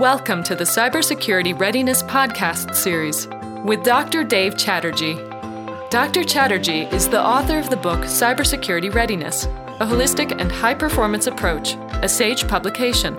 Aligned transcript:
Welcome 0.00 0.42
to 0.44 0.54
the 0.54 0.64
Cybersecurity 0.64 1.60
Readiness 1.60 2.02
Podcast 2.02 2.74
Series 2.74 3.28
with 3.66 3.84
Dr. 3.84 4.24
Dave 4.24 4.56
Chatterjee. 4.56 5.16
Dr. 5.90 6.24
Chatterjee 6.24 6.84
is 6.84 7.06
the 7.06 7.20
author 7.20 7.58
of 7.58 7.68
the 7.68 7.76
book 7.76 8.00
Cybersecurity 8.00 8.94
Readiness 8.94 9.44
A 9.44 9.86
Holistic 9.86 10.40
and 10.40 10.50
High 10.50 10.72
Performance 10.72 11.26
Approach, 11.26 11.74
a 12.00 12.08
SAGE 12.08 12.48
publication. 12.48 13.14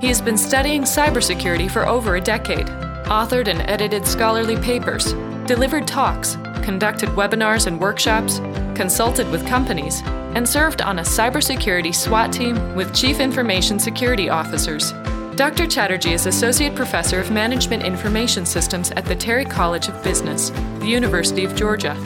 He 0.00 0.06
has 0.06 0.20
been 0.20 0.38
studying 0.38 0.82
cybersecurity 0.82 1.68
for 1.68 1.84
over 1.84 2.14
a 2.14 2.20
decade, 2.20 2.68
authored 3.06 3.48
and 3.48 3.62
edited 3.62 4.06
scholarly 4.06 4.56
papers, 4.58 5.14
delivered 5.46 5.88
talks, 5.88 6.36
conducted 6.62 7.08
webinars 7.08 7.66
and 7.66 7.80
workshops, 7.80 8.38
consulted 8.76 9.28
with 9.32 9.48
companies, 9.48 10.00
and 10.36 10.48
served 10.48 10.80
on 10.80 11.00
a 11.00 11.02
cybersecurity 11.02 11.92
SWAT 11.92 12.32
team 12.32 12.76
with 12.76 12.94
Chief 12.94 13.18
Information 13.18 13.80
Security 13.80 14.28
Officers. 14.28 14.94
Dr. 15.36 15.66
Chatterjee 15.66 16.12
is 16.12 16.26
Associate 16.26 16.72
Professor 16.76 17.18
of 17.18 17.32
Management 17.32 17.82
Information 17.82 18.46
Systems 18.46 18.92
at 18.92 19.04
the 19.04 19.16
Terry 19.16 19.44
College 19.44 19.88
of 19.88 20.00
Business, 20.04 20.50
the 20.78 20.86
University 20.86 21.44
of 21.44 21.56
Georgia. 21.56 21.96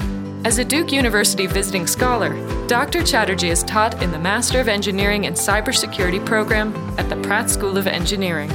As 0.47 0.57
a 0.57 0.65
Duke 0.65 0.91
University 0.91 1.47
visiting 1.47 1.87
scholar, 1.87 2.31
Dr. 2.69 3.03
Chatterjee 3.03 3.51
is 3.51 3.63
taught 3.65 4.03
in 4.03 4.13
the 4.13 4.19
Master 4.19 4.61
of 4.61 4.69
Engineering 4.69 5.27
and 5.27 5.37
Cybersecurity 5.37 6.25
program 6.25 6.75
at 6.99 7.11
the 7.11 7.17
Pratt 7.17 7.51
School 7.51 7.77
of 7.77 7.87
Engineering. 7.87 8.49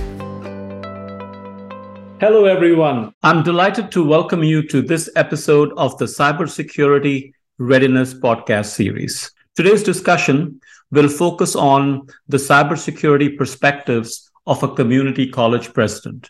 Hello, 2.19 2.45
everyone. 2.45 3.13
I'm 3.21 3.43
delighted 3.43 3.91
to 3.91 4.03
welcome 4.03 4.43
you 4.43 4.67
to 4.69 4.81
this 4.81 5.07
episode 5.15 5.71
of 5.77 5.95
the 5.99 6.05
Cybersecurity 6.05 7.33
Readiness 7.59 8.15
Podcast 8.15 8.71
series. 8.71 9.31
Today's 9.55 9.83
discussion 9.83 10.59
will 10.89 11.09
focus 11.09 11.55
on 11.55 12.07
the 12.27 12.37
cybersecurity 12.37 13.37
perspectives 13.37 14.31
of 14.45 14.63
a 14.63 14.73
community 14.73 15.29
college 15.29 15.73
president. 15.73 16.29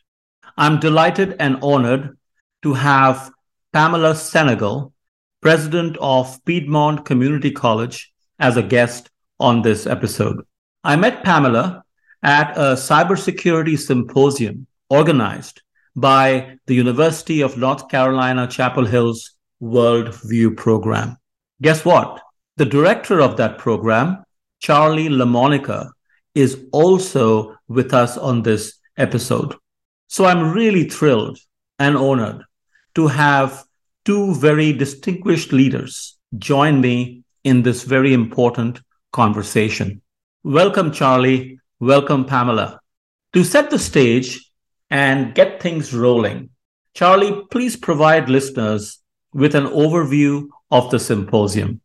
I'm 0.58 0.80
delighted 0.80 1.36
and 1.40 1.58
honored 1.62 2.18
to 2.62 2.74
have 2.74 3.32
Pamela 3.72 4.16
Senegal, 4.16 4.94
president 5.42 5.98
of 6.00 6.44
Piedmont 6.46 7.06
Community 7.06 7.52
College, 7.52 8.14
as 8.40 8.58
a 8.58 8.64
guest 8.64 9.10
on 9.40 9.62
this 9.62 9.88
episode. 9.88 10.46
I 10.84 10.96
met 10.96 11.24
Pamela 11.24 11.84
at 12.22 12.56
a 12.58 12.76
cybersecurity 12.76 13.78
symposium 13.78 14.68
organized 14.90 15.62
by 15.96 16.58
the 16.66 16.76
University 16.76 17.42
of 17.42 17.58
North 17.58 17.90
Carolina 17.90 18.48
Chapel 18.48 18.86
Hill's 18.86 19.32
Worldview 19.62 20.56
program. 20.56 21.18
Guess 21.62 21.86
what? 21.86 22.22
The 22.58 22.66
director 22.66 23.22
of 23.22 23.38
that 23.38 23.58
program, 23.58 24.24
Charle 24.60 25.10
LaMonica, 25.10 25.90
is 26.36 26.66
also 26.72 27.56
with 27.68 27.94
us 27.94 28.18
on 28.18 28.42
this 28.42 28.80
episode. 28.98 29.56
So 30.08 30.26
I'm 30.26 30.52
really 30.52 30.90
thrilled 30.90 31.40
and 31.80 31.98
honored 31.98 32.44
to 32.96 33.08
have 33.08 33.64
two 34.06 34.36
very 34.36 34.74
distinguished 34.74 35.52
leaders 35.52 36.18
join 36.38 36.82
me 36.82 37.24
in 37.44 37.62
this 37.62 37.84
very 37.84 38.14
important 38.14 38.82
conversation. 39.12 40.02
Welcome, 40.44 40.92
Charle. 40.92 41.58
Welcome, 41.80 42.26
Pamela. 42.26 42.80
To 43.34 43.44
set 43.44 43.70
the 43.70 43.80
stage 43.80 44.52
and 44.90 45.34
get 45.34 45.62
things 45.62 45.94
rolling, 45.94 46.50
Charle, 46.94 47.46
please 47.50 47.76
provide 47.76 48.30
listeners 48.30 49.00
with 49.34 49.56
an 49.56 49.66
overview 49.66 50.48
of 50.70 50.92
the 50.92 51.00
symposium. 51.00 51.82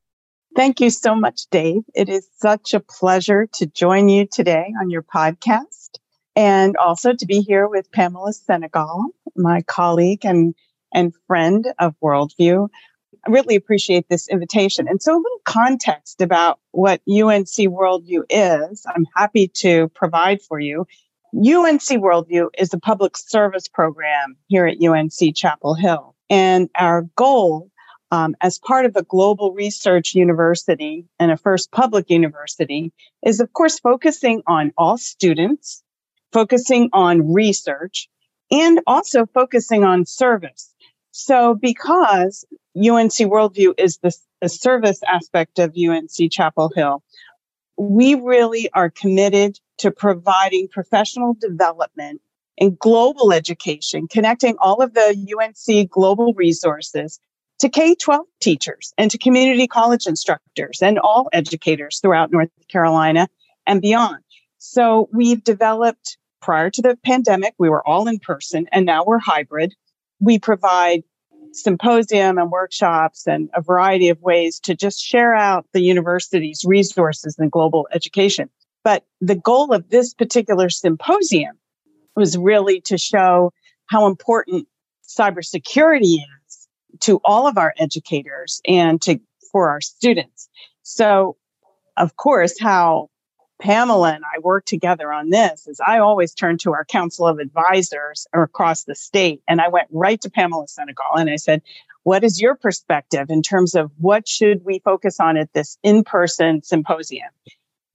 Thank 0.58 0.80
you 0.80 0.90
so 0.90 1.14
much, 1.14 1.42
Dave. 1.52 1.82
It 1.94 2.08
is 2.08 2.26
such 2.38 2.74
a 2.74 2.80
pleasure 2.80 3.46
to 3.52 3.66
join 3.66 4.08
you 4.08 4.26
today 4.26 4.74
on 4.80 4.90
your 4.90 5.04
podcast 5.04 6.00
and 6.34 6.76
also 6.76 7.12
to 7.12 7.26
be 7.26 7.42
here 7.42 7.68
with 7.68 7.92
Pamela 7.92 8.32
Senegal, 8.32 9.04
my 9.36 9.62
colleague 9.62 10.24
and, 10.24 10.56
and 10.92 11.14
friend 11.28 11.68
of 11.78 11.94
Worldview. 12.02 12.68
I 13.24 13.30
really 13.30 13.54
appreciate 13.54 14.08
this 14.08 14.28
invitation. 14.28 14.88
And 14.88 15.00
so, 15.00 15.12
a 15.12 15.22
little 15.22 15.40
context 15.44 16.20
about 16.20 16.58
what 16.72 17.02
UNC 17.08 17.46
Worldview 17.46 18.24
is, 18.28 18.84
I'm 18.92 19.06
happy 19.14 19.46
to 19.58 19.86
provide 19.94 20.42
for 20.42 20.58
you. 20.58 20.88
UNC 21.36 21.82
Worldview 21.82 22.48
is 22.58 22.74
a 22.74 22.80
public 22.80 23.16
service 23.16 23.68
program 23.68 24.36
here 24.48 24.66
at 24.66 24.82
UNC 24.82 25.36
Chapel 25.36 25.74
Hill. 25.74 26.16
And 26.28 26.68
our 26.74 27.02
goal 27.14 27.70
um, 28.10 28.34
as 28.40 28.58
part 28.58 28.86
of 28.86 28.96
a 28.96 29.02
global 29.02 29.52
research 29.52 30.14
university 30.14 31.04
and 31.18 31.30
a 31.30 31.36
first 31.36 31.70
public 31.70 32.10
university 32.10 32.92
is, 33.24 33.40
of 33.40 33.52
course, 33.52 33.78
focusing 33.78 34.42
on 34.46 34.72
all 34.78 34.96
students, 34.96 35.82
focusing 36.32 36.88
on 36.92 37.32
research, 37.32 38.08
and 38.50 38.80
also 38.86 39.26
focusing 39.26 39.84
on 39.84 40.06
service. 40.06 40.74
So, 41.10 41.54
because 41.54 42.44
UNC 42.76 43.12
Worldview 43.12 43.74
is 43.78 43.98
the, 43.98 44.16
the 44.40 44.48
service 44.48 45.00
aspect 45.06 45.58
of 45.58 45.74
UNC 45.76 46.30
Chapel 46.30 46.70
Hill, 46.74 47.02
we 47.76 48.14
really 48.14 48.70
are 48.72 48.90
committed 48.90 49.58
to 49.78 49.90
providing 49.90 50.68
professional 50.68 51.34
development 51.34 52.20
and 52.58 52.78
global 52.78 53.32
education, 53.32 54.08
connecting 54.08 54.56
all 54.58 54.82
of 54.82 54.94
the 54.94 55.16
UNC 55.38 55.90
global 55.90 56.34
resources 56.34 57.20
to 57.58 57.68
K 57.68 57.94
12 57.94 58.26
teachers 58.40 58.92
and 58.96 59.10
to 59.10 59.18
community 59.18 59.66
college 59.66 60.06
instructors 60.06 60.80
and 60.80 60.98
all 60.98 61.28
educators 61.32 61.98
throughout 62.00 62.30
North 62.30 62.50
Carolina 62.68 63.28
and 63.66 63.82
beyond. 63.82 64.22
So 64.58 65.08
we've 65.12 65.42
developed 65.42 66.16
prior 66.40 66.70
to 66.70 66.82
the 66.82 66.96
pandemic, 67.04 67.54
we 67.58 67.68
were 67.68 67.86
all 67.86 68.08
in 68.08 68.18
person 68.18 68.66
and 68.72 68.86
now 68.86 69.04
we're 69.04 69.18
hybrid. 69.18 69.74
We 70.20 70.38
provide 70.38 71.02
symposium 71.52 72.38
and 72.38 72.50
workshops 72.50 73.26
and 73.26 73.48
a 73.54 73.62
variety 73.62 74.08
of 74.08 74.20
ways 74.20 74.60
to 74.60 74.74
just 74.74 75.00
share 75.00 75.34
out 75.34 75.66
the 75.72 75.80
university's 75.80 76.64
resources 76.64 77.36
in 77.38 77.48
global 77.48 77.88
education. 77.92 78.48
But 78.84 79.04
the 79.20 79.34
goal 79.34 79.72
of 79.72 79.88
this 79.90 80.14
particular 80.14 80.70
symposium 80.70 81.58
was 82.14 82.36
really 82.36 82.80
to 82.82 82.98
show 82.98 83.52
how 83.86 84.06
important 84.06 84.68
cybersecurity 85.06 86.16
is 86.16 86.37
to 87.00 87.20
all 87.24 87.46
of 87.46 87.58
our 87.58 87.74
educators 87.78 88.60
and 88.66 89.00
to 89.02 89.20
for 89.50 89.70
our 89.70 89.80
students. 89.80 90.48
So, 90.82 91.36
of 91.96 92.16
course, 92.16 92.58
how 92.60 93.10
Pamela 93.60 94.14
and 94.14 94.24
I 94.24 94.38
work 94.40 94.64
together 94.66 95.12
on 95.12 95.30
this 95.30 95.66
is 95.66 95.80
I 95.84 95.98
always 95.98 96.32
turn 96.32 96.58
to 96.58 96.72
our 96.72 96.84
council 96.84 97.26
of 97.26 97.38
advisors 97.38 98.26
across 98.32 98.84
the 98.84 98.94
state. 98.94 99.42
And 99.48 99.60
I 99.60 99.68
went 99.68 99.88
right 99.90 100.20
to 100.20 100.30
Pamela 100.30 100.68
Senegal 100.68 101.16
and 101.16 101.28
I 101.28 101.36
said, 101.36 101.62
what 102.04 102.24
is 102.24 102.40
your 102.40 102.54
perspective 102.54 103.26
in 103.30 103.42
terms 103.42 103.74
of 103.74 103.90
what 103.98 104.28
should 104.28 104.64
we 104.64 104.78
focus 104.78 105.18
on 105.20 105.36
at 105.36 105.52
this 105.52 105.76
in-person 105.82 106.62
symposium? 106.62 107.28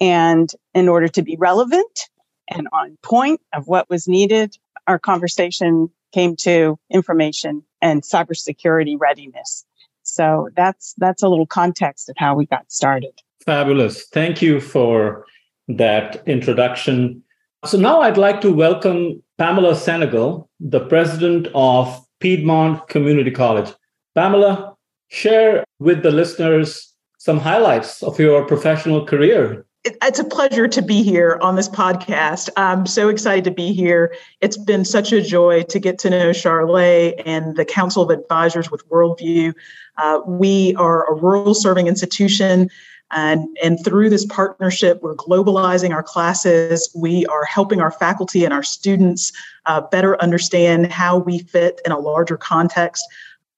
And 0.02 0.52
in 0.74 0.90
order 0.90 1.08
to 1.08 1.22
be 1.22 1.38
relevant 1.38 2.10
and 2.50 2.68
on 2.74 2.98
point 3.02 3.42
of 3.54 3.68
what 3.68 3.90
was 3.90 4.08
needed, 4.08 4.58
our 4.86 5.00
conversation 5.00 5.90
came 6.12 6.36
to 6.36 6.78
information 6.92 7.64
and 7.84 8.02
cybersecurity 8.02 8.96
readiness. 9.00 9.66
So 10.04 10.50
that's 10.56 10.96
that's 10.98 11.22
a 11.22 11.30
little 11.30 11.46
context 11.46 12.10
of 12.10 12.16
how 12.18 12.34
we 12.34 12.46
got 12.46 12.72
started. 12.72 13.14
Fabulous. 13.46 14.08
Thank 14.08 14.42
you 14.42 14.60
for 14.60 15.26
that 15.68 16.24
introduction. 16.26 17.22
So 17.66 17.78
now 17.78 18.02
I'd 18.02 18.18
like 18.18 18.42
to 18.42 18.52
welcome 18.52 19.22
Pamela 19.38 19.76
Senegal, 19.76 20.50
the 20.60 20.80
president 20.80 21.48
of 21.54 22.00
Piedmont 22.20 22.88
Community 22.88 23.32
College. 23.32 23.72
Pamela, 24.16 24.76
share 25.10 25.64
with 25.80 26.04
the 26.04 26.12
listeners 26.12 26.94
some 27.18 27.40
highlights 27.40 28.04
of 28.04 28.20
your 28.20 28.46
professional 28.46 29.06
career 29.06 29.66
it's 29.86 30.20
a 30.20 30.24
pleasure 30.24 30.68
to 30.68 30.82
be 30.82 31.04
here 31.04 31.38
on 31.42 31.56
this 31.56 31.68
podcast. 31.68 32.50
I'm 32.56 32.86
so 32.86 33.10
excited 33.10 33.44
to 33.44 33.52
be 33.52 33.74
here. 33.74 34.16
It's 34.40 34.56
been 34.56 34.86
such 34.86 35.12
a 35.12 35.22
joy 35.22 35.64
to 35.64 35.80
get 35.80 36.00
to 36.00 36.10
know 36.10 36.32
Charlotte 36.32 37.22
and 37.26 37.58
the 37.58 37.66
Council 37.66 38.04
of 38.04 38.10
Advisors 38.10 38.72
with 38.72 38.88
Worldview. 38.90 39.54
Uh, 39.98 40.22
we 40.26 40.74
are 40.76 41.06
a 41.12 41.14
rural 41.14 41.54
serving 41.54 41.88
institution, 41.88 42.70
and, 43.12 43.46
and 43.62 43.84
through 43.84 44.10
this 44.10 44.26
partnership, 44.26 45.02
we're 45.04 45.16
globalizing 45.16 45.94
our 45.94 46.02
classes. 46.02 46.90
We 46.96 47.26
are 47.26 47.44
helping 47.44 47.82
our 47.82 47.92
faculty 47.92 48.46
and 48.46 48.54
our 48.54 48.64
students 48.64 49.34
uh, 49.66 49.82
better 49.82 50.20
understand 50.22 50.92
how 50.92 51.18
we 51.18 51.40
fit 51.40 51.82
in 51.86 51.92
a 51.92 52.00
larger 52.00 52.38
context. 52.38 53.06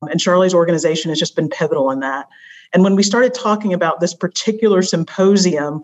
And 0.01 0.19
Charlotte's 0.19 0.55
organization 0.55 1.09
has 1.09 1.19
just 1.19 1.35
been 1.35 1.49
pivotal 1.49 1.91
in 1.91 1.99
that. 1.99 2.27
And 2.73 2.83
when 2.83 2.95
we 2.95 3.03
started 3.03 3.33
talking 3.33 3.73
about 3.73 4.01
this 4.01 4.13
particular 4.13 4.81
symposium, 4.81 5.83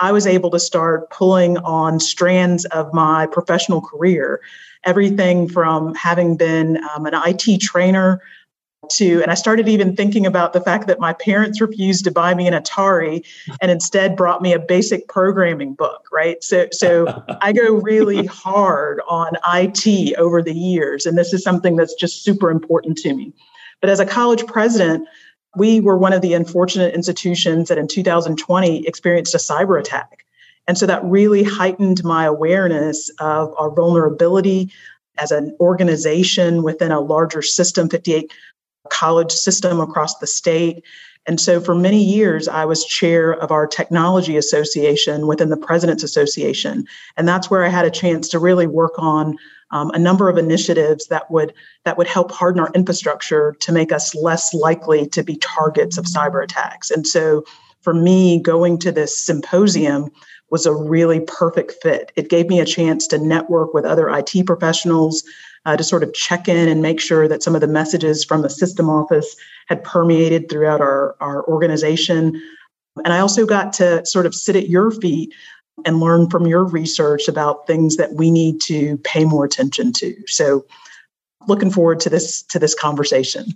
I 0.00 0.12
was 0.12 0.26
able 0.26 0.50
to 0.50 0.58
start 0.58 1.10
pulling 1.10 1.58
on 1.58 2.00
strands 2.00 2.64
of 2.66 2.92
my 2.92 3.26
professional 3.26 3.80
career. 3.80 4.40
Everything 4.84 5.48
from 5.48 5.94
having 5.94 6.36
been 6.36 6.78
um, 6.94 7.06
an 7.06 7.14
IT 7.14 7.60
trainer, 7.60 8.20
to 8.90 9.22
and 9.22 9.30
i 9.30 9.34
started 9.34 9.68
even 9.68 9.96
thinking 9.96 10.26
about 10.26 10.52
the 10.52 10.60
fact 10.60 10.86
that 10.86 11.00
my 11.00 11.12
parents 11.12 11.60
refused 11.60 12.04
to 12.04 12.10
buy 12.10 12.34
me 12.34 12.46
an 12.46 12.54
atari 12.54 13.24
and 13.60 13.70
instead 13.70 14.16
brought 14.16 14.42
me 14.42 14.52
a 14.52 14.58
basic 14.58 15.08
programming 15.08 15.74
book 15.74 16.06
right 16.12 16.42
so 16.42 16.66
so 16.72 17.22
i 17.40 17.52
go 17.52 17.74
really 17.74 18.26
hard 18.26 19.00
on 19.08 19.32
it 19.46 20.18
over 20.18 20.42
the 20.42 20.54
years 20.54 21.06
and 21.06 21.16
this 21.16 21.32
is 21.32 21.42
something 21.42 21.76
that's 21.76 21.94
just 21.94 22.22
super 22.22 22.50
important 22.50 22.96
to 22.96 23.14
me 23.14 23.32
but 23.80 23.90
as 23.90 24.00
a 24.00 24.06
college 24.06 24.46
president 24.46 25.06
we 25.56 25.80
were 25.80 25.96
one 25.96 26.12
of 26.12 26.22
the 26.22 26.34
unfortunate 26.34 26.94
institutions 26.94 27.68
that 27.68 27.78
in 27.78 27.88
2020 27.88 28.86
experienced 28.86 29.34
a 29.34 29.38
cyber 29.38 29.78
attack. 29.78 30.24
And 30.66 30.78
so 30.78 30.86
that 30.86 31.04
really 31.04 31.42
heightened 31.42 32.02
my 32.04 32.24
awareness 32.24 33.10
of 33.20 33.54
our 33.58 33.70
vulnerability 33.70 34.72
as 35.18 35.30
an 35.30 35.56
organization 35.60 36.62
within 36.62 36.90
a 36.90 37.00
larger 37.00 37.42
system, 37.42 37.88
58 37.88 38.32
college 38.90 39.32
system 39.32 39.80
across 39.80 40.18
the 40.18 40.26
state. 40.26 40.84
And 41.26 41.40
so 41.40 41.60
for 41.60 41.74
many 41.74 42.02
years, 42.02 42.48
I 42.48 42.64
was 42.64 42.84
chair 42.84 43.32
of 43.32 43.50
our 43.50 43.66
technology 43.66 44.36
association 44.36 45.26
within 45.26 45.48
the 45.48 45.56
President's 45.56 46.02
Association. 46.02 46.86
And 47.16 47.26
that's 47.26 47.50
where 47.50 47.64
I 47.64 47.68
had 47.68 47.86
a 47.86 47.90
chance 47.90 48.28
to 48.30 48.38
really 48.38 48.66
work 48.66 48.92
on 48.98 49.36
um, 49.70 49.90
a 49.90 49.98
number 49.98 50.28
of 50.28 50.36
initiatives 50.36 51.06
that 51.08 51.30
would 51.30 51.54
that 51.84 51.96
would 51.96 52.06
help 52.06 52.30
harden 52.30 52.60
our 52.60 52.70
infrastructure 52.74 53.56
to 53.60 53.72
make 53.72 53.90
us 53.90 54.14
less 54.14 54.52
likely 54.54 55.06
to 55.08 55.22
be 55.22 55.36
targets 55.36 55.98
of 55.98 56.04
cyber 56.04 56.44
attacks. 56.44 56.90
And 56.90 57.06
so 57.06 57.44
for 57.80 57.94
me, 57.94 58.40
going 58.40 58.78
to 58.78 58.92
this 58.92 59.18
symposium 59.18 60.10
was 60.50 60.66
a 60.66 60.74
really 60.74 61.20
perfect 61.20 61.74
fit. 61.82 62.12
It 62.16 62.30
gave 62.30 62.48
me 62.48 62.60
a 62.60 62.64
chance 62.64 63.06
to 63.08 63.18
network 63.18 63.74
with 63.74 63.84
other 63.84 64.08
IT 64.08 64.46
professionals, 64.46 65.24
uh, 65.64 65.76
to 65.76 65.84
sort 65.84 66.02
of 66.02 66.12
check 66.12 66.48
in 66.48 66.68
and 66.68 66.82
make 66.82 67.00
sure 67.00 67.26
that 67.28 67.42
some 67.42 67.54
of 67.54 67.60
the 67.60 67.68
messages 67.68 68.24
from 68.24 68.42
the 68.42 68.50
system 68.50 68.88
office 68.88 69.34
had 69.68 69.82
permeated 69.82 70.50
throughout 70.50 70.80
our, 70.80 71.16
our 71.20 71.46
organization. 71.46 72.40
And 73.04 73.12
I 73.12 73.18
also 73.18 73.46
got 73.46 73.72
to 73.74 74.04
sort 74.04 74.26
of 74.26 74.34
sit 74.34 74.56
at 74.56 74.68
your 74.68 74.90
feet 74.90 75.32
and 75.84 76.00
learn 76.00 76.30
from 76.30 76.46
your 76.46 76.64
research 76.64 77.28
about 77.28 77.66
things 77.66 77.96
that 77.96 78.12
we 78.12 78.30
need 78.30 78.60
to 78.62 78.98
pay 78.98 79.24
more 79.24 79.44
attention 79.44 79.92
to. 79.94 80.14
So 80.26 80.64
looking 81.48 81.70
forward 81.70 82.00
to 82.00 82.10
this 82.10 82.42
to 82.42 82.58
this 82.58 82.74
conversation. 82.74 83.46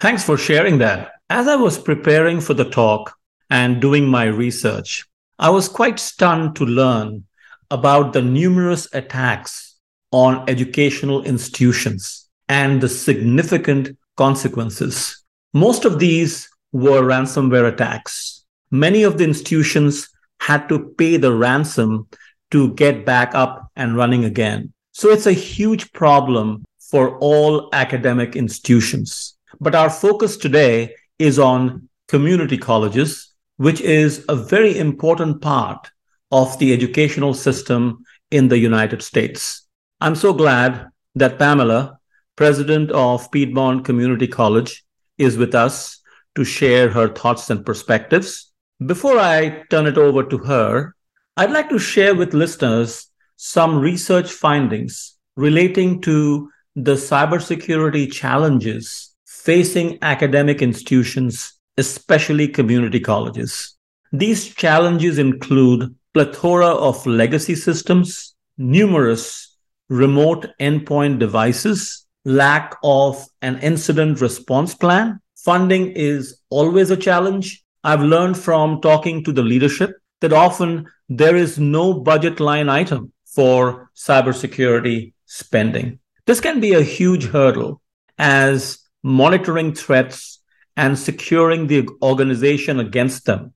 Thanks 0.00 0.24
for 0.24 0.38
sharing 0.38 0.78
that. 0.78 1.12
As 1.28 1.46
I 1.46 1.56
was 1.56 1.78
preparing 1.78 2.40
for 2.40 2.54
the 2.54 2.64
talk 2.64 3.14
and 3.50 3.80
doing 3.80 4.06
my 4.06 4.24
research, 4.24 5.04
I 5.38 5.50
was 5.50 5.68
quite 5.68 5.98
stunned 5.98 6.56
to 6.56 6.64
learn 6.64 7.24
about 7.70 8.14
the 8.14 8.22
numerous 8.22 8.88
attacks 8.94 9.69
on 10.12 10.48
educational 10.48 11.22
institutions 11.24 12.28
and 12.48 12.80
the 12.80 12.88
significant 12.88 13.96
consequences. 14.16 15.24
Most 15.54 15.84
of 15.84 15.98
these 15.98 16.48
were 16.72 17.02
ransomware 17.02 17.68
attacks. 17.72 18.44
Many 18.70 19.02
of 19.02 19.18
the 19.18 19.24
institutions 19.24 20.08
had 20.40 20.68
to 20.68 20.94
pay 20.98 21.16
the 21.16 21.32
ransom 21.32 22.08
to 22.50 22.74
get 22.74 23.06
back 23.06 23.34
up 23.34 23.70
and 23.76 23.96
running 23.96 24.24
again. 24.24 24.72
So 24.92 25.10
it's 25.10 25.26
a 25.26 25.32
huge 25.32 25.92
problem 25.92 26.64
for 26.78 27.16
all 27.18 27.68
academic 27.72 28.36
institutions. 28.36 29.36
But 29.60 29.74
our 29.74 29.90
focus 29.90 30.36
today 30.36 30.94
is 31.18 31.38
on 31.38 31.88
community 32.08 32.58
colleges, 32.58 33.32
which 33.56 33.80
is 33.80 34.24
a 34.28 34.34
very 34.34 34.76
important 34.78 35.40
part 35.40 35.90
of 36.32 36.58
the 36.58 36.72
educational 36.72 37.34
system 37.34 38.04
in 38.30 38.48
the 38.48 38.58
United 38.58 39.02
States. 39.02 39.66
I'm 40.02 40.14
so 40.14 40.32
glad 40.32 40.88
that 41.14 41.38
Pamela, 41.38 41.98
president 42.34 42.90
of 42.90 43.30
Piedmont 43.30 43.84
Community 43.84 44.26
College, 44.26 44.82
is 45.18 45.36
with 45.36 45.54
us 45.54 46.00
to 46.36 46.42
share 46.42 46.88
her 46.88 47.08
thoughts 47.08 47.50
and 47.50 47.66
perspectives. 47.66 48.50
Before 48.86 49.18
I 49.18 49.64
turn 49.68 49.86
it 49.86 49.98
over 49.98 50.24
to 50.24 50.38
her, 50.38 50.94
I'd 51.36 51.50
like 51.50 51.68
to 51.68 51.78
share 51.78 52.14
with 52.14 52.32
listeners 52.32 53.08
some 53.36 53.78
research 53.78 54.32
findings 54.32 55.18
relating 55.36 56.00
to 56.02 56.50
the 56.74 56.94
cybersecurity 56.94 58.10
challenges 58.10 59.14
facing 59.26 59.98
academic 60.00 60.62
institutions, 60.62 61.52
especially 61.76 62.48
community 62.48 63.00
colleges. 63.00 63.76
These 64.12 64.54
challenges 64.54 65.18
include 65.18 65.94
plethora 66.14 66.68
of 66.68 67.06
legacy 67.06 67.54
systems, 67.54 68.34
numerous 68.56 69.49
remote 69.90 70.46
endpoint 70.58 71.18
devices, 71.18 72.06
lack 72.24 72.76
of 72.82 73.22
an 73.42 73.58
incident 73.58 74.20
response 74.20 74.74
plan. 74.74 75.20
Funding 75.36 75.92
is 75.92 76.40
always 76.48 76.90
a 76.90 76.96
challenge. 76.96 77.62
I've 77.84 78.00
learned 78.00 78.38
from 78.38 78.80
talking 78.80 79.24
to 79.24 79.32
the 79.32 79.42
leadership 79.42 79.90
that 80.20 80.32
often 80.32 80.86
there 81.08 81.36
is 81.36 81.58
no 81.58 81.92
budget 81.92 82.40
line 82.40 82.68
item 82.68 83.12
for 83.26 83.90
cybersecurity 83.96 85.12
spending. 85.26 85.98
This 86.26 86.40
can 86.40 86.60
be 86.60 86.74
a 86.74 86.82
huge 86.82 87.24
hurdle 87.24 87.80
as 88.18 88.78
monitoring 89.02 89.74
threats 89.74 90.40
and 90.76 90.98
securing 90.98 91.66
the 91.66 91.88
organization 92.02 92.78
against 92.78 93.24
them 93.24 93.54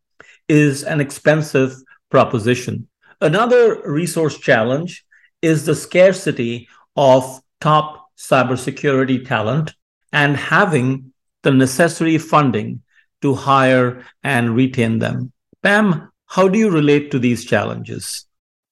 is 0.49 0.83
an 0.83 1.01
expensive 1.01 1.75
proposition. 2.11 2.89
Another 3.21 3.81
resource 3.85 4.39
challenge 4.39 5.04
is 5.45 5.67
the 5.67 5.75
scarcity 5.75 6.67
of 6.97 7.41
top 7.61 8.11
cybersecurity 8.17 9.27
talent 9.27 9.75
and 10.13 10.37
having 10.37 11.13
the 11.43 11.51
necessary 11.51 12.17
funding 12.17 12.81
to 13.21 13.35
hire 13.35 14.05
and 14.23 14.57
retain 14.57 14.99
them. 14.99 15.33
Pam, 15.63 16.11
how 16.27 16.49
do 16.49 16.59
you 16.59 16.71
relate 16.71 17.11
to 17.11 17.19
these 17.19 17.45
challenges? 17.45 18.27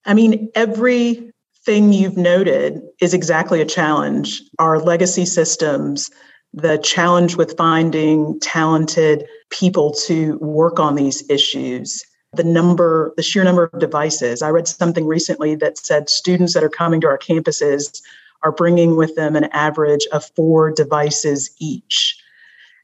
I 0.07 0.15
mean, 0.15 0.49
everything 0.55 1.93
you've 1.93 2.17
noted 2.17 2.81
is 3.01 3.15
exactly 3.15 3.61
a 3.61 3.67
challenge. 3.67 4.43
Our 4.59 4.79
legacy 4.79 5.27
systems, 5.27 6.11
the 6.55 6.79
challenge 6.79 7.37
with 7.37 7.57
finding 7.57 8.41
talented 8.41 9.27
people 9.51 9.93
to 10.07 10.39
work 10.39 10.81
on 10.81 10.95
these 10.95 11.23
issues, 11.29 12.03
the 12.35 12.45
number, 12.45 13.13
the 13.17 13.23
sheer 13.23 13.45
number 13.45 13.65
of 13.65 13.79
devices. 13.79 14.43
I 14.43 14.51
read 14.51 14.67
something 14.67 15.07
recently 15.07 15.55
that 15.57 15.77
said 15.79 16.09
students 16.09 16.55
that 16.55 16.65
are 16.65 16.71
coming 16.71 17.01
to 17.03 17.07
our 17.07 17.19
campuses 17.19 18.01
are 18.43 18.53
bringing 18.53 18.97
with 18.97 19.15
them 19.17 19.37
an 19.37 19.45
average 19.53 20.07
of 20.13 20.25
four 20.35 20.71
devices 20.71 21.51
each. 21.59 22.19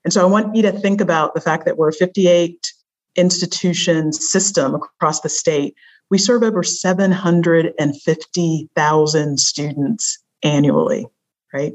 And 0.05 0.13
so 0.13 0.23
I 0.23 0.27
want 0.27 0.55
you 0.55 0.63
to 0.63 0.73
think 0.73 1.01
about 1.01 1.35
the 1.35 1.41
fact 1.41 1.65
that 1.65 1.77
we're 1.77 1.89
a 1.89 1.93
58 1.93 2.73
institution 3.17 4.13
system 4.13 4.75
across 4.75 5.21
the 5.21 5.29
state. 5.29 5.75
We 6.11 6.19
serve 6.19 6.43
over 6.43 6.63
750,000 6.63 9.41
students 9.41 10.19
annually, 10.43 11.07
right? 11.53 11.75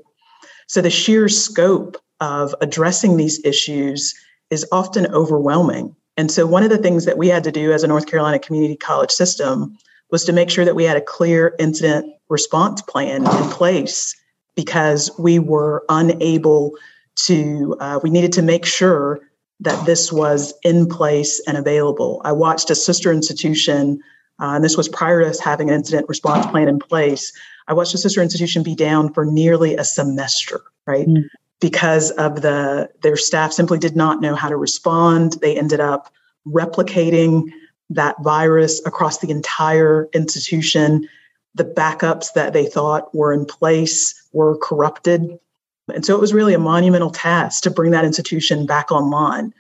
So 0.68 0.82
the 0.82 0.90
sheer 0.90 1.30
scope 1.30 1.98
of 2.20 2.56
addressing 2.62 3.18
these 3.18 3.44
issues 3.44 4.16
is 4.50 4.66
often 4.72 5.14
overwhelming. 5.14 5.96
And 6.18 6.32
so, 6.32 6.46
one 6.46 6.64
of 6.64 6.70
the 6.70 6.78
things 6.78 7.06
that 7.06 7.18
we 7.18 7.28
had 7.28 7.44
to 7.44 7.52
do 7.52 7.72
as 7.72 7.84
a 7.84 7.88
North 7.88 8.06
Carolina 8.06 8.40
community 8.40 8.76
college 8.76 9.12
system 9.12 9.78
was 10.12 10.24
to 10.26 10.34
make 10.34 10.50
sure 10.50 10.66
that 10.66 10.76
we 10.76 10.84
had 10.84 10.98
a 10.98 11.02
clear 11.02 11.56
incident 11.58 12.14
response 12.30 12.82
plan 12.84 13.26
in 13.26 13.50
place 13.50 14.16
because 14.56 15.10
we 15.18 15.40
were 15.40 15.84
unable 15.90 16.74
to, 17.16 17.76
uh, 17.80 18.00
we 18.04 18.10
needed 18.10 18.32
to 18.34 18.42
make 18.42 18.66
sure 18.66 19.22
that 19.60 19.86
this 19.86 20.12
was 20.12 20.54
in 20.64 20.88
place 20.88 21.42
and 21.48 21.58
available. 21.58 22.22
I 22.26 22.32
watched 22.32 22.70
a 22.70 22.76
sister 22.76 23.12
institution, 23.12 24.00
uh, 24.40 24.54
and 24.54 24.64
this 24.64 24.78
was 24.78 24.88
prior 24.88 25.22
to 25.22 25.30
us 25.30 25.40
having 25.40 25.70
an 25.70 25.76
incident 25.76 26.08
response 26.10 26.46
plan 26.48 26.68
in 26.68 26.80
place. 26.80 27.32
I 27.68 27.74
watched 27.74 27.94
a 27.96 27.98
sister 27.98 28.22
institution 28.22 28.62
be 28.62 28.76
down 28.76 29.14
for 29.14 29.26
nearly 29.26 29.76
a 29.76 29.84
semester, 29.84 30.62
right? 30.86 31.08
Mm 31.08 31.24
because 31.64 32.12
of 32.12 32.42
the 32.42 32.90
their 33.04 33.16
staff 33.16 33.54
simply 33.54 33.80
did 33.80 33.96
not 33.96 34.20
know 34.20 34.36
how 34.36 34.50
to 34.50 34.58
respond. 34.58 35.38
They 35.42 35.58
ended 35.58 35.80
up 35.80 36.12
replicating 36.46 37.50
that 37.90 38.22
virus 38.22 38.86
across 38.86 39.20
the 39.20 39.32
entire 39.32 40.10
institution. 40.14 41.08
The 41.56 41.64
backups 41.64 42.34
that 42.34 42.52
they 42.52 42.66
thought 42.66 43.16
were 43.16 43.32
in 43.32 43.46
place 43.46 44.14
were 44.34 44.58
corrupted. 44.58 45.40
And 45.88 46.06
so 46.06 46.14
it 46.14 46.20
was 46.20 46.34
really 46.34 46.54
a 46.54 46.60
monumental 46.60 47.12
task 47.12 47.64
to 47.64 47.72
bring 47.72 47.92
that 47.92 48.04
institution 48.04 48.66
back 48.66 48.92
online. 48.92 49.54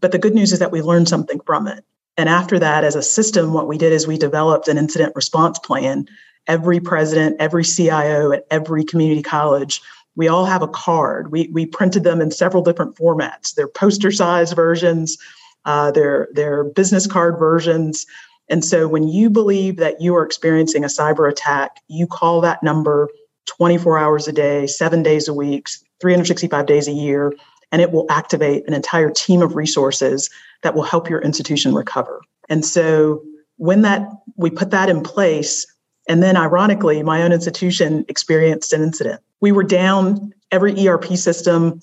But 0.00 0.10
the 0.10 0.18
good 0.18 0.34
news 0.34 0.52
is 0.52 0.58
that 0.58 0.72
we 0.72 0.82
learned 0.82 1.08
something 1.08 1.38
from 1.46 1.68
it. 1.68 1.84
And 2.16 2.28
after 2.28 2.58
that, 2.58 2.82
as 2.82 2.96
a 2.96 3.02
system, 3.02 3.52
what 3.52 3.68
we 3.68 3.78
did 3.78 3.92
is 3.92 4.04
we 4.04 4.18
developed 4.18 4.66
an 4.66 4.78
incident 4.78 5.14
response 5.14 5.60
plan. 5.60 6.08
Every 6.48 6.80
president, 6.80 7.36
every 7.38 7.62
CIO 7.62 8.32
at 8.32 8.46
every 8.50 8.82
community 8.84 9.22
college 9.22 9.80
we 10.16 10.28
all 10.28 10.46
have 10.46 10.62
a 10.62 10.68
card. 10.68 11.30
We, 11.30 11.48
we 11.52 11.66
printed 11.66 12.02
them 12.04 12.20
in 12.20 12.30
several 12.30 12.62
different 12.62 12.96
formats. 12.96 13.54
They're 13.54 13.68
poster 13.68 14.10
size 14.10 14.52
versions, 14.52 15.16
uh, 15.64 15.90
they're, 15.90 16.28
they're 16.32 16.64
business 16.64 17.06
card 17.06 17.38
versions. 17.38 18.06
And 18.48 18.64
so 18.64 18.86
when 18.86 19.08
you 19.08 19.28
believe 19.28 19.76
that 19.76 20.00
you 20.00 20.14
are 20.14 20.24
experiencing 20.24 20.84
a 20.84 20.88
cyber 20.88 21.28
attack, 21.28 21.82
you 21.88 22.06
call 22.06 22.40
that 22.42 22.62
number 22.62 23.08
24 23.46 23.98
hours 23.98 24.28
a 24.28 24.32
day, 24.32 24.66
seven 24.66 25.02
days 25.02 25.28
a 25.28 25.34
week, 25.34 25.68
365 26.00 26.66
days 26.66 26.88
a 26.88 26.92
year, 26.92 27.32
and 27.72 27.82
it 27.82 27.90
will 27.90 28.06
activate 28.10 28.66
an 28.66 28.74
entire 28.74 29.10
team 29.10 29.42
of 29.42 29.56
resources 29.56 30.30
that 30.62 30.74
will 30.74 30.82
help 30.82 31.08
your 31.10 31.20
institution 31.20 31.74
recover. 31.74 32.20
And 32.48 32.64
so 32.64 33.22
when 33.56 33.82
that 33.82 34.08
we 34.36 34.50
put 34.50 34.70
that 34.70 34.88
in 34.88 35.02
place, 35.02 35.66
and 36.08 36.22
then 36.22 36.36
ironically, 36.36 37.02
my 37.02 37.22
own 37.22 37.32
institution 37.32 38.04
experienced 38.08 38.72
an 38.72 38.82
incident. 38.82 39.20
We 39.40 39.52
were 39.52 39.64
down 39.64 40.32
every 40.50 40.86
ERP 40.86 41.16
system, 41.16 41.80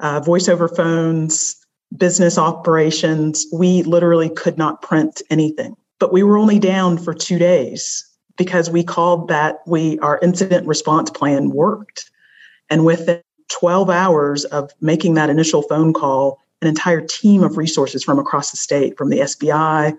uh, 0.00 0.20
voice 0.20 0.48
over 0.48 0.68
phones, 0.68 1.56
business 1.96 2.38
operations. 2.38 3.46
We 3.52 3.82
literally 3.82 4.30
could 4.30 4.58
not 4.58 4.82
print 4.82 5.22
anything. 5.30 5.76
But 5.98 6.12
we 6.12 6.22
were 6.22 6.38
only 6.38 6.58
down 6.58 6.98
for 6.98 7.14
two 7.14 7.38
days 7.38 8.04
because 8.36 8.70
we 8.70 8.82
called 8.82 9.28
that 9.28 9.58
we 9.66 9.98
our 10.00 10.18
incident 10.20 10.66
response 10.66 11.10
plan 11.10 11.50
worked. 11.50 12.10
And 12.68 12.84
within 12.84 13.22
12 13.48 13.88
hours 13.88 14.44
of 14.46 14.70
making 14.80 15.14
that 15.14 15.30
initial 15.30 15.62
phone 15.62 15.92
call, 15.92 16.40
an 16.60 16.68
entire 16.68 17.00
team 17.00 17.42
of 17.42 17.56
resources 17.56 18.02
from 18.02 18.18
across 18.18 18.50
the 18.50 18.56
state, 18.56 18.96
from 18.98 19.10
the 19.10 19.20
SBI 19.20 19.96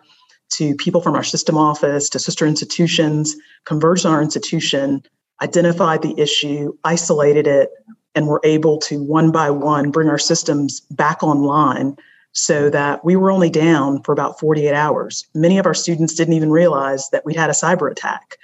to 0.49 0.75
people 0.75 1.01
from 1.01 1.15
our 1.15 1.23
system 1.23 1.57
office 1.57 2.09
to 2.09 2.19
sister 2.19 2.45
institutions, 2.45 3.35
converged 3.65 4.05
on 4.05 4.13
our 4.13 4.21
institution, 4.21 5.03
identified 5.41 6.01
the 6.01 6.17
issue, 6.19 6.73
isolated 6.83 7.47
it, 7.47 7.69
and 8.15 8.27
were 8.27 8.41
able 8.43 8.79
to 8.79 9.03
one 9.03 9.31
by 9.31 9.49
one 9.51 9.91
bring 9.91 10.09
our 10.09 10.17
systems 10.17 10.81
back 10.91 11.21
online 11.21 11.95
so 12.31 12.69
that 12.69 13.03
we 13.03 13.15
were 13.15 13.31
only 13.31 13.49
down 13.49 14.01
for 14.03 14.11
about 14.11 14.39
48 14.39 14.73
hours. 14.73 15.25
Many 15.33 15.57
of 15.57 15.65
our 15.65 15.73
students 15.73 16.13
didn't 16.13 16.33
even 16.33 16.51
realize 16.51 17.09
that 17.11 17.25
we'd 17.25 17.35
had 17.35 17.49
a 17.49 17.53
cyber 17.53 17.91
attack. 17.91 18.37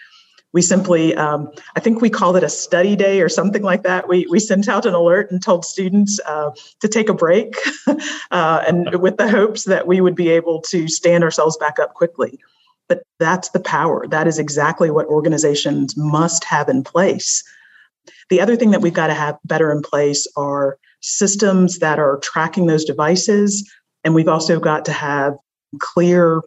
We 0.54 0.62
simply, 0.62 1.16
um, 1.16 1.52
I 1.76 1.80
think 1.80 2.00
we 2.00 2.12
called 2.12 2.38
it 2.38 2.44
a 2.44 2.50
study 2.50 2.96
day 2.96 3.22
or 3.22 3.30
something 3.30 3.64
like 3.64 3.84
that. 3.84 4.08
We, 4.08 4.28
we 4.30 4.40
sent 4.40 4.70
out 4.70 4.86
an 4.86 4.94
alert 4.94 5.32
and 5.32 5.42
told 5.42 5.66
students 5.66 6.20
uh, 6.28 6.52
to 6.80 6.88
take 6.88 7.10
a 7.10 7.14
break 7.14 7.56
uh, 8.32 8.64
and 8.68 9.02
with 9.02 9.18
the 9.18 9.28
hopes 9.28 9.64
that 9.64 9.88
we 9.88 10.00
would 10.00 10.16
be 10.16 10.30
able 10.30 10.62
to 10.70 10.88
stand 10.88 11.24
ourselves 11.24 11.58
back 11.58 11.80
up 11.80 11.96
quickly. 11.96 12.40
But 12.88 13.02
that's 13.20 13.50
the 13.50 13.60
power. 13.60 14.08
That 14.08 14.28
is 14.28 14.38
exactly 14.38 14.92
what 14.92 15.08
organizations 15.08 15.98
must 15.98 16.44
have 16.44 16.70
in 16.70 16.84
place. 16.84 17.44
The 18.30 18.42
other 18.42 18.56
thing 18.56 18.72
that 18.72 18.82
we've 18.82 18.94
got 18.94 19.08
to 19.08 19.14
have 19.14 19.38
better 19.46 19.72
in 19.72 19.82
place 19.82 20.28
are 20.36 20.78
systems 21.02 21.80
that 21.80 22.00
are 22.00 22.18
tracking 22.20 22.68
those 22.68 22.86
devices. 22.86 23.70
And 24.04 24.14
we've 24.14 24.28
also 24.28 24.60
got 24.60 24.86
to 24.86 24.92
have 24.92 25.36
clear 25.80 26.42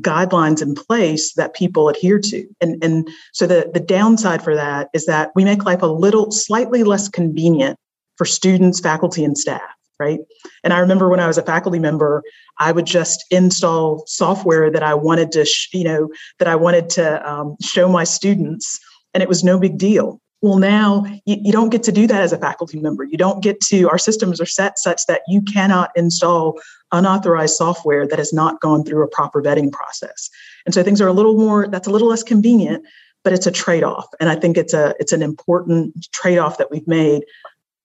guidelines 0.00 0.62
in 0.62 0.74
place 0.74 1.34
that 1.34 1.54
people 1.54 1.88
adhere 1.88 2.18
to. 2.18 2.46
And, 2.60 2.82
and 2.82 3.08
so 3.32 3.46
the, 3.46 3.70
the 3.74 3.80
downside 3.80 4.42
for 4.42 4.54
that 4.54 4.88
is 4.94 5.04
that 5.06 5.32
we 5.34 5.44
make 5.44 5.64
life 5.64 5.82
a 5.82 5.86
little 5.86 6.30
slightly 6.30 6.82
less 6.82 7.08
convenient 7.08 7.78
for 8.16 8.24
students, 8.24 8.80
faculty, 8.80 9.22
and 9.24 9.36
staff, 9.36 9.60
right? 9.98 10.20
And 10.64 10.72
I 10.72 10.78
remember 10.78 11.10
when 11.10 11.20
I 11.20 11.26
was 11.26 11.36
a 11.36 11.42
faculty 11.42 11.78
member, 11.78 12.22
I 12.58 12.72
would 12.72 12.86
just 12.86 13.24
install 13.30 14.04
software 14.06 14.70
that 14.70 14.82
I 14.82 14.94
wanted 14.94 15.30
to, 15.32 15.44
sh- 15.44 15.68
you 15.74 15.84
know, 15.84 16.08
that 16.38 16.48
I 16.48 16.56
wanted 16.56 16.88
to 16.90 17.30
um, 17.30 17.56
show 17.60 17.88
my 17.88 18.04
students, 18.04 18.80
and 19.12 19.22
it 19.22 19.28
was 19.28 19.44
no 19.44 19.58
big 19.58 19.76
deal. 19.76 20.21
Well, 20.42 20.58
now 20.58 21.04
you, 21.24 21.36
you, 21.40 21.52
don't 21.52 21.70
get 21.70 21.84
to 21.84 21.92
do 21.92 22.08
that 22.08 22.20
as 22.20 22.32
a 22.32 22.38
faculty 22.38 22.80
member. 22.80 23.04
You 23.04 23.16
don't 23.16 23.42
get 23.42 23.60
to, 23.60 23.88
our 23.88 23.98
systems 23.98 24.40
are 24.40 24.46
set 24.46 24.76
such 24.76 25.06
that 25.06 25.22
you 25.28 25.40
cannot 25.40 25.92
install 25.94 26.60
unauthorized 26.90 27.54
software 27.54 28.08
that 28.08 28.18
has 28.18 28.32
not 28.32 28.60
gone 28.60 28.84
through 28.84 29.04
a 29.04 29.08
proper 29.08 29.40
vetting 29.40 29.70
process. 29.70 30.28
And 30.66 30.74
so 30.74 30.82
things 30.82 31.00
are 31.00 31.06
a 31.06 31.12
little 31.12 31.36
more, 31.36 31.68
that's 31.68 31.86
a 31.86 31.90
little 31.90 32.08
less 32.08 32.24
convenient, 32.24 32.84
but 33.22 33.32
it's 33.32 33.46
a 33.46 33.52
trade-off. 33.52 34.06
And 34.18 34.28
I 34.28 34.34
think 34.34 34.56
it's 34.56 34.74
a 34.74 34.94
it's 34.98 35.12
an 35.12 35.22
important 35.22 36.08
trade-off 36.12 36.58
that 36.58 36.72
we've 36.72 36.86
made 36.88 37.22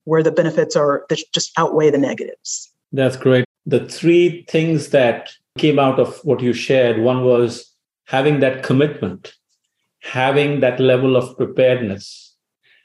where 0.06 0.24
the 0.24 0.32
benefits 0.32 0.76
are 0.76 1.06
that 1.10 1.20
just 1.34 1.52
outweigh 1.58 1.92
the 1.92 1.98
negatives. 2.00 2.72
That's 2.92 3.18
great. 3.18 3.46
The 3.68 3.86
three 3.88 4.46
things 4.50 4.90
that 4.90 5.30
came 5.60 5.78
out 5.78 6.00
of 6.00 6.18
what 6.24 6.42
you 6.42 6.54
shared, 6.54 7.00
one 7.00 7.24
was 7.24 7.72
having 8.06 8.40
that 8.40 8.64
commitment, 8.64 9.34
having 10.02 10.62
that 10.62 10.80
level 10.80 11.16
of 11.16 11.38
preparedness 11.38 12.27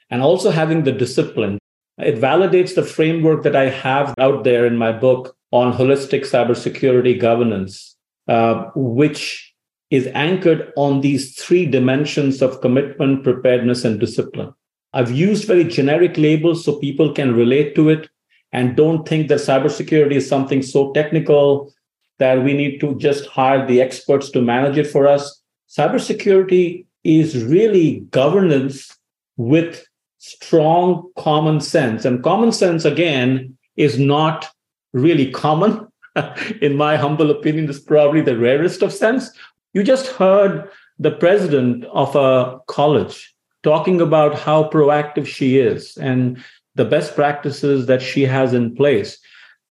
and 0.09 0.21
also 0.21 0.51
having 0.51 0.83
the 0.83 0.91
discipline. 0.91 1.57
It 1.97 2.15
validates 2.15 2.75
the 2.75 2.83
framework 2.83 3.43
that 3.43 3.55
I 3.55 3.69
have 3.69 4.13
out 4.17 4.43
there 4.43 4.65
in 4.65 4.77
my 4.77 4.91
book 4.91 5.35
on 5.51 5.73
holistic 5.73 6.21
cybersecurity 6.21 7.19
governance, 7.19 7.95
uh, 8.27 8.71
which 8.75 9.53
is 9.91 10.07
anchored 10.15 10.73
on 10.75 11.01
these 11.01 11.35
three 11.35 11.67
dimensions 11.67 12.41
of 12.41 12.61
commitment, 12.61 13.23
preparedness, 13.23 13.85
and 13.85 13.99
discipline. 13.99 14.51
I've 14.93 15.11
used 15.11 15.45
very 15.45 15.63
generic 15.63 16.17
labels 16.17 16.65
so 16.65 16.79
people 16.79 17.13
can 17.13 17.35
relate 17.35 17.75
to 17.75 17.89
it 17.89 18.09
and 18.51 18.75
don't 18.75 19.07
think 19.07 19.27
that 19.27 19.39
cybersecurity 19.39 20.13
is 20.13 20.27
something 20.27 20.61
so 20.61 20.91
technical 20.93 21.71
that 22.19 22.43
we 22.43 22.53
need 22.53 22.79
to 22.79 22.95
just 22.97 23.25
hire 23.27 23.67
the 23.67 23.81
experts 23.81 24.29
to 24.31 24.41
manage 24.41 24.77
it 24.77 24.87
for 24.87 25.07
us. 25.07 25.41
Cybersecurity 25.69 26.85
is 27.03 27.43
really 27.43 28.01
governance 28.11 28.95
with 29.37 29.85
strong 30.23 31.11
common 31.17 31.59
sense. 31.59 32.05
And 32.05 32.23
common 32.23 32.53
sense, 32.53 32.85
again, 32.85 33.57
is 33.75 33.99
not 33.99 34.49
really 34.93 35.29
common. 35.29 35.85
In 36.61 36.77
my 36.77 36.95
humble 36.95 37.29
opinion, 37.29 37.69
is 37.69 37.79
probably 37.79 38.21
the 38.21 38.37
rarest 38.37 38.81
of 38.81 38.93
sense. 38.93 39.29
You 39.73 39.83
just 39.83 40.07
heard 40.07 40.69
the 40.97 41.11
president 41.11 41.83
of 41.85 42.15
a 42.15 42.59
college 42.67 43.33
talking 43.63 43.99
about 43.99 44.39
how 44.39 44.69
proactive 44.69 45.27
she 45.27 45.57
is 45.57 45.97
and 45.97 46.41
the 46.75 46.85
best 46.85 47.15
practices 47.15 47.87
that 47.87 48.01
she 48.01 48.21
has 48.21 48.53
in 48.53 48.75
place. 48.75 49.19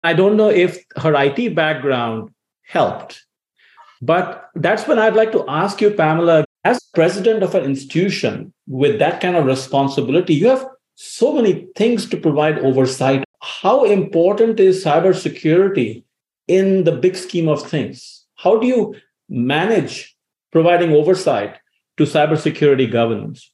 I 0.03 0.13
don't 0.13 0.36
know 0.36 0.50
if 0.50 0.84
her 0.98 1.13
IT 1.15 1.55
background 1.55 2.29
helped, 2.63 3.24
but 4.01 4.50
that's 4.55 4.86
when 4.86 5.00
I'd 5.00 5.15
like 5.15 5.31
to 5.31 5.46
ask 5.48 5.79
you, 5.79 5.91
Pamela, 5.91 6.43
as 6.63 6.80
president 6.94 7.44
of 7.44 7.56
an 7.56 7.63
institution 7.63 8.53
with 8.68 9.00
that 9.00 9.22
kind 9.22 9.36
of 9.36 9.46
responsibility, 9.46 10.34
you 10.34 10.48
have 10.48 10.65
so 10.96 11.34
many 11.34 11.68
things 11.75 12.08
to 12.10 12.18
provide 12.18 12.60
oversight. 12.60 13.24
How 13.41 13.84
important 13.86 14.60
is 14.60 14.84
cybersecurity 14.84 16.03
in 16.48 16.84
the 16.84 16.91
big 16.91 17.15
scheme 17.15 17.48
of 17.48 17.63
things? 17.68 18.25
How 18.36 18.60
do 18.60 18.68
you 18.68 18.96
manage 19.30 20.15
providing 20.51 20.91
oversight 20.91 21.58
to 21.98 22.03
cybersecurity 22.03 22.91
governance? 22.91 23.51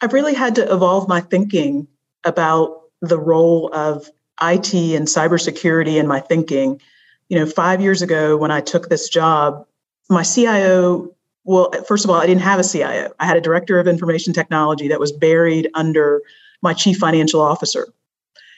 I've 0.00 0.12
really 0.12 0.34
had 0.34 0.54
to 0.56 0.72
evolve 0.72 1.08
my 1.08 1.20
thinking 1.20 1.88
about 2.24 2.82
the 3.00 3.18
role 3.18 3.70
of 3.72 4.08
IT 4.42 4.74
and 4.74 5.06
cybersecurity 5.08 5.96
in 5.96 6.06
my 6.06 6.20
thinking. 6.20 6.80
You 7.28 7.38
know, 7.38 7.46
five 7.46 7.80
years 7.80 8.02
ago 8.02 8.36
when 8.36 8.50
I 8.50 8.60
took 8.60 8.88
this 8.88 9.08
job, 9.08 9.64
my 10.08 10.22
CIO 10.22 11.15
well, 11.46 11.70
first 11.86 12.04
of 12.04 12.10
all, 12.10 12.16
I 12.16 12.26
didn't 12.26 12.42
have 12.42 12.58
a 12.58 12.64
CIO. 12.64 13.12
I 13.18 13.24
had 13.24 13.36
a 13.36 13.40
director 13.40 13.78
of 13.78 13.86
information 13.86 14.32
technology 14.32 14.88
that 14.88 15.00
was 15.00 15.12
buried 15.12 15.70
under 15.74 16.20
my 16.60 16.74
chief 16.74 16.98
financial 16.98 17.40
officer. 17.40 17.86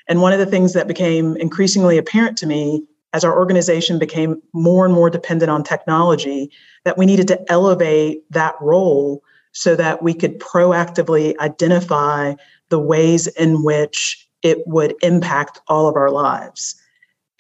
And 0.08 0.22
one 0.22 0.32
of 0.32 0.38
the 0.38 0.46
things 0.46 0.72
that 0.72 0.88
became 0.88 1.36
increasingly 1.36 1.98
apparent 1.98 2.38
to 2.38 2.46
me 2.46 2.82
as 3.12 3.24
our 3.24 3.38
organization 3.38 3.98
became 3.98 4.40
more 4.52 4.84
and 4.84 4.94
more 4.94 5.10
dependent 5.10 5.50
on 5.50 5.62
technology, 5.62 6.50
that 6.84 6.98
we 6.98 7.06
needed 7.06 7.28
to 7.28 7.52
elevate 7.52 8.22
that 8.30 8.54
role 8.60 9.22
so 9.52 9.74
that 9.76 10.02
we 10.02 10.12
could 10.12 10.38
proactively 10.40 11.36
identify 11.38 12.34
the 12.68 12.78
ways 12.78 13.26
in 13.26 13.62
which 13.62 14.28
it 14.42 14.58
would 14.66 14.94
impact 15.02 15.60
all 15.68 15.88
of 15.88 15.96
our 15.96 16.10
lives. 16.10 16.74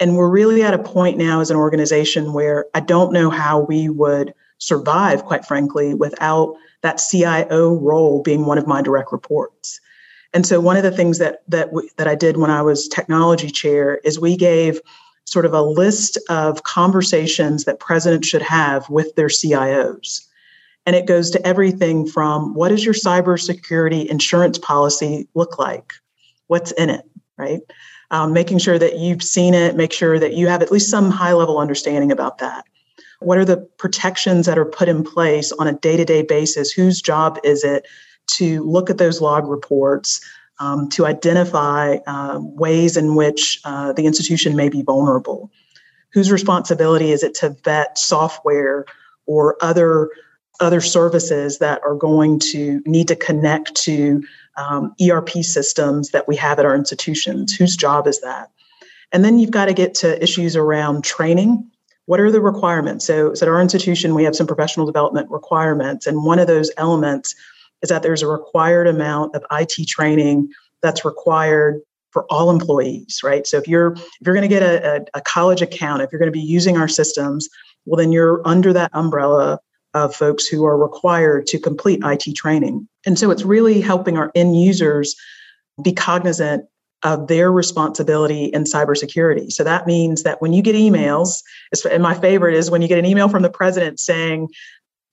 And 0.00 0.16
we're 0.16 0.30
really 0.30 0.62
at 0.62 0.74
a 0.74 0.78
point 0.78 1.18
now 1.18 1.40
as 1.40 1.50
an 1.50 1.56
organization 1.56 2.32
where 2.32 2.66
I 2.74 2.80
don't 2.80 3.12
know 3.12 3.30
how 3.30 3.60
we 3.60 3.88
would 3.88 4.32
survive, 4.58 5.24
quite 5.24 5.46
frankly, 5.46 5.94
without 5.94 6.54
that 6.82 7.00
CIO 7.10 7.74
role 7.74 8.22
being 8.22 8.46
one 8.46 8.58
of 8.58 8.66
my 8.66 8.82
direct 8.82 9.12
reports. 9.12 9.80
And 10.34 10.46
so 10.46 10.60
one 10.60 10.76
of 10.76 10.82
the 10.82 10.90
things 10.90 11.18
that 11.18 11.42
that 11.48 11.72
we, 11.72 11.90
that 11.96 12.06
I 12.06 12.14
did 12.14 12.36
when 12.36 12.50
I 12.50 12.62
was 12.62 12.86
technology 12.88 13.50
chair 13.50 14.00
is 14.04 14.20
we 14.20 14.36
gave 14.36 14.80
sort 15.24 15.44
of 15.44 15.52
a 15.52 15.62
list 15.62 16.18
of 16.28 16.62
conversations 16.62 17.64
that 17.64 17.80
presidents 17.80 18.28
should 18.28 18.42
have 18.42 18.88
with 18.88 19.14
their 19.14 19.28
CIOs. 19.28 20.26
And 20.86 20.96
it 20.96 21.06
goes 21.06 21.30
to 21.30 21.46
everything 21.46 22.06
from 22.06 22.54
what 22.54 22.70
does 22.70 22.84
your 22.84 22.94
cybersecurity 22.94 24.06
insurance 24.06 24.58
policy 24.58 25.28
look 25.34 25.58
like? 25.58 25.92
What's 26.46 26.72
in 26.72 26.88
it, 26.88 27.04
right? 27.36 27.60
Um, 28.10 28.32
making 28.32 28.58
sure 28.58 28.78
that 28.78 28.98
you've 28.98 29.22
seen 29.22 29.52
it, 29.52 29.76
make 29.76 29.92
sure 29.92 30.18
that 30.18 30.32
you 30.32 30.46
have 30.46 30.62
at 30.62 30.72
least 30.72 30.88
some 30.88 31.10
high 31.10 31.34
level 31.34 31.58
understanding 31.58 32.10
about 32.10 32.38
that. 32.38 32.64
What 33.20 33.38
are 33.38 33.44
the 33.44 33.56
protections 33.78 34.46
that 34.46 34.58
are 34.58 34.64
put 34.64 34.88
in 34.88 35.02
place 35.02 35.52
on 35.52 35.66
a 35.66 35.72
day 35.72 35.96
to 35.96 36.04
day 36.04 36.22
basis? 36.22 36.70
Whose 36.70 37.02
job 37.02 37.38
is 37.44 37.64
it 37.64 37.86
to 38.28 38.62
look 38.62 38.90
at 38.90 38.98
those 38.98 39.20
log 39.20 39.48
reports, 39.48 40.20
um, 40.60 40.88
to 40.90 41.06
identify 41.06 41.98
uh, 42.06 42.38
ways 42.40 42.96
in 42.96 43.14
which 43.14 43.60
uh, 43.64 43.92
the 43.92 44.06
institution 44.06 44.56
may 44.56 44.68
be 44.68 44.82
vulnerable? 44.82 45.50
Whose 46.12 46.30
responsibility 46.30 47.10
is 47.10 47.22
it 47.22 47.34
to 47.36 47.56
vet 47.64 47.98
software 47.98 48.84
or 49.26 49.56
other 49.60 50.10
other 50.60 50.80
services 50.80 51.58
that 51.58 51.80
are 51.84 51.94
going 51.94 52.40
to 52.40 52.82
need 52.84 53.06
to 53.06 53.14
connect 53.14 53.76
to 53.76 54.22
um, 54.56 54.92
ERP 55.00 55.30
systems 55.42 56.10
that 56.10 56.26
we 56.26 56.34
have 56.36 56.58
at 56.58 56.64
our 56.64 56.74
institutions? 56.74 57.54
Whose 57.54 57.76
job 57.76 58.06
is 58.06 58.20
that? 58.22 58.50
And 59.12 59.24
then 59.24 59.38
you've 59.38 59.50
got 59.50 59.66
to 59.66 59.72
get 59.72 59.94
to 59.96 60.20
issues 60.22 60.56
around 60.56 61.04
training. 61.04 61.70
What 62.08 62.20
are 62.20 62.30
the 62.30 62.40
requirements? 62.40 63.04
So, 63.04 63.34
so 63.34 63.44
at 63.44 63.50
our 63.50 63.60
institution, 63.60 64.14
we 64.14 64.24
have 64.24 64.34
some 64.34 64.46
professional 64.46 64.86
development 64.86 65.30
requirements. 65.30 66.06
And 66.06 66.24
one 66.24 66.38
of 66.38 66.46
those 66.46 66.70
elements 66.78 67.34
is 67.82 67.90
that 67.90 68.02
there's 68.02 68.22
a 68.22 68.26
required 68.26 68.86
amount 68.86 69.36
of 69.36 69.44
IT 69.52 69.86
training 69.86 70.48
that's 70.82 71.04
required 71.04 71.82
for 72.10 72.24
all 72.30 72.48
employees, 72.48 73.20
right? 73.22 73.46
So 73.46 73.58
if 73.58 73.68
you're 73.68 73.92
if 73.92 74.24
you're 74.24 74.34
going 74.34 74.48
to 74.48 74.48
get 74.48 74.62
a, 74.62 74.96
a, 74.96 75.18
a 75.18 75.20
college 75.20 75.60
account, 75.60 76.00
if 76.00 76.10
you're 76.10 76.18
going 76.18 76.32
to 76.32 76.38
be 76.38 76.40
using 76.40 76.78
our 76.78 76.88
systems, 76.88 77.46
well, 77.84 77.98
then 77.98 78.10
you're 78.10 78.40
under 78.46 78.72
that 78.72 78.90
umbrella 78.94 79.60
of 79.92 80.16
folks 80.16 80.46
who 80.46 80.64
are 80.64 80.78
required 80.78 81.46
to 81.48 81.58
complete 81.58 82.00
IT 82.02 82.34
training. 82.34 82.88
And 83.04 83.18
so 83.18 83.30
it's 83.30 83.42
really 83.42 83.82
helping 83.82 84.16
our 84.16 84.32
end 84.34 84.58
users 84.58 85.14
be 85.84 85.92
cognizant 85.92 86.64
of 87.04 87.28
their 87.28 87.52
responsibility 87.52 88.46
in 88.46 88.64
cybersecurity. 88.64 89.52
So 89.52 89.62
that 89.64 89.86
means 89.86 90.24
that 90.24 90.42
when 90.42 90.52
you 90.52 90.62
get 90.62 90.74
emails, 90.74 91.42
and 91.88 92.02
my 92.02 92.14
favorite 92.14 92.54
is 92.54 92.70
when 92.70 92.82
you 92.82 92.88
get 92.88 92.98
an 92.98 93.06
email 93.06 93.28
from 93.28 93.42
the 93.42 93.50
president 93.50 94.00
saying, 94.00 94.48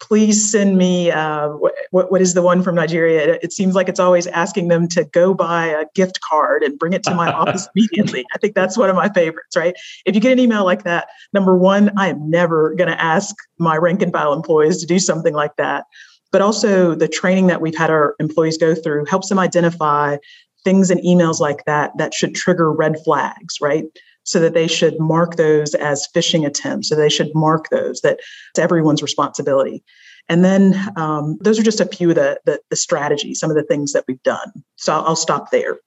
please 0.02 0.52
send 0.52 0.78
me 0.78 1.10
uh, 1.10 1.50
what, 1.92 2.12
what 2.12 2.22
is 2.22 2.34
the 2.34 2.42
one 2.42 2.62
from 2.62 2.76
Nigeria? 2.76 3.36
It, 3.36 3.44
it, 3.44 3.54
seems 3.54 3.76
like 3.76 3.88
it's 3.88 4.00
always 4.00 4.28
asking 4.28 4.68
them 4.68 4.88
to 4.90 5.06
go 5.06 5.34
buy 5.34 5.68
a 5.68 5.86
gift 5.96 6.20
card 6.22 6.64
and 6.64 6.78
bring 6.78 6.94
it 6.94 7.04
to 7.04 7.16
my 7.16 7.32
office 7.32 7.68
immediately. 7.76 8.26
I 8.34 8.38
think 8.38 8.56
that's 8.56 8.78
one 8.78 8.90
of 8.90 8.96
my 8.96 9.10
favorites, 9.10 9.56
right? 9.56 9.76
If 10.06 10.14
you 10.16 10.22
get 10.22 10.34
an 10.34 10.40
email 10.40 10.66
like 10.66 10.84
that, 10.84 11.08
number 11.34 11.58
one, 11.58 11.92
I 11.98 12.10
am 12.10 12.30
never 12.30 12.76
going 12.76 12.90
to 12.90 13.02
ask 13.02 13.36
my 13.58 13.78
rank 13.78 14.02
and 14.02 14.12
file 14.12 14.34
employees 14.34 14.80
to 14.82 14.86
do 14.86 15.00
something 15.00 15.34
like 15.34 15.56
that. 15.58 15.86
But 16.32 16.42
also, 16.42 16.96
the 16.96 17.08
training 17.08 17.48
that 17.48 17.62
we've 17.62 17.78
had 17.78 17.90
our 17.90 18.16
employees 18.20 18.58
go 18.58 18.76
through 18.76 19.06
helps 19.06 19.30
them 19.30 19.40
identify 19.40 20.18
things 20.66 20.92
in 20.92 20.98
emails 21.00 21.40
like 21.40 21.64
that 21.66 21.98
that 21.98 22.14
should 22.14 22.36
trigger 22.36 22.72
red 22.72 22.98
flags, 23.06 23.62
right? 23.62 23.86
so 24.26 24.40
that 24.40 24.54
they 24.56 24.68
should 24.68 25.00
mark 25.00 25.36
those 25.36 25.76
as 25.76 26.08
phishing 26.14 26.46
attempts. 26.46 26.90
So 26.90 26.96
they 26.96 27.10
should 27.10 27.34
mark 27.34 27.70
those 27.70 28.02
that 28.02 28.20
it's 28.50 28.60
everyone's 28.60 29.04
responsibility. 29.04 29.84
And 30.28 30.44
then 30.44 30.76
um, 30.98 31.38
those 31.42 31.60
are 31.60 31.64
just 31.64 31.80
a 31.80 31.86
few 31.86 32.10
of 32.10 32.16
the, 32.16 32.40
the, 32.46 32.60
the 32.72 32.76
strategies, 32.76 33.40
some 33.40 33.52
of 33.52 33.56
the 33.56 33.64
things 33.64 33.94
that 33.94 34.04
we've 34.08 34.22
done. 34.24 34.52
So 34.78 34.94
I'll, 34.94 35.10
I'll 35.10 35.16
stop 35.16 35.52
there. 35.52 35.78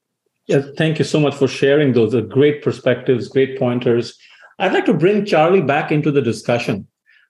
Yeah, 0.46 0.62
thank 0.76 0.98
you 0.98 1.04
so 1.04 1.20
much 1.20 1.34
for 1.34 1.48
sharing 1.48 1.92
those. 1.92 2.14
are 2.14 2.22
great 2.22 2.62
perspectives, 2.62 3.28
great 3.28 3.58
pointers. 3.58 4.16
I'd 4.60 4.72
like 4.72 4.86
to 4.86 4.94
bring 4.94 5.26
Charle 5.26 5.60
back 5.60 5.90
into 5.90 6.10
the 6.10 6.22
discussion. 6.22 6.86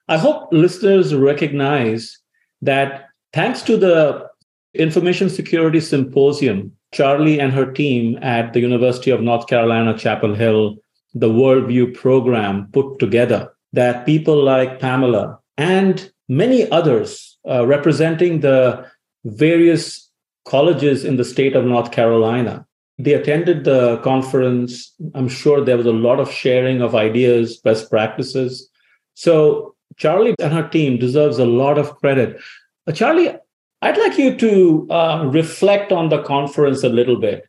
I 0.08 0.18
hope 0.18 0.48
listeners 0.52 1.14
recognize 1.14 2.18
that 2.62 3.06
thanks 3.32 3.62
to 3.62 3.76
the 3.76 4.28
Information 4.74 5.30
Security 5.30 5.80
Symposium, 5.80 6.72
Charle 6.92 7.40
and 7.40 7.52
her 7.52 7.70
team 7.70 8.18
at 8.22 8.52
the 8.52 8.60
University 8.60 9.10
of 9.10 9.20
North 9.20 9.46
Carolina, 9.46 9.96
Chapel 9.96 10.34
Hill 10.34 10.76
the 11.14 11.28
Worldview 11.28 11.94
program 11.94 12.68
put 12.72 12.98
together 12.98 13.52
that 13.72 14.06
people 14.06 14.42
like 14.42 14.80
Pamela 14.80 15.38
and 15.56 16.10
many 16.28 16.70
others 16.70 17.38
uh, 17.48 17.66
representing 17.66 18.40
the 18.40 18.86
various 19.24 20.10
colleges 20.46 21.04
in 21.04 21.16
the 21.16 21.24
state 21.24 21.56
of 21.56 21.64
North 21.64 21.92
Carolina. 21.92 22.66
They 22.98 23.14
attended 23.14 23.64
the 23.64 23.98
conference. 23.98 24.94
I'm 25.14 25.28
sure 25.28 25.64
there 25.64 25.76
was 25.76 25.86
a 25.86 25.92
lot 25.92 26.20
of 26.20 26.30
sharing 26.30 26.80
of 26.80 26.94
ideas, 26.94 27.56
best 27.58 27.90
practices. 27.90 28.68
So 29.14 29.74
Charle 29.96 30.34
and 30.40 30.52
her 30.52 30.68
team 30.68 30.98
deserves 30.98 31.38
a 31.38 31.46
lot 31.46 31.78
of 31.78 31.96
credit. 31.96 32.40
Uh, 32.86 32.92
Charle, 32.92 33.40
I'd 33.80 33.98
like 33.98 34.18
you 34.18 34.36
to 34.36 34.88
uh, 34.90 35.24
reflect 35.26 35.92
on 35.92 36.08
the 36.08 36.22
conference 36.22 36.82
a 36.82 36.88
little 36.88 37.20
bit. 37.20 37.44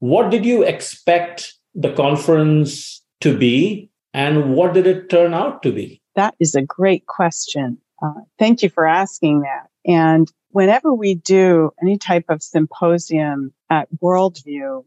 What 0.00 0.30
did 0.30 0.44
you 0.44 0.62
expect 0.62 1.54
the 1.74 1.92
conference 1.92 3.02
to 3.20 3.36
be 3.36 3.90
and 4.12 4.54
what 4.54 4.74
did 4.74 4.86
it 4.86 5.08
turn 5.08 5.34
out 5.34 5.62
to 5.62 5.72
be? 5.72 6.02
That 6.16 6.34
is 6.40 6.54
a 6.54 6.62
great 6.62 7.06
question. 7.06 7.78
Uh, 8.02 8.12
thank 8.38 8.62
you 8.62 8.68
for 8.68 8.86
asking 8.86 9.40
that. 9.40 9.68
And 9.86 10.30
whenever 10.50 10.92
we 10.92 11.14
do 11.14 11.70
any 11.80 11.96
type 11.96 12.24
of 12.28 12.42
symposium 12.42 13.52
at 13.70 13.88
Worldview, 14.02 14.84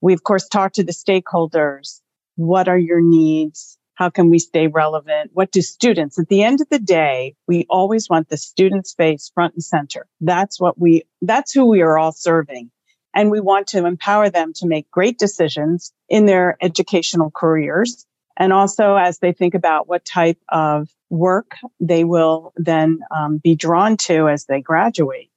we 0.00 0.12
of 0.12 0.24
course 0.24 0.48
talk 0.48 0.72
to 0.72 0.84
the 0.84 0.92
stakeholders. 0.92 2.00
What 2.36 2.68
are 2.68 2.78
your 2.78 3.00
needs? 3.00 3.78
How 4.02 4.10
can 4.10 4.30
we 4.30 4.40
stay 4.40 4.66
relevant? 4.66 5.30
What 5.32 5.52
do 5.52 5.62
students, 5.62 6.18
at 6.18 6.26
the 6.26 6.42
end 6.42 6.60
of 6.60 6.68
the 6.70 6.80
day, 6.80 7.36
we 7.46 7.66
always 7.70 8.08
want 8.10 8.30
the 8.30 8.36
students 8.36 8.94
face 8.94 9.30
front 9.32 9.54
and 9.54 9.62
center. 9.62 10.08
That's 10.20 10.58
what 10.58 10.76
we, 10.76 11.04
that's 11.20 11.52
who 11.52 11.66
we 11.66 11.82
are 11.82 11.96
all 11.96 12.10
serving. 12.10 12.72
And 13.14 13.30
we 13.30 13.38
want 13.38 13.68
to 13.68 13.86
empower 13.86 14.28
them 14.28 14.54
to 14.54 14.66
make 14.66 14.90
great 14.90 15.20
decisions 15.20 15.92
in 16.08 16.26
their 16.26 16.56
educational 16.60 17.30
careers. 17.30 18.04
And 18.36 18.52
also 18.52 18.96
as 18.96 19.20
they 19.20 19.32
think 19.32 19.54
about 19.54 19.86
what 19.86 20.04
type 20.04 20.38
of 20.48 20.88
work 21.08 21.54
they 21.78 22.02
will 22.02 22.52
then 22.56 22.98
um, 23.14 23.38
be 23.38 23.54
drawn 23.54 23.96
to 23.98 24.28
as 24.28 24.46
they 24.46 24.60
graduate. 24.60 25.30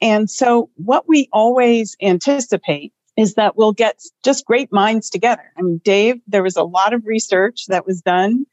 And 0.00 0.30
so 0.30 0.70
what 0.76 1.06
we 1.06 1.28
always 1.30 1.94
anticipate 2.00 2.94
is 3.18 3.34
that 3.34 3.56
we'll 3.56 3.72
get 3.72 4.00
just 4.24 4.46
great 4.46 4.72
minds 4.72 5.10
together. 5.10 5.52
I 5.58 5.62
mean, 5.62 5.80
Dave, 5.84 6.20
there 6.26 6.42
was 6.42 6.56
a 6.56 6.62
lot 6.62 6.94
of 6.94 7.04
research 7.04 7.66
that 7.66 7.84
was 7.84 8.00
done 8.00 8.46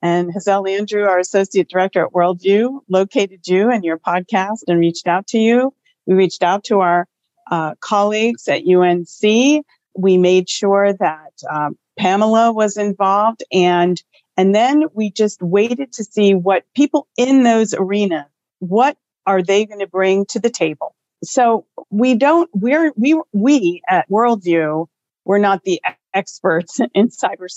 and 0.00 0.32
Hazel 0.32 0.66
Andrew, 0.68 1.04
our 1.04 1.18
associate 1.18 1.68
director 1.68 2.04
at 2.04 2.12
Worldview, 2.12 2.80
located 2.88 3.46
you 3.46 3.70
and 3.70 3.84
your 3.84 3.98
podcast 3.98 4.60
and 4.68 4.78
reached 4.78 5.08
out 5.08 5.26
to 5.28 5.38
you. 5.38 5.74
We 6.06 6.14
reached 6.14 6.42
out 6.42 6.64
to 6.64 6.80
our 6.80 7.08
uh, 7.50 7.74
colleagues 7.80 8.46
at 8.48 8.62
UNC. 8.66 9.64
We 9.96 10.18
made 10.18 10.48
sure 10.48 10.92
that 10.92 11.32
um, 11.50 11.76
Pamela 11.98 12.52
was 12.52 12.76
involved 12.76 13.42
and 13.52 14.00
and 14.36 14.54
then 14.54 14.84
we 14.94 15.10
just 15.10 15.42
waited 15.42 15.94
to 15.94 16.04
see 16.04 16.32
what 16.32 16.62
people 16.72 17.08
in 17.16 17.42
those 17.42 17.74
arenas, 17.74 18.26
what 18.60 18.96
are 19.26 19.42
they 19.42 19.66
going 19.66 19.80
to 19.80 19.88
bring 19.88 20.26
to 20.26 20.38
the 20.38 20.48
table? 20.48 20.94
So 21.24 21.66
we 21.90 22.14
don't, 22.14 22.48
we're, 22.52 22.92
we, 22.96 23.20
we 23.32 23.82
at 23.88 24.08
Worldview, 24.08 24.86
we're 25.24 25.38
not 25.38 25.64
the 25.64 25.80
experts 26.14 26.80
in 26.94 27.08
cyber 27.08 27.48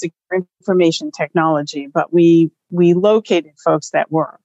information 0.59 1.11
technology, 1.11 1.87
but 1.87 2.13
we, 2.13 2.51
we 2.69 2.93
located 2.93 3.53
folks 3.63 3.91
that 3.91 4.11
were. 4.11 4.39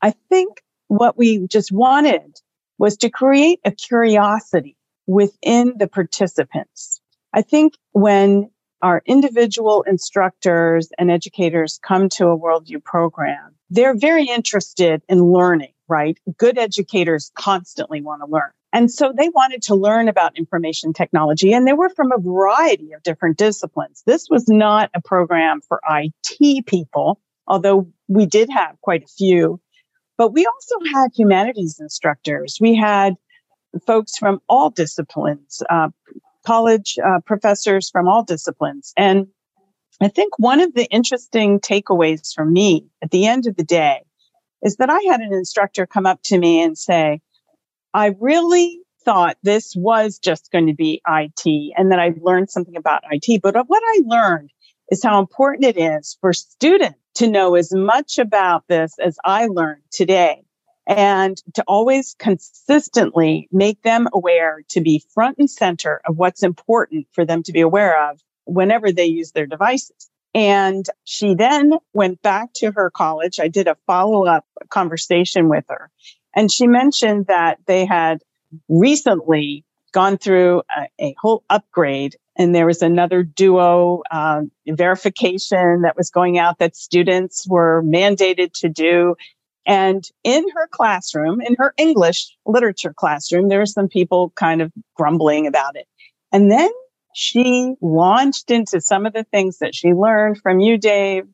I 0.00 0.14
think 0.28 0.62
what 0.88 1.16
we 1.16 1.46
just 1.46 1.72
wanted 1.72 2.40
was 2.78 2.96
to 2.98 3.10
create 3.10 3.60
a 3.64 3.70
curiosity 3.70 4.76
within 5.06 5.74
the 5.78 5.88
participants. 5.88 7.00
I 7.32 7.42
think 7.42 7.74
when 7.92 8.50
our 8.82 9.02
individual 9.06 9.82
instructors 9.82 10.90
and 10.98 11.10
educators 11.10 11.78
come 11.82 12.08
to 12.10 12.26
a 12.26 12.38
worldview 12.38 12.82
program, 12.82 13.54
they're 13.70 13.96
very 13.96 14.26
interested 14.26 15.02
in 15.08 15.22
learning, 15.22 15.71
right? 15.88 16.18
Good 16.38 16.58
educators 16.58 17.30
constantly 17.36 18.00
want 18.00 18.22
to 18.22 18.30
learn. 18.30 18.50
And 18.72 18.90
so 18.90 19.12
they 19.16 19.28
wanted 19.28 19.62
to 19.62 19.74
learn 19.74 20.08
about 20.08 20.36
information 20.38 20.92
technology 20.92 21.52
and 21.52 21.66
they 21.66 21.74
were 21.74 21.90
from 21.90 22.10
a 22.10 22.18
variety 22.18 22.92
of 22.92 23.02
different 23.02 23.36
disciplines. 23.36 24.02
This 24.06 24.28
was 24.30 24.48
not 24.48 24.90
a 24.94 25.02
program 25.02 25.60
for 25.60 25.80
IT 25.90 26.66
people, 26.66 27.20
although 27.46 27.86
we 28.08 28.24
did 28.24 28.48
have 28.50 28.80
quite 28.80 29.02
a 29.02 29.08
few, 29.08 29.60
but 30.16 30.32
we 30.32 30.46
also 30.46 30.76
had 30.92 31.10
humanities 31.14 31.78
instructors. 31.78 32.56
We 32.60 32.74
had 32.74 33.14
folks 33.86 34.16
from 34.16 34.40
all 34.48 34.70
disciplines, 34.70 35.62
uh, 35.68 35.88
college 36.46 36.98
uh, 37.04 37.20
professors 37.26 37.90
from 37.90 38.08
all 38.08 38.24
disciplines. 38.24 38.92
And 38.96 39.26
I 40.00 40.08
think 40.08 40.38
one 40.38 40.60
of 40.60 40.74
the 40.74 40.86
interesting 40.86 41.60
takeaways 41.60 42.34
for 42.34 42.44
me 42.44 42.86
at 43.02 43.10
the 43.10 43.26
end 43.26 43.46
of 43.46 43.56
the 43.56 43.64
day 43.64 44.02
is 44.62 44.76
that 44.76 44.90
I 44.90 45.00
had 45.08 45.20
an 45.20 45.32
instructor 45.32 45.86
come 45.86 46.06
up 46.06 46.20
to 46.24 46.38
me 46.38 46.62
and 46.62 46.76
say, 46.76 47.20
I 47.94 48.14
really 48.20 48.80
thought 49.04 49.36
this 49.42 49.74
was 49.76 50.18
just 50.18 50.50
going 50.52 50.66
to 50.66 50.74
be 50.74 51.02
IT 51.06 51.72
and 51.76 51.90
that 51.90 51.98
I 51.98 52.14
learned 52.20 52.50
something 52.50 52.76
about 52.76 53.02
IT. 53.10 53.42
But 53.42 53.56
what 53.66 53.82
I 53.84 54.00
learned 54.04 54.50
is 54.90 55.02
how 55.02 55.20
important 55.20 55.64
it 55.64 55.76
is 55.76 56.16
for 56.20 56.32
students 56.32 56.98
to 57.16 57.28
know 57.28 57.56
as 57.56 57.74
much 57.74 58.18
about 58.18 58.66
this 58.68 58.94
as 58.98 59.18
I 59.24 59.46
learned 59.46 59.82
today 59.90 60.44
and 60.86 61.36
to 61.54 61.62
always 61.66 62.14
consistently 62.18 63.48
make 63.52 63.82
them 63.82 64.08
aware 64.12 64.60
to 64.70 64.80
be 64.80 65.04
front 65.12 65.38
and 65.38 65.50
center 65.50 66.00
of 66.06 66.16
what's 66.16 66.42
important 66.42 67.06
for 67.12 67.24
them 67.24 67.42
to 67.44 67.52
be 67.52 67.60
aware 67.60 68.10
of 68.10 68.20
whenever 68.44 68.90
they 68.90 69.04
use 69.04 69.32
their 69.32 69.46
devices. 69.46 70.10
And 70.34 70.86
she 71.04 71.34
then 71.34 71.74
went 71.92 72.22
back 72.22 72.52
to 72.56 72.72
her 72.72 72.90
college. 72.90 73.38
I 73.38 73.48
did 73.48 73.68
a 73.68 73.76
follow 73.86 74.26
up 74.26 74.46
conversation 74.70 75.48
with 75.48 75.64
her 75.68 75.90
and 76.34 76.50
she 76.50 76.66
mentioned 76.66 77.26
that 77.26 77.58
they 77.66 77.84
had 77.84 78.22
recently 78.68 79.64
gone 79.92 80.16
through 80.16 80.62
a, 80.74 80.88
a 80.98 81.14
whole 81.18 81.44
upgrade 81.50 82.16
and 82.36 82.54
there 82.54 82.66
was 82.66 82.80
another 82.80 83.22
duo 83.22 84.02
uh, 84.10 84.42
verification 84.66 85.82
that 85.82 85.96
was 85.96 86.08
going 86.08 86.38
out 86.38 86.58
that 86.58 86.74
students 86.76 87.46
were 87.46 87.82
mandated 87.82 88.52
to 88.54 88.68
do 88.70 89.14
and 89.64 90.02
in 90.24 90.44
her 90.54 90.66
classroom, 90.72 91.40
in 91.40 91.54
her 91.56 91.72
English 91.76 92.36
literature 92.44 92.92
classroom, 92.92 93.48
there 93.48 93.60
were 93.60 93.66
some 93.66 93.88
people 93.88 94.32
kind 94.34 94.60
of 94.60 94.72
grumbling 94.96 95.46
about 95.46 95.76
it. 95.76 95.86
And 96.32 96.50
then 96.50 96.70
she 97.14 97.74
launched 97.80 98.50
into 98.50 98.80
some 98.80 99.06
of 99.06 99.12
the 99.12 99.24
things 99.24 99.58
that 99.58 99.74
she 99.74 99.92
learned 99.92 100.38
from 100.38 100.60
you, 100.60 100.78
Dave, 100.78 101.24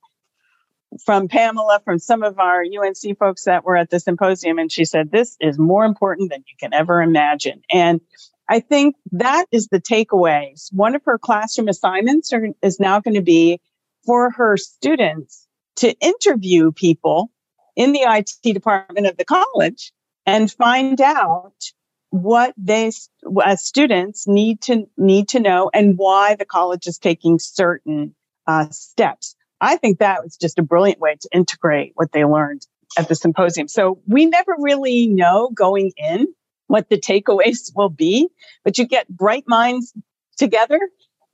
from 1.04 1.28
Pamela, 1.28 1.80
from 1.84 1.98
some 1.98 2.22
of 2.22 2.38
our 2.38 2.62
UNC 2.62 3.18
folks 3.18 3.44
that 3.44 3.64
were 3.64 3.76
at 3.76 3.90
the 3.90 4.00
symposium. 4.00 4.58
And 4.58 4.72
she 4.72 4.84
said, 4.84 5.10
This 5.10 5.36
is 5.40 5.58
more 5.58 5.84
important 5.84 6.30
than 6.30 6.40
you 6.40 6.56
can 6.58 6.72
ever 6.72 7.02
imagine. 7.02 7.62
And 7.70 8.00
I 8.48 8.60
think 8.60 8.96
that 9.12 9.46
is 9.52 9.68
the 9.68 9.80
takeaways. 9.80 10.72
One 10.72 10.94
of 10.94 11.02
her 11.04 11.18
classroom 11.18 11.68
assignments 11.68 12.32
are, 12.32 12.48
is 12.62 12.80
now 12.80 13.00
going 13.00 13.14
to 13.14 13.22
be 13.22 13.60
for 14.06 14.30
her 14.30 14.56
students 14.56 15.46
to 15.76 15.92
interview 16.00 16.72
people 16.72 17.30
in 17.76 17.92
the 17.92 18.00
IT 18.02 18.54
department 18.54 19.06
of 19.06 19.16
the 19.16 19.24
college 19.24 19.92
and 20.26 20.50
find 20.50 21.00
out 21.00 21.54
what 22.10 22.54
they 22.56 22.90
as 23.44 23.64
students 23.64 24.26
need 24.26 24.60
to 24.62 24.88
need 24.96 25.28
to 25.28 25.40
know 25.40 25.70
and 25.74 25.98
why 25.98 26.34
the 26.34 26.44
college 26.44 26.86
is 26.86 26.98
taking 26.98 27.38
certain 27.38 28.14
uh, 28.46 28.68
steps. 28.70 29.36
I 29.60 29.76
think 29.76 29.98
that 29.98 30.22
was 30.22 30.36
just 30.36 30.58
a 30.58 30.62
brilliant 30.62 31.00
way 31.00 31.16
to 31.20 31.28
integrate 31.32 31.92
what 31.94 32.12
they 32.12 32.24
learned 32.24 32.66
at 32.96 33.08
the 33.08 33.14
symposium. 33.14 33.68
So 33.68 34.00
we 34.06 34.26
never 34.26 34.54
really 34.58 35.06
know 35.06 35.50
going 35.52 35.92
in 35.96 36.28
what 36.68 36.88
the 36.88 36.98
takeaways 36.98 37.72
will 37.74 37.88
be, 37.88 38.28
but 38.64 38.78
you 38.78 38.86
get 38.86 39.08
bright 39.08 39.44
minds 39.46 39.92
together 40.38 40.78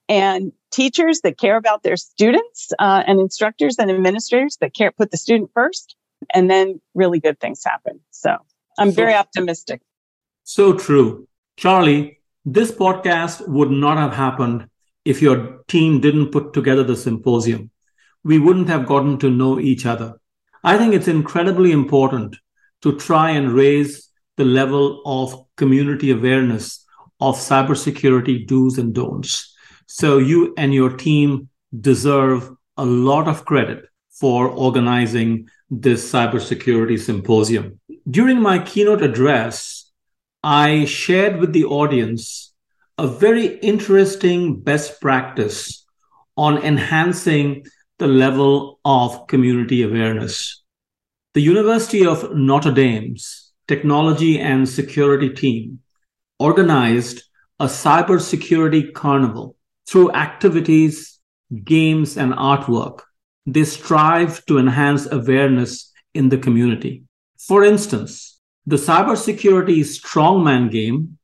and 0.08 0.52
teachers 0.70 1.20
that 1.20 1.38
care 1.38 1.56
about 1.56 1.82
their 1.82 1.96
students 1.96 2.72
uh, 2.78 3.02
and 3.06 3.20
instructors 3.20 3.76
and 3.78 3.90
administrators 3.90 4.56
that 4.60 4.74
care 4.74 4.90
put 4.90 5.10
the 5.10 5.16
student 5.16 5.50
first 5.54 5.96
and 6.32 6.50
then 6.50 6.80
really 6.94 7.20
good 7.20 7.38
things 7.38 7.62
happen 7.64 8.00
so 8.10 8.36
i'm 8.78 8.90
very 8.90 9.14
optimistic 9.14 9.80
so 10.44 10.74
true. 10.74 11.26
Charle 11.56 12.10
this 12.44 12.70
podcast 12.70 13.48
would 13.48 13.70
not 13.70 13.96
have 13.96 14.14
happened 14.14 14.68
if 15.04 15.22
your 15.22 15.64
team 15.68 16.00
didn't 16.00 16.30
put 16.30 16.52
together 16.52 16.84
the 16.84 16.96
symposium. 16.96 17.70
We 18.22 18.38
wouldn't 18.38 18.68
have 18.68 18.86
gotten 18.86 19.18
to 19.18 19.30
know 19.30 19.58
each 19.58 19.86
other. 19.86 20.20
I 20.62 20.78
think 20.78 20.94
it's 20.94 21.08
incredibly 21.08 21.72
important 21.72 22.36
to 22.82 22.96
try 22.96 23.30
and 23.30 23.52
raise 23.52 24.10
the 24.36 24.44
level 24.44 25.02
of 25.06 25.46
community 25.56 26.10
awareness 26.10 26.84
of 27.20 27.36
cybersecurity 27.36 28.46
do's 28.46 28.78
and 28.78 28.94
don'ts. 28.94 29.54
So 29.86 30.18
you 30.18 30.54
and 30.58 30.74
your 30.74 30.94
team 30.96 31.48
deserve 31.80 32.50
a 32.76 32.84
lot 32.84 33.28
of 33.28 33.44
credit 33.44 33.86
for 34.10 34.48
organizing 34.48 35.48
this 35.70 36.10
cybersecurity 36.10 36.98
symposium. 36.98 37.80
During 38.10 38.40
my 38.40 38.58
keynote 38.58 39.02
address, 39.02 39.73
I 40.44 40.84
shared 40.84 41.40
with 41.40 41.54
the 41.54 41.64
audience 41.64 42.52
a 42.98 43.08
very 43.08 43.56
interesting 43.60 44.60
best 44.60 45.00
practice 45.00 45.86
on 46.36 46.58
enhancing 46.58 47.64
the 47.98 48.08
level 48.08 48.78
of 48.84 49.26
community 49.26 49.82
awareness. 49.84 50.62
The 51.32 51.40
University 51.40 52.06
of 52.06 52.36
Notre 52.36 52.72
Dame's 52.72 53.52
technology 53.68 54.38
and 54.38 54.68
security 54.68 55.30
team 55.30 55.78
organized 56.38 57.22
a 57.58 57.64
cybersecurity 57.64 58.92
carnival 58.92 59.56
through 59.88 60.12
activities, 60.12 61.20
games, 61.64 62.18
and 62.18 62.34
artwork, 62.34 63.00
they 63.46 63.64
strive 63.64 64.44
to 64.44 64.58
enhance 64.58 65.10
awareness 65.10 65.90
in 66.12 66.28
the 66.28 66.36
community. 66.36 67.04
For 67.38 67.64
instance, 67.64 68.33
the 68.66 68.76
cybersecurity 68.76 69.80
strongman 69.80 70.70
game 70.70 71.18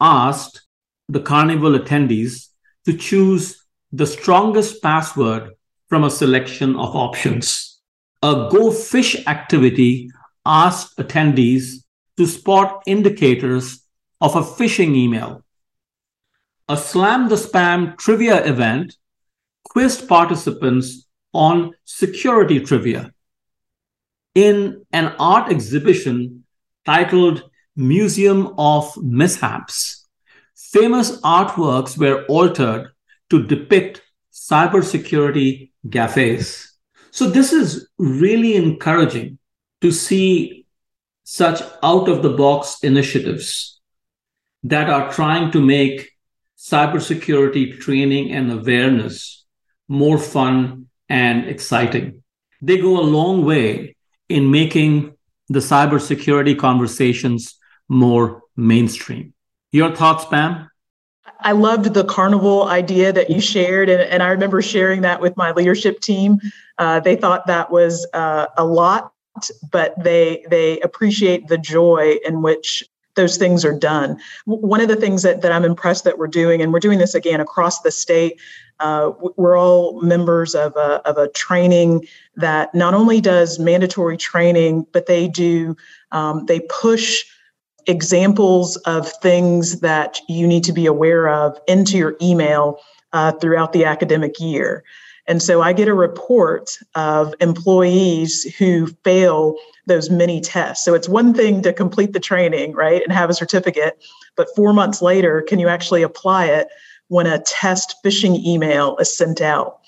asked 0.00 0.62
the 1.08 1.20
carnival 1.20 1.78
attendees 1.78 2.48
to 2.84 2.96
choose 2.96 3.64
the 3.92 4.06
strongest 4.06 4.82
password 4.82 5.50
from 5.88 6.04
a 6.04 6.10
selection 6.10 6.76
of 6.76 6.94
options. 6.96 7.80
A 8.22 8.48
Go 8.50 8.70
Fish 8.70 9.26
activity 9.26 10.10
asked 10.44 10.96
attendees 10.98 11.84
to 12.16 12.26
spot 12.26 12.82
indicators 12.86 13.82
of 14.20 14.36
a 14.36 14.42
phishing 14.42 14.94
email 14.94 15.42
a 16.68 16.76
Slam 16.76 17.28
the 17.28 17.34
Spam 17.34 17.98
trivia 17.98 18.44
event 18.46 18.96
quizzed 19.64 20.08
participants 20.08 21.06
on 21.34 21.72
security 21.84 22.60
trivia. 22.60 23.12
In 24.34 24.86
an 24.92 25.14
art 25.18 25.50
exhibition 25.50 26.41
titled 26.84 27.42
Museum 27.76 28.54
of 28.58 28.92
Mishaps, 29.02 30.06
famous 30.54 31.20
artworks 31.20 31.96
were 31.96 32.24
altered 32.26 32.92
to 33.30 33.42
depict 33.46 34.02
cybersecurity 34.32 35.70
gaffes. 35.88 36.66
So, 37.10 37.28
this 37.28 37.52
is 37.52 37.88
really 37.98 38.56
encouraging 38.56 39.38
to 39.80 39.90
see 39.90 40.66
such 41.24 41.62
out 41.82 42.08
of 42.08 42.22
the 42.22 42.30
box 42.30 42.78
initiatives 42.82 43.80
that 44.64 44.88
are 44.88 45.12
trying 45.12 45.50
to 45.52 45.60
make 45.60 46.10
cybersecurity 46.56 47.78
training 47.80 48.32
and 48.32 48.50
awareness 48.50 49.44
more 49.88 50.18
fun 50.18 50.86
and 51.08 51.46
exciting. 51.46 52.22
They 52.60 52.78
go 52.78 53.00
a 53.00 53.12
long 53.18 53.44
way 53.44 53.96
in 54.28 54.50
making 54.50 55.11
the 55.52 55.60
cybersecurity 55.60 56.58
conversations 56.58 57.58
more 57.88 58.42
mainstream. 58.56 59.34
Your 59.70 59.94
thoughts, 59.94 60.24
Pam? 60.24 60.70
I 61.40 61.52
loved 61.52 61.94
the 61.94 62.04
carnival 62.04 62.64
idea 62.64 63.12
that 63.12 63.30
you 63.30 63.40
shared, 63.40 63.88
and, 63.88 64.00
and 64.00 64.22
I 64.22 64.28
remember 64.28 64.62
sharing 64.62 65.02
that 65.02 65.20
with 65.20 65.36
my 65.36 65.52
leadership 65.52 66.00
team. 66.00 66.38
Uh, 66.78 67.00
they 67.00 67.16
thought 67.16 67.46
that 67.46 67.70
was 67.70 68.06
uh, 68.12 68.46
a 68.56 68.64
lot, 68.64 69.12
but 69.70 69.94
they 70.02 70.44
they 70.48 70.80
appreciate 70.80 71.48
the 71.48 71.58
joy 71.58 72.16
in 72.24 72.42
which 72.42 72.84
those 73.14 73.36
things 73.36 73.64
are 73.64 73.78
done. 73.78 74.18
One 74.46 74.80
of 74.80 74.88
the 74.88 74.96
things 74.96 75.22
that, 75.22 75.42
that 75.42 75.52
I'm 75.52 75.64
impressed 75.64 76.04
that 76.04 76.18
we're 76.18 76.28
doing, 76.28 76.62
and 76.62 76.72
we're 76.72 76.80
doing 76.80 76.98
this 76.98 77.14
again 77.14 77.40
across 77.40 77.80
the 77.82 77.90
state, 77.90 78.40
uh, 78.80 79.12
we're 79.36 79.56
all 79.56 80.00
members 80.00 80.54
of 80.54 80.74
a, 80.76 81.06
of 81.06 81.18
a 81.18 81.28
training 81.28 82.06
that 82.36 82.74
not 82.74 82.94
only 82.94 83.20
does 83.20 83.58
mandatory 83.58 84.16
training, 84.16 84.86
but 84.92 85.06
they 85.06 85.28
do, 85.28 85.76
um, 86.10 86.46
they 86.46 86.60
push 86.68 87.22
examples 87.86 88.76
of 88.78 89.10
things 89.20 89.80
that 89.80 90.20
you 90.28 90.46
need 90.46 90.64
to 90.64 90.72
be 90.72 90.86
aware 90.86 91.28
of 91.28 91.58
into 91.68 91.96
your 91.96 92.16
email 92.22 92.78
uh, 93.12 93.32
throughout 93.32 93.72
the 93.72 93.84
academic 93.84 94.40
year. 94.40 94.84
And 95.26 95.42
so 95.42 95.62
I 95.62 95.72
get 95.72 95.88
a 95.88 95.94
report 95.94 96.78
of 96.94 97.34
employees 97.40 98.42
who 98.58 98.88
fail 99.04 99.56
those 99.86 100.10
mini 100.10 100.40
tests. 100.40 100.84
So 100.84 100.94
it's 100.94 101.08
one 101.08 101.32
thing 101.32 101.62
to 101.62 101.72
complete 101.72 102.12
the 102.12 102.20
training, 102.20 102.72
right, 102.72 103.02
and 103.02 103.12
have 103.12 103.30
a 103.30 103.34
certificate, 103.34 104.02
but 104.36 104.48
four 104.56 104.72
months 104.72 105.00
later, 105.00 105.42
can 105.42 105.58
you 105.58 105.68
actually 105.68 106.02
apply 106.02 106.46
it 106.46 106.68
when 107.08 107.26
a 107.26 107.40
test 107.40 107.96
phishing 108.04 108.44
email 108.44 108.96
is 108.98 109.16
sent 109.16 109.40
out? 109.40 109.78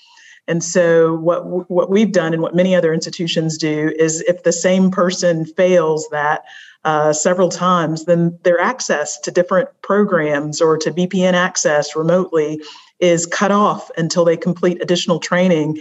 And 0.47 0.63
so 0.63 1.15
what 1.15 1.69
what 1.71 1.89
we've 1.89 2.11
done 2.11 2.33
and 2.33 2.41
what 2.41 2.55
many 2.55 2.75
other 2.75 2.93
institutions 2.93 3.57
do 3.57 3.91
is 3.97 4.21
if 4.21 4.43
the 4.43 4.51
same 4.51 4.91
person 4.91 5.45
fails 5.45 6.07
that 6.11 6.43
uh, 6.83 7.11
several 7.13 7.49
times, 7.49 8.05
then 8.05 8.37
their 8.43 8.59
access 8.59 9.19
to 9.21 9.31
different 9.31 9.69
programs 9.81 10.61
or 10.61 10.77
to 10.77 10.91
VPN 10.91 11.33
access 11.33 11.95
remotely 11.95 12.61
is 12.99 13.25
cut 13.25 13.51
off 13.51 13.89
until 13.97 14.25
they 14.25 14.37
complete 14.37 14.81
additional 14.81 15.19
training. 15.19 15.79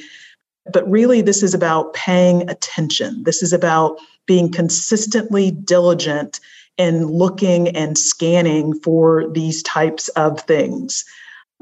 But 0.72 0.88
really, 0.90 1.20
this 1.20 1.42
is 1.42 1.54
about 1.54 1.92
paying 1.94 2.48
attention. 2.48 3.22
This 3.24 3.42
is 3.42 3.52
about 3.52 3.98
being 4.26 4.50
consistently 4.50 5.50
diligent 5.50 6.40
in 6.76 7.06
looking 7.06 7.68
and 7.68 7.96
scanning 7.96 8.78
for 8.80 9.28
these 9.30 9.62
types 9.62 10.08
of 10.10 10.40
things. 10.40 11.04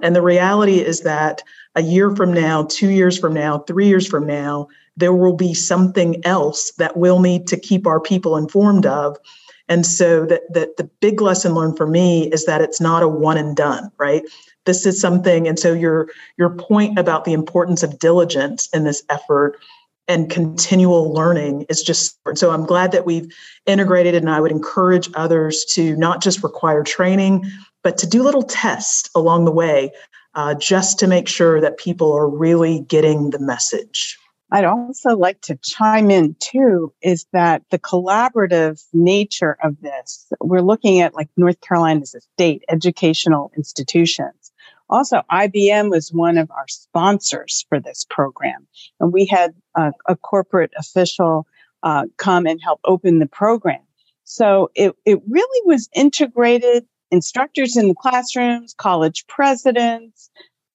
And 0.02 0.16
the 0.16 0.22
reality 0.22 0.78
is 0.80 1.00
that 1.00 1.42
a 1.74 1.82
year 1.82 2.14
from 2.14 2.32
now, 2.32 2.64
two 2.64 2.90
years 2.90 3.18
from 3.18 3.34
now, 3.34 3.58
three 3.58 3.86
years 3.86 4.06
from 4.06 4.26
now, 4.26 4.68
there 4.96 5.12
will 5.12 5.36
be 5.36 5.54
something 5.54 6.24
else 6.24 6.72
that 6.72 6.96
we'll 6.96 7.20
need 7.20 7.46
to 7.48 7.58
keep 7.58 7.86
our 7.86 8.00
people 8.00 8.36
informed 8.36 8.86
of. 8.86 9.16
And 9.68 9.86
so 9.86 10.26
that, 10.26 10.42
that 10.52 10.76
the 10.76 10.90
big 11.00 11.20
lesson 11.20 11.54
learned 11.54 11.76
for 11.76 11.86
me 11.86 12.28
is 12.30 12.44
that 12.46 12.60
it's 12.60 12.80
not 12.80 13.02
a 13.02 13.08
one 13.08 13.38
and 13.38 13.56
done, 13.56 13.90
right? 13.98 14.22
This 14.64 14.86
is 14.86 15.00
something 15.00 15.48
and 15.48 15.58
so 15.58 15.72
your 15.72 16.08
your 16.38 16.50
point 16.50 16.98
about 16.98 17.24
the 17.24 17.32
importance 17.32 17.82
of 17.82 17.98
diligence 17.98 18.68
in 18.72 18.84
this 18.84 19.02
effort 19.08 19.58
and 20.08 20.30
continual 20.30 21.12
learning 21.12 21.64
is 21.68 21.82
just 21.82 22.18
so 22.34 22.50
i'm 22.50 22.66
glad 22.66 22.92
that 22.92 23.06
we've 23.06 23.32
integrated 23.66 24.14
and 24.14 24.30
i 24.30 24.40
would 24.40 24.52
encourage 24.52 25.08
others 25.14 25.64
to 25.64 25.96
not 25.96 26.22
just 26.22 26.42
require 26.42 26.82
training 26.82 27.44
but 27.82 27.98
to 27.98 28.06
do 28.06 28.22
little 28.22 28.42
tests 28.42 29.10
along 29.14 29.44
the 29.44 29.52
way 29.52 29.90
uh, 30.34 30.54
just 30.54 30.98
to 31.00 31.06
make 31.06 31.28
sure 31.28 31.60
that 31.60 31.78
people 31.78 32.12
are 32.12 32.28
really 32.28 32.80
getting 32.80 33.30
the 33.30 33.38
message. 33.38 34.18
I'd 34.50 34.64
also 34.64 35.16
like 35.16 35.40
to 35.42 35.56
chime 35.62 36.10
in 36.10 36.36
too 36.38 36.92
is 37.02 37.26
that 37.32 37.62
the 37.70 37.78
collaborative 37.78 38.84
nature 38.92 39.56
of 39.62 39.80
this, 39.80 40.30
we're 40.40 40.60
looking 40.60 41.00
at 41.00 41.14
like 41.14 41.28
North 41.38 41.60
Carolina 41.62 42.02
as 42.02 42.14
a 42.14 42.20
state 42.20 42.62
educational 42.68 43.50
institutions 43.56 44.41
Also, 44.92 45.22
IBM 45.32 45.88
was 45.88 46.12
one 46.12 46.36
of 46.36 46.50
our 46.50 46.68
sponsors 46.68 47.64
for 47.70 47.80
this 47.80 48.04
program, 48.10 48.66
and 49.00 49.10
we 49.10 49.24
had 49.24 49.54
a, 49.74 49.90
a 50.06 50.16
corporate 50.16 50.70
official 50.78 51.46
uh, 51.82 52.04
come 52.18 52.44
and 52.44 52.60
help 52.62 52.78
open 52.84 53.18
the 53.18 53.26
program. 53.26 53.80
So 54.24 54.70
it, 54.74 54.94
it 55.06 55.18
really 55.26 55.62
was 55.64 55.88
integrated 55.94 56.84
instructors 57.10 57.78
in 57.78 57.88
the 57.88 57.94
classrooms, 57.94 58.74
college 58.76 59.26
presidents, 59.26 60.28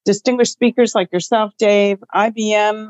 distinguished 0.04 0.52
speakers 0.52 0.96
like 0.96 1.12
yourself, 1.12 1.52
Dave, 1.56 2.02
IBM 2.12 2.88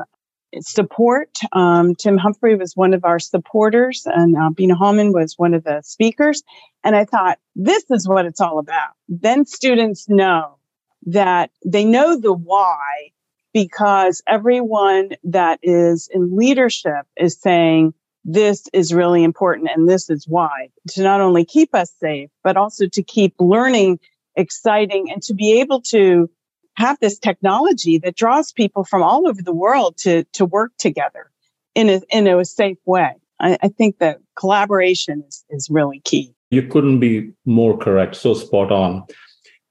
support. 0.61 1.39
Um, 1.53 1.95
Tim 1.95 2.17
Humphrey 2.17 2.57
was 2.57 2.73
one 2.75 2.95
of 2.95 3.05
our 3.05 3.19
supporters, 3.19 4.05
and 4.07 4.35
uh, 4.35 4.49
Bina 4.49 4.77
Hallman 4.77 5.13
was 5.13 5.35
one 5.37 5.53
of 5.53 5.63
the 5.63 5.83
speakers. 5.83 6.43
And 6.83 6.97
I 6.97 7.05
thought, 7.05 7.39
this 7.55 7.85
is 7.91 8.09
what 8.09 8.25
it's 8.25 8.41
all 8.41 8.59
about. 8.59 8.93
Then 9.09 9.45
students 9.45 10.09
know 10.09 10.58
that 11.07 11.51
they 11.65 11.85
know 11.85 12.19
the 12.19 12.33
why 12.33 13.11
because 13.53 14.23
everyone 14.27 15.11
that 15.25 15.59
is 15.63 16.09
in 16.13 16.37
leadership 16.37 17.07
is 17.17 17.41
saying, 17.41 17.95
this 18.25 18.65
is 18.73 18.93
really 18.93 19.25
important 19.25 19.71
and 19.75 19.89
this 19.89 20.11
is 20.11 20.27
why 20.29 20.69
to 20.91 21.03
not 21.03 21.21
only 21.21 21.45
keep 21.45 21.75
us 21.75 21.91
safe, 21.99 22.29
but 22.45 22.57
also 22.57 22.87
to 22.87 23.03
keep 23.03 23.35
learning 23.39 23.99
exciting 24.37 25.11
and 25.11 25.23
to 25.23 25.35
be 25.35 25.61
able 25.61 25.81
to 25.81 26.31
have 26.75 26.99
this 27.01 27.19
technology 27.19 27.99
that 27.99 28.15
draws 28.15 28.53
people 28.53 28.85
from 28.85 29.03
all 29.03 29.27
over 29.27 29.43
the 29.43 29.53
world 29.53 29.97
to, 29.97 30.25
to 30.33 30.45
work 30.45 30.73
together 30.79 31.31
in 31.75 31.89
a, 31.89 32.01
in 32.11 32.29
a 32.29 32.45
safe 32.45 32.79
way. 32.87 33.11
I, 33.41 33.59
I 33.63 33.69
think 33.69 33.99
that 33.99 34.19
collaboration 34.37 35.25
is, 35.27 35.45
is 35.51 35.69
really 35.71 36.01
key. 36.01 36.35
You 36.51 36.63
couldn't 36.63 37.01
be 37.01 37.33
more 37.45 37.77
correct. 37.77 38.17
So 38.17 38.35
spot 38.35 38.71
on. 38.71 39.05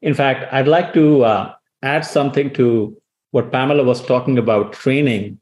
In 0.01 0.13
fact, 0.13 0.51
I'd 0.53 0.67
like 0.67 0.93
to 0.93 1.23
uh, 1.23 1.53
add 1.81 2.05
something 2.05 2.53
to 2.53 2.95
what 3.31 3.51
Pamela 3.51 3.83
was 3.83 4.05
talking 4.05 4.37
about 4.37 4.73
training 4.73 5.39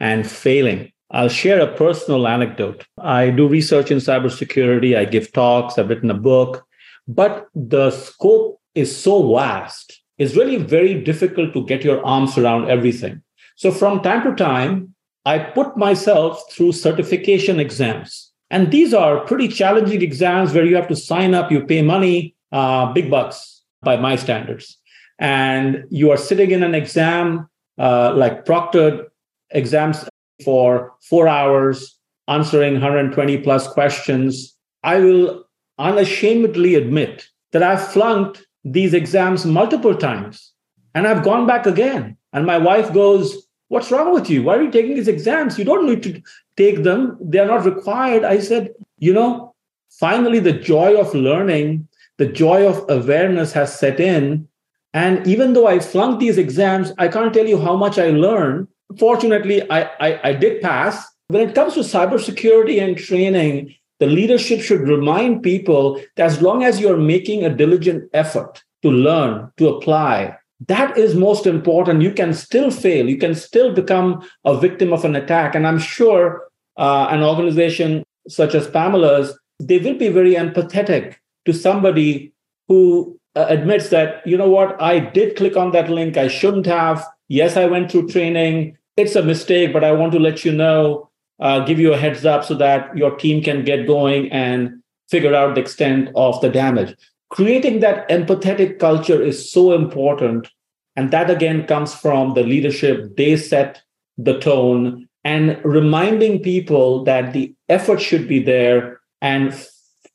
and 0.00 0.28
failing. 0.28 0.92
I'll 1.10 1.28
share 1.28 1.60
a 1.60 1.74
personal 1.76 2.26
anecdote. 2.26 2.86
I 2.98 3.30
do 3.30 3.46
research 3.46 3.90
in 3.90 3.98
cybersecurity, 3.98 4.96
I 4.96 5.04
give 5.04 5.32
talks, 5.32 5.78
I've 5.78 5.88
written 5.88 6.10
a 6.10 6.14
book, 6.14 6.64
but 7.06 7.48
the 7.54 7.90
scope 7.90 8.60
is 8.74 8.96
so 8.96 9.34
vast 9.34 10.04
it's 10.18 10.36
really 10.36 10.56
very 10.56 11.02
difficult 11.02 11.52
to 11.54 11.64
get 11.66 11.82
your 11.82 12.04
arms 12.04 12.38
around 12.38 12.70
everything. 12.70 13.22
So 13.56 13.70
from 13.70 14.00
time 14.00 14.22
to 14.22 14.34
time, 14.34 14.94
I 15.24 15.38
put 15.38 15.76
myself 15.76 16.42
through 16.52 16.72
certification 16.72 17.58
exams. 17.58 18.32
And 18.50 18.70
these 18.70 18.94
are 18.94 19.20
pretty 19.20 19.48
challenging 19.48 20.02
exams 20.02 20.52
where 20.52 20.64
you 20.64 20.76
have 20.76 20.88
to 20.88 20.96
sign 20.96 21.34
up, 21.34 21.50
you 21.50 21.64
pay 21.64 21.82
money, 21.82 22.36
uh, 22.52 22.92
big 22.92 23.10
bucks 23.10 23.53
by 23.84 23.96
my 23.96 24.16
standards. 24.16 24.78
And 25.18 25.84
you 25.90 26.10
are 26.10 26.16
sitting 26.16 26.50
in 26.50 26.62
an 26.62 26.74
exam, 26.74 27.48
uh, 27.78 28.12
like 28.14 28.44
proctored 28.44 29.06
exams 29.50 30.04
for 30.44 30.92
four 31.08 31.28
hours, 31.28 31.98
answering 32.28 32.74
120 32.74 33.38
plus 33.38 33.68
questions. 33.68 34.56
I 34.82 34.98
will 34.98 35.44
unashamedly 35.78 36.74
admit 36.74 37.26
that 37.52 37.62
I've 37.62 37.86
flunked 37.92 38.46
these 38.64 38.94
exams 38.94 39.44
multiple 39.44 39.94
times 39.94 40.52
and 40.94 41.06
I've 41.06 41.22
gone 41.22 41.46
back 41.46 41.66
again. 41.66 42.16
And 42.32 42.46
my 42.46 42.58
wife 42.58 42.92
goes, 42.92 43.46
What's 43.68 43.90
wrong 43.90 44.12
with 44.12 44.28
you? 44.28 44.42
Why 44.42 44.56
are 44.56 44.62
you 44.62 44.70
taking 44.70 44.94
these 44.94 45.08
exams? 45.08 45.58
You 45.58 45.64
don't 45.64 45.86
need 45.86 46.02
to 46.04 46.22
take 46.56 46.82
them, 46.82 47.16
they're 47.20 47.46
not 47.46 47.64
required. 47.64 48.22
I 48.22 48.38
said, 48.38 48.70
You 48.98 49.12
know, 49.12 49.54
finally, 49.90 50.38
the 50.38 50.52
joy 50.52 50.98
of 51.00 51.14
learning, 51.14 51.88
the 52.18 52.26
joy 52.26 52.66
of 52.66 52.84
awareness 52.88 53.52
has 53.52 53.78
set 53.78 54.00
in. 54.00 54.48
And 54.92 55.26
even 55.26 55.52
though 55.52 55.66
I 55.66 55.80
flunked 55.80 56.20
these 56.20 56.38
exams, 56.38 56.92
I 56.98 57.08
can't 57.08 57.34
tell 57.34 57.46
you 57.46 57.60
how 57.60 57.76
much 57.76 57.98
I 57.98 58.10
learned. 58.10 58.68
Fortunately, 58.98 59.68
I, 59.70 59.82
I, 60.00 60.20
I 60.30 60.32
did 60.34 60.62
pass. 60.62 61.04
When 61.28 61.48
it 61.48 61.54
comes 61.54 61.74
to 61.74 61.80
cybersecurity 61.80 62.80
and 62.80 62.96
training, 62.96 63.74
the 63.98 64.06
leadership 64.06 64.60
should 64.60 64.80
remind 64.82 65.42
people 65.42 66.00
that 66.16 66.26
as 66.26 66.42
long 66.42 66.62
as 66.62 66.80
you're 66.80 66.96
making 66.96 67.44
a 67.44 67.54
diligent 67.54 68.08
effort 68.12 68.62
to 68.82 68.90
learn, 68.90 69.50
to 69.56 69.68
apply, 69.68 70.36
that 70.68 70.96
is 70.96 71.14
most 71.14 71.46
important. 71.46 72.02
You 72.02 72.12
can 72.12 72.32
still 72.34 72.70
fail. 72.70 73.08
You 73.08 73.18
can 73.18 73.34
still 73.34 73.72
become 73.72 74.26
a 74.44 74.58
victim 74.58 74.92
of 74.92 75.04
an 75.04 75.16
attack. 75.16 75.54
And 75.54 75.66
I'm 75.66 75.78
sure 75.78 76.44
uh, 76.76 77.08
an 77.10 77.22
organization 77.22 78.04
such 78.28 78.54
as 78.54 78.68
Pamela's, 78.68 79.38
they 79.60 79.78
will 79.78 79.94
be 79.94 80.08
very 80.08 80.34
empathetic 80.34 81.16
to 81.44 81.52
somebody 81.52 82.32
who 82.68 83.18
uh, 83.36 83.46
admits 83.48 83.88
that, 83.90 84.26
you 84.26 84.36
know 84.36 84.48
what, 84.48 84.80
I 84.80 85.00
did 85.00 85.36
click 85.36 85.56
on 85.56 85.72
that 85.72 85.90
link. 85.90 86.16
I 86.16 86.28
shouldn't 86.28 86.66
have. 86.66 87.06
Yes, 87.28 87.56
I 87.56 87.66
went 87.66 87.90
through 87.90 88.08
training. 88.08 88.76
It's 88.96 89.16
a 89.16 89.22
mistake, 89.22 89.72
but 89.72 89.84
I 89.84 89.92
want 89.92 90.12
to 90.12 90.18
let 90.18 90.44
you 90.44 90.52
know 90.52 91.10
uh, 91.40 91.60
give 91.60 91.80
you 91.80 91.92
a 91.92 91.96
heads 91.96 92.24
up 92.24 92.44
so 92.44 92.54
that 92.54 92.96
your 92.96 93.16
team 93.16 93.42
can 93.42 93.64
get 93.64 93.86
going 93.86 94.30
and 94.30 94.82
figure 95.10 95.34
out 95.34 95.54
the 95.54 95.60
extent 95.60 96.10
of 96.14 96.40
the 96.40 96.48
damage. 96.48 96.96
Creating 97.30 97.80
that 97.80 98.08
empathetic 98.08 98.78
culture 98.78 99.20
is 99.20 99.50
so 99.50 99.72
important. 99.72 100.48
And 100.96 101.10
that 101.10 101.28
again 101.28 101.66
comes 101.66 101.92
from 101.92 102.34
the 102.34 102.44
leadership. 102.44 103.16
They 103.16 103.36
set 103.36 103.82
the 104.16 104.38
tone 104.38 105.08
and 105.24 105.58
reminding 105.64 106.42
people 106.42 107.02
that 107.04 107.32
the 107.32 107.52
effort 107.68 108.00
should 108.00 108.28
be 108.28 108.40
there 108.40 109.00
and 109.20 109.52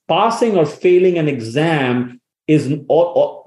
passing 0.10 0.58
or 0.58 0.66
failing 0.66 1.18
an 1.18 1.30
exam 1.30 2.20
is, 2.48 2.74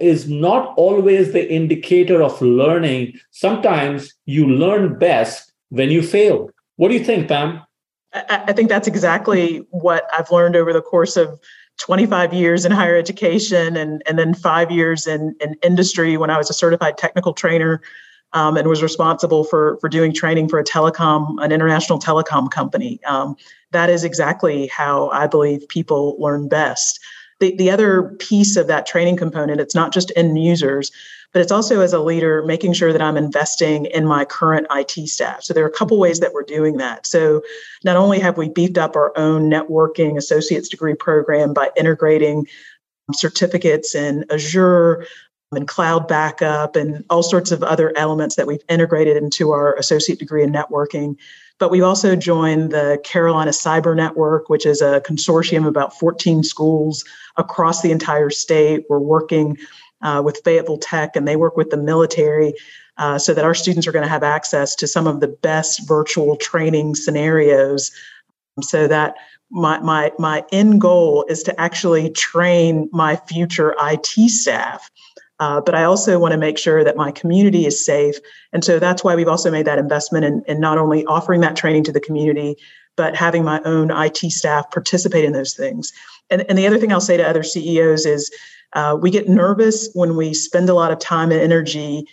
is 0.00 0.28
not 0.30 0.74
always 0.76 1.32
the 1.32 1.52
indicator 1.52 2.22
of 2.22 2.40
learning. 2.40 3.18
Sometimes 3.32 4.14
you 4.24 4.46
learn 4.46 4.98
best 4.98 5.52
when 5.70 5.90
you 5.90 6.02
fail. 6.02 6.50
What 6.76 6.88
do 6.88 6.94
you 6.94 7.04
think, 7.04 7.28
Pam? 7.28 7.62
I, 8.14 8.52
think 8.52 8.68
that's 8.68 8.86
exactly 8.86 9.58
what 9.70 10.06
I've 10.16 10.30
learned 10.30 10.54
over 10.54 10.72
the 10.72 10.82
course 10.82 11.16
of 11.16 11.40
25 11.80 12.32
years 12.34 12.64
in 12.64 12.70
higher 12.70 12.96
education 12.96 13.76
and, 13.76 14.02
and 14.06 14.18
then 14.18 14.34
five 14.34 14.70
years 14.70 15.06
in, 15.06 15.34
in 15.40 15.54
industry 15.62 16.16
when 16.16 16.30
I 16.30 16.36
was 16.36 16.50
a 16.50 16.54
certified 16.54 16.98
technical 16.98 17.32
trainer 17.32 17.80
um, 18.34 18.56
and 18.56 18.68
was 18.68 18.82
responsible 18.82 19.44
for, 19.44 19.76
for 19.80 19.88
doing 19.88 20.12
training 20.12 20.48
for 20.48 20.58
a 20.58 20.64
telecom, 20.64 21.42
an 21.42 21.52
international 21.52 21.98
telecom 21.98 22.50
company. 22.50 23.02
Um, 23.04 23.36
that 23.72 23.90
is 23.90 24.04
exactly 24.04 24.66
how 24.68 25.08
I 25.10 25.26
believe 25.26 25.68
people 25.68 26.16
learn 26.18 26.48
best. 26.48 27.00
The, 27.40 27.56
the 27.56 27.70
other 27.70 28.14
piece 28.18 28.56
of 28.56 28.68
that 28.68 28.86
training 28.86 29.16
component, 29.16 29.60
it's 29.60 29.74
not 29.74 29.92
just 29.92 30.12
end 30.14 30.42
users, 30.42 30.92
but 31.32 31.40
it's 31.40 31.52
also 31.52 31.80
as 31.80 31.92
a 31.92 31.98
leader 31.98 32.42
making 32.44 32.74
sure 32.74 32.92
that 32.92 33.02
I'm 33.02 33.16
investing 33.16 33.86
in 33.86 34.06
my 34.06 34.24
current 34.24 34.66
IT 34.70 35.08
staff. 35.08 35.42
So 35.42 35.54
there 35.54 35.64
are 35.64 35.68
a 35.68 35.72
couple 35.72 35.98
ways 35.98 36.20
that 36.20 36.32
we're 36.34 36.42
doing 36.42 36.76
that. 36.76 37.06
So 37.06 37.42
not 37.84 37.96
only 37.96 38.20
have 38.20 38.36
we 38.36 38.50
beefed 38.50 38.78
up 38.78 38.96
our 38.96 39.16
own 39.16 39.50
networking 39.50 40.16
associate's 40.16 40.68
degree 40.68 40.94
program 40.94 41.52
by 41.54 41.70
integrating 41.76 42.46
certificates 43.12 43.94
in 43.94 44.24
Azure 44.30 45.06
and 45.54 45.68
cloud 45.68 46.08
backup 46.08 46.76
and 46.76 47.04
all 47.10 47.22
sorts 47.22 47.50
of 47.50 47.62
other 47.62 47.92
elements 47.96 48.36
that 48.36 48.46
we've 48.46 48.62
integrated 48.68 49.16
into 49.16 49.50
our 49.50 49.74
associate 49.76 50.18
degree 50.18 50.42
in 50.42 50.52
networking. 50.52 51.16
But 51.58 51.70
we've 51.70 51.84
also 51.84 52.16
joined 52.16 52.72
the 52.72 53.00
Carolina 53.04 53.50
Cyber 53.50 53.94
Network, 53.94 54.48
which 54.48 54.66
is 54.66 54.80
a 54.80 55.00
consortium 55.06 55.58
of 55.58 55.66
about 55.66 55.96
14 55.98 56.42
schools 56.42 57.04
across 57.36 57.82
the 57.82 57.92
entire 57.92 58.30
state. 58.30 58.84
We're 58.88 58.98
working 58.98 59.58
uh, 60.02 60.22
with 60.24 60.40
Fayetteville 60.44 60.78
Tech, 60.78 61.14
and 61.14 61.28
they 61.28 61.36
work 61.36 61.56
with 61.56 61.70
the 61.70 61.76
military 61.76 62.54
uh, 62.98 63.18
so 63.18 63.32
that 63.32 63.44
our 63.44 63.54
students 63.54 63.86
are 63.86 63.92
going 63.92 64.04
to 64.04 64.08
have 64.08 64.22
access 64.22 64.74
to 64.76 64.86
some 64.86 65.06
of 65.06 65.20
the 65.20 65.28
best 65.28 65.86
virtual 65.86 66.36
training 66.36 66.94
scenarios 66.94 67.90
so 68.60 68.86
that 68.86 69.14
my, 69.50 69.78
my, 69.80 70.12
my 70.18 70.44
end 70.50 70.80
goal 70.80 71.24
is 71.28 71.42
to 71.44 71.60
actually 71.60 72.10
train 72.10 72.88
my 72.92 73.16
future 73.16 73.74
IT 73.80 74.30
staff. 74.30 74.90
Uh, 75.42 75.60
but 75.60 75.74
I 75.74 75.82
also 75.82 76.20
want 76.20 76.30
to 76.30 76.38
make 76.38 76.56
sure 76.56 76.84
that 76.84 76.96
my 76.96 77.10
community 77.10 77.66
is 77.66 77.84
safe. 77.84 78.14
And 78.52 78.64
so 78.64 78.78
that's 78.78 79.02
why 79.02 79.16
we've 79.16 79.26
also 79.26 79.50
made 79.50 79.66
that 79.66 79.76
investment 79.76 80.24
in, 80.24 80.44
in 80.46 80.60
not 80.60 80.78
only 80.78 81.04
offering 81.06 81.40
that 81.40 81.56
training 81.56 81.82
to 81.82 81.92
the 81.92 81.98
community, 81.98 82.54
but 82.96 83.16
having 83.16 83.42
my 83.42 83.60
own 83.64 83.90
IT 83.90 84.18
staff 84.30 84.70
participate 84.70 85.24
in 85.24 85.32
those 85.32 85.54
things. 85.54 85.92
And, 86.30 86.48
and 86.48 86.56
the 86.56 86.68
other 86.68 86.78
thing 86.78 86.92
I'll 86.92 87.00
say 87.00 87.16
to 87.16 87.28
other 87.28 87.42
CEOs 87.42 88.06
is 88.06 88.30
uh, 88.74 88.96
we 89.00 89.10
get 89.10 89.28
nervous 89.28 89.90
when 89.94 90.14
we 90.14 90.32
spend 90.32 90.68
a 90.68 90.74
lot 90.74 90.92
of 90.92 91.00
time 91.00 91.32
and 91.32 91.40
energy 91.40 92.06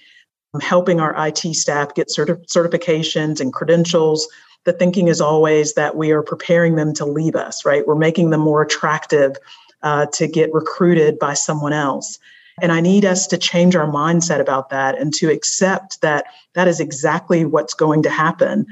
helping 0.59 0.99
our 0.99 1.13
IT 1.27 1.53
staff 1.53 1.93
get 1.93 2.07
certi- 2.07 2.43
certifications 2.47 3.39
and 3.39 3.53
credentials. 3.53 4.27
The 4.63 4.73
thinking 4.73 5.07
is 5.07 5.21
always 5.21 5.75
that 5.75 5.95
we 5.95 6.09
are 6.09 6.23
preparing 6.23 6.77
them 6.77 6.95
to 6.95 7.05
leave 7.05 7.35
us, 7.35 7.63
right? 7.63 7.85
We're 7.85 7.93
making 7.93 8.31
them 8.31 8.41
more 8.41 8.63
attractive 8.63 9.35
uh, 9.83 10.07
to 10.13 10.27
get 10.27 10.51
recruited 10.51 11.19
by 11.19 11.35
someone 11.35 11.73
else. 11.73 12.17
And 12.61 12.71
I 12.71 12.81
need 12.81 13.05
us 13.05 13.27
to 13.27 13.37
change 13.37 13.75
our 13.75 13.87
mindset 13.87 14.39
about 14.39 14.69
that 14.69 14.97
and 14.97 15.13
to 15.15 15.29
accept 15.29 16.01
that 16.01 16.25
that 16.53 16.67
is 16.67 16.79
exactly 16.79 17.45
what's 17.45 17.73
going 17.73 18.03
to 18.03 18.09
happen. 18.09 18.65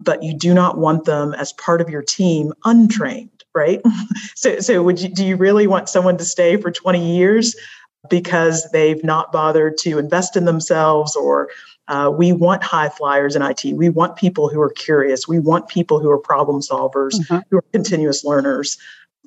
But 0.00 0.22
you 0.22 0.34
do 0.34 0.52
not 0.52 0.78
want 0.78 1.04
them 1.04 1.34
as 1.34 1.52
part 1.52 1.80
of 1.80 1.88
your 1.88 2.02
team 2.02 2.52
untrained 2.64 3.30
right? 3.54 3.80
so, 4.34 4.60
so 4.60 4.82
would 4.82 5.00
you, 5.00 5.08
do 5.08 5.24
you 5.24 5.36
really 5.36 5.66
want 5.66 5.88
someone 5.88 6.16
to 6.18 6.24
stay 6.24 6.56
for 6.56 6.70
20 6.70 7.16
years 7.16 7.54
because 8.08 8.70
they've 8.72 9.02
not 9.04 9.32
bothered 9.32 9.78
to 9.78 9.98
invest 9.98 10.36
in 10.36 10.44
themselves 10.44 11.14
or 11.14 11.48
uh, 11.88 12.10
we 12.14 12.32
want 12.32 12.62
high 12.62 12.88
flyers 12.88 13.36
in 13.36 13.42
IT. 13.42 13.64
We 13.74 13.88
want 13.88 14.16
people 14.16 14.48
who 14.48 14.60
are 14.60 14.70
curious. 14.70 15.26
We 15.26 15.38
want 15.38 15.68
people 15.68 16.00
who 16.00 16.10
are 16.10 16.18
problem 16.18 16.60
solvers, 16.60 17.14
mm-hmm. 17.14 17.38
who 17.50 17.58
are 17.58 17.64
continuous 17.72 18.24
learners. 18.24 18.78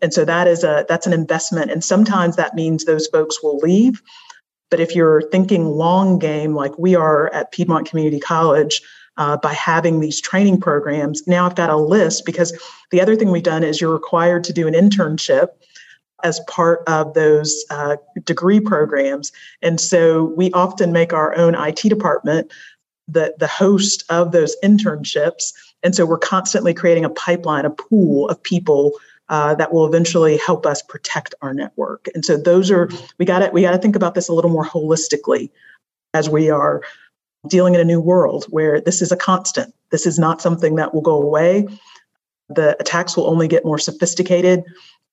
And 0.02 0.14
so 0.14 0.26
that 0.26 0.48
is 0.48 0.64
a 0.64 0.86
that's 0.88 1.08
an 1.08 1.14
investment. 1.14 1.72
And 1.72 1.84
sometimes 1.84 2.36
that 2.36 2.56
means 2.56 2.86
those 2.86 3.08
folks 3.08 3.42
will 3.42 3.58
leave. 3.58 4.02
But 4.70 4.80
if 4.80 4.96
you're 4.96 5.22
thinking 5.30 5.66
long 5.66 6.20
game, 6.20 6.54
like 6.54 6.78
we 6.78 6.96
are 6.96 7.34
at 7.34 7.52
Piedmont 7.52 7.88
Community 7.88 8.20
College, 8.20 8.82
uh, 9.18 9.38
by 9.38 9.54
having 9.54 10.00
these 10.00 10.20
training 10.20 10.60
programs, 10.60 11.26
now 11.28 11.46
I've 11.46 11.56
got 11.56 11.70
a 11.70 11.78
list 11.78 12.26
because 12.26 12.52
the 12.92 13.00
other 13.00 13.16
thing 13.16 13.32
we've 13.32 13.44
done 13.44 13.64
is 13.64 13.80
you're 13.80 13.94
required 13.94 14.44
to 14.46 14.54
do 14.54 14.68
an 14.68 14.74
internship 14.74 15.50
as 16.24 16.40
part 16.48 16.84
of 16.88 17.14
those 17.14 17.64
uh, 17.70 17.98
degree 18.24 18.60
programs. 18.60 19.32
And 19.62 19.80
so 19.80 20.34
we 20.36 20.52
often 20.52 20.92
make 20.92 21.14
our 21.14 21.38
own 21.38 21.56
IT 21.56 21.84
department 21.84 22.52
the, 23.08 23.36
the 23.38 23.48
host 23.48 24.04
of 24.10 24.32
those 24.32 24.56
internships. 24.64 25.54
And 25.84 25.96
so 25.96 26.06
we're 26.06 26.18
constantly 26.18 26.74
creating 26.74 27.06
a 27.06 27.10
pipeline, 27.10 27.66
a 27.66 27.70
pool 27.70 28.28
of 28.30 28.42
people 28.42 28.94
uh, 29.30 29.56
that 29.56 29.74
will 29.74 29.86
eventually 29.86 30.38
help 30.38 30.66
us 30.66 30.82
protect 30.82 31.34
our 31.42 31.54
network. 31.54 32.08
And 32.14 32.24
so 32.24 32.38
those 32.38 32.70
are 32.70 32.90
we 33.18 33.26
got 33.26 33.40
to 33.40 33.50
we 33.52 33.62
got 33.62 33.72
to 33.72 33.78
think 33.78 33.96
about 33.96 34.16
this 34.16 34.28
a 34.28 34.34
little 34.34 34.52
more 34.52 34.66
holistically 34.66 35.50
as 36.14 36.30
we 36.30 36.50
are 36.50 36.82
dealing 37.48 37.76
in 37.76 37.82
a 37.82 37.86
new 37.86 38.00
world 38.00 38.46
where 38.50 38.82
this 38.82 39.02
is 39.02 39.12
a 39.12 39.18
constant. 39.18 39.74
This 39.92 40.06
is 40.06 40.18
not 40.18 40.42
something 40.42 40.76
that 40.76 40.94
will 40.94 41.02
go 41.02 41.22
away. 41.22 41.68
The 42.50 42.76
attacks 42.80 43.18
will 43.18 43.28
only 43.28 43.48
get 43.48 43.66
more 43.66 43.80
sophisticated. 43.80 44.64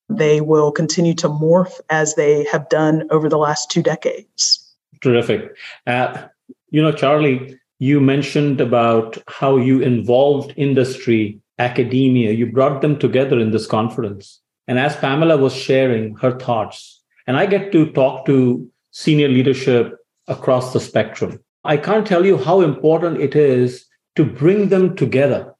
They 0.08 0.40
will 0.40 0.72
continue 0.72 1.14
to 1.14 1.28
morph 1.28 1.80
as 1.88 2.14
they 2.14 2.44
have 2.44 2.68
done 2.68 3.06
over 3.10 3.28
the 3.28 3.38
last 3.38 3.70
two 3.70 3.82
decades. 3.82 4.58
Terrific. 5.02 5.56
Uh, 5.86 6.24
you 6.70 6.82
know, 6.82 6.92
Charle, 6.92 7.38
you 7.78 8.00
mentioned 8.00 8.60
about 8.60 9.18
how 9.28 9.56
you 9.56 9.80
involved 9.80 10.54
industry, 10.56 11.40
academia, 11.62 12.32
you 12.32 12.46
brought 12.46 12.80
them 12.82 12.98
together 12.98 13.38
in 13.38 13.50
this 13.50 13.66
conference. 13.66 14.40
And 14.68 14.78
as 14.78 14.96
Pamela 14.96 15.36
was 15.36 15.54
sharing 15.54 16.14
her 16.16 16.38
thoughts, 16.38 17.02
and 17.26 17.36
I 17.36 17.46
get 17.46 17.72
to 17.72 17.90
talk 17.92 18.26
to 18.26 18.68
senior 18.90 19.28
leadership 19.28 19.96
across 20.28 20.72
the 20.72 20.80
spectrum, 20.80 21.38
I 21.64 21.76
can't 21.76 22.06
tell 22.06 22.26
you 22.26 22.36
how 22.36 22.60
important 22.60 23.20
it 23.20 23.34
is 23.36 23.86
to 24.16 24.24
bring 24.24 24.68
them 24.68 24.96
together 24.96 25.54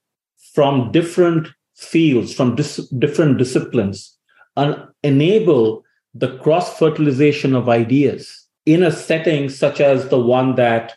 from 0.53 0.91
different 0.91 1.47
fields, 1.75 2.33
from 2.33 2.55
dis- 2.55 2.87
different 2.99 3.37
disciplines, 3.37 4.17
and 4.55 4.75
enable 5.03 5.83
the 6.13 6.37
cross 6.39 6.77
fertilization 6.77 7.55
of 7.55 7.69
ideas 7.69 8.47
in 8.65 8.83
a 8.83 8.91
setting 8.91 9.49
such 9.49 9.81
as 9.81 10.09
the 10.09 10.19
one 10.19 10.55
that 10.55 10.95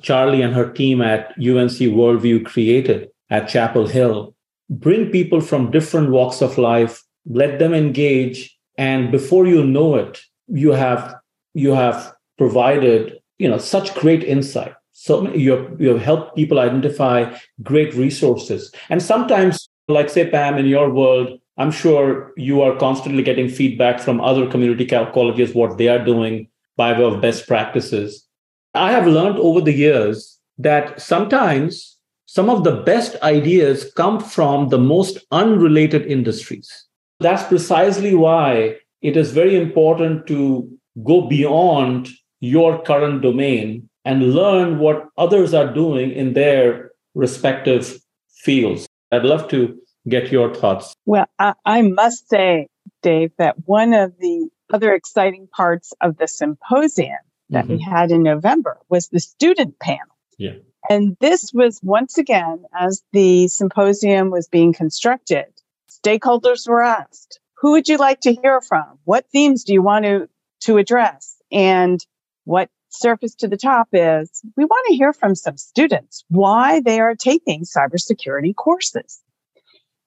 Charle 0.00 0.40
and 0.40 0.54
her 0.54 0.70
team 0.70 1.02
at 1.02 1.30
UNC 1.38 1.78
Worldview 1.98 2.44
created 2.44 3.08
at 3.30 3.48
Chapel 3.48 3.86
Hill. 3.86 4.31
Bring 4.72 5.10
people 5.10 5.42
from 5.42 5.70
different 5.70 6.10
walks 6.10 6.40
of 6.40 6.56
life, 6.56 7.02
let 7.26 7.58
them 7.58 7.74
engage, 7.74 8.58
and 8.78 9.12
before 9.12 9.46
you 9.46 9.62
know 9.62 9.96
it, 9.96 10.18
you 10.48 10.72
have 10.72 11.14
you 11.52 11.72
have 11.72 12.14
provided 12.38 13.18
you 13.38 13.48
know 13.50 13.58
such 13.58 13.94
great 13.94 14.24
insight. 14.24 14.72
So 14.92 15.30
you 15.34 15.52
have, 15.52 15.80
you 15.80 15.88
have 15.90 16.00
helped 16.00 16.36
people 16.36 16.58
identify 16.58 17.36
great 17.62 17.92
resources, 17.94 18.72
and 18.88 19.02
sometimes, 19.02 19.68
like 19.88 20.08
say 20.08 20.30
Pam, 20.30 20.56
in 20.56 20.64
your 20.64 20.88
world, 20.90 21.38
I'm 21.58 21.70
sure 21.70 22.32
you 22.38 22.62
are 22.62 22.74
constantly 22.76 23.22
getting 23.22 23.50
feedback 23.50 24.00
from 24.00 24.22
other 24.22 24.46
community 24.46 24.86
colleges 24.86 25.54
what 25.54 25.76
they 25.76 25.88
are 25.88 26.02
doing 26.02 26.48
by 26.78 26.98
way 26.98 27.04
of 27.04 27.20
best 27.20 27.46
practices. 27.46 28.26
I 28.74 28.92
have 28.92 29.06
learned 29.06 29.38
over 29.38 29.60
the 29.60 29.74
years 29.74 30.40
that 30.56 30.98
sometimes 30.98 31.98
some 32.32 32.48
of 32.48 32.64
the 32.64 32.72
best 32.72 33.14
ideas 33.22 33.92
come 33.94 34.18
from 34.18 34.70
the 34.70 34.78
most 34.78 35.18
unrelated 35.32 36.06
industries. 36.06 36.86
That's 37.20 37.42
precisely 37.42 38.14
why 38.14 38.76
it 39.02 39.18
is 39.18 39.32
very 39.32 39.54
important 39.54 40.26
to 40.28 40.66
go 41.04 41.28
beyond 41.28 42.08
your 42.40 42.82
current 42.84 43.20
domain 43.20 43.86
and 44.06 44.32
learn 44.32 44.78
what 44.78 45.08
others 45.18 45.52
are 45.52 45.74
doing 45.74 46.10
in 46.10 46.32
their 46.32 46.92
respective 47.14 47.98
fields. 48.34 48.88
I'd 49.10 49.24
love 49.24 49.48
to 49.48 49.78
get 50.08 50.32
your 50.32 50.54
thoughts. 50.54 50.94
Well, 51.04 51.26
I, 51.38 51.52
I 51.66 51.82
must 51.82 52.30
say, 52.30 52.68
Dave, 53.02 53.32
that 53.36 53.56
one 53.66 53.92
of 53.92 54.14
the 54.20 54.48
other 54.72 54.94
exciting 54.94 55.48
parts 55.54 55.92
of 56.00 56.16
the 56.16 56.28
symposium 56.28 57.18
that 57.50 57.66
mm-hmm. 57.66 57.74
we 57.74 57.82
had 57.82 58.10
in 58.10 58.22
November 58.22 58.78
was 58.88 59.08
the 59.08 59.20
student 59.20 59.78
panel. 59.80 60.16
Yeah. 60.38 60.54
And 60.90 61.16
this 61.20 61.52
was 61.52 61.80
once 61.82 62.18
again, 62.18 62.64
as 62.78 63.02
the 63.12 63.48
symposium 63.48 64.30
was 64.30 64.48
being 64.48 64.72
constructed, 64.72 65.46
stakeholders 65.88 66.68
were 66.68 66.82
asked, 66.82 67.40
who 67.56 67.72
would 67.72 67.88
you 67.88 67.96
like 67.96 68.20
to 68.20 68.34
hear 68.34 68.60
from? 68.60 68.98
What 69.04 69.26
themes 69.32 69.64
do 69.64 69.72
you 69.72 69.82
want 69.82 70.04
to, 70.04 70.28
to 70.62 70.78
address? 70.78 71.36
And 71.52 72.04
what 72.44 72.68
surface 72.88 73.34
to 73.36 73.48
the 73.48 73.56
top 73.56 73.88
is 73.92 74.42
we 74.56 74.64
want 74.64 74.86
to 74.88 74.96
hear 74.96 75.12
from 75.12 75.34
some 75.34 75.56
students 75.56 76.24
why 76.28 76.80
they 76.80 77.00
are 77.00 77.14
taking 77.14 77.64
cybersecurity 77.64 78.54
courses. 78.54 79.20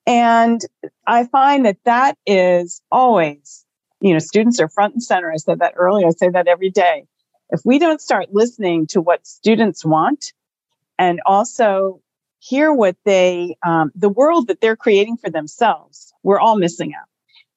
And 0.06 0.60
I 1.06 1.24
find 1.24 1.66
that 1.66 1.78
that 1.84 2.16
is 2.26 2.80
always, 2.92 3.64
you 4.00 4.12
know, 4.12 4.18
students 4.18 4.60
are 4.60 4.68
front 4.68 4.94
and 4.94 5.02
center. 5.02 5.32
I 5.32 5.36
said 5.36 5.58
that 5.60 5.74
earlier. 5.76 6.06
I 6.06 6.10
say 6.10 6.28
that 6.28 6.46
every 6.46 6.70
day. 6.70 7.06
If 7.50 7.62
we 7.64 7.78
don't 7.78 8.00
start 8.00 8.28
listening 8.32 8.86
to 8.88 9.00
what 9.00 9.26
students 9.26 9.84
want 9.84 10.32
and 10.98 11.20
also 11.26 12.00
hear 12.38 12.72
what 12.72 12.96
they, 13.04 13.56
um, 13.64 13.90
the 13.94 14.08
world 14.08 14.48
that 14.48 14.60
they're 14.60 14.76
creating 14.76 15.16
for 15.16 15.30
themselves, 15.30 16.12
we're 16.22 16.40
all 16.40 16.56
missing 16.56 16.94
out. 16.94 17.08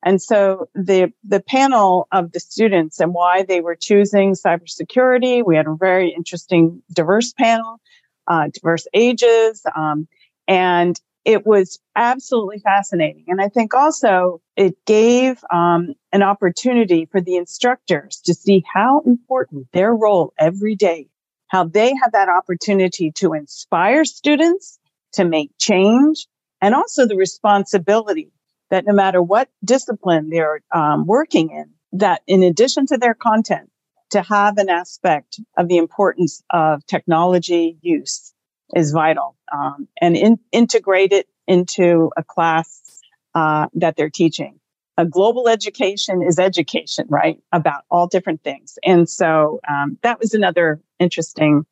And 0.03 0.21
so 0.21 0.69
the 0.73 1.11
the 1.25 1.41
panel 1.41 2.07
of 2.11 2.31
the 2.31 2.39
students 2.39 3.01
and 3.01 3.13
why 3.13 3.43
they 3.43 3.59
were 3.59 3.75
choosing 3.75 4.33
cybersecurity, 4.33 5.45
we 5.45 5.57
had 5.57 5.67
a 5.67 5.75
very 5.75 6.13
interesting, 6.15 6.81
diverse 6.93 7.33
panel, 7.33 7.81
uh, 8.27 8.47
diverse 8.53 8.87
ages, 8.93 9.61
um, 9.75 10.07
and 10.47 10.99
it 11.25 11.45
was 11.45 11.79
absolutely 11.95 12.59
fascinating. 12.59 13.25
And 13.27 13.41
I 13.41 13.49
think 13.49 13.73
also 13.73 14.41
it 14.55 14.75
gave 14.85 15.43
um, 15.51 15.93
an 16.13 16.23
opportunity 16.23 17.05
for 17.05 17.19
the 17.19 17.35
instructors 17.35 18.21
to 18.25 18.33
see 18.33 18.63
how 18.73 19.01
important 19.05 19.67
their 19.73 19.93
role 19.93 20.33
every 20.39 20.75
day, 20.75 21.09
how 21.49 21.65
they 21.65 21.93
have 22.01 22.13
that 22.13 22.29
opportunity 22.29 23.11
to 23.11 23.33
inspire 23.33 24.05
students 24.05 24.79
to 25.13 25.25
make 25.25 25.51
change, 25.59 26.27
and 26.61 26.73
also 26.73 27.05
the 27.05 27.15
responsibility 27.15 28.31
that 28.69 28.85
no 28.85 28.93
matter 28.93 29.21
what 29.21 29.49
discipline 29.63 30.29
they're 30.29 30.61
um, 30.73 31.05
working 31.05 31.49
in, 31.49 31.71
that 31.99 32.21
in 32.27 32.43
addition 32.43 32.85
to 32.85 32.97
their 32.97 33.15
content, 33.15 33.69
to 34.11 34.21
have 34.21 34.57
an 34.57 34.69
aspect 34.69 35.39
of 35.57 35.67
the 35.67 35.77
importance 35.77 36.43
of 36.49 36.85
technology 36.85 37.77
use 37.81 38.33
is 38.75 38.91
vital 38.91 39.35
um, 39.51 39.87
and 39.99 40.15
in, 40.15 40.39
integrate 40.51 41.11
it 41.11 41.27
into 41.47 42.11
a 42.17 42.23
class 42.23 43.01
uh, 43.35 43.67
that 43.73 43.95
they're 43.95 44.09
teaching. 44.09 44.58
A 44.99 45.05
global 45.05 45.47
education 45.47 46.21
is 46.21 46.37
education, 46.37 47.05
right? 47.07 47.41
About 47.53 47.83
all 47.89 48.05
different 48.05 48.43
things. 48.43 48.77
And 48.83 49.09
so 49.09 49.61
um, 49.69 49.97
that 50.01 50.19
was 50.19 50.33
another 50.33 50.81
interesting 50.99 51.65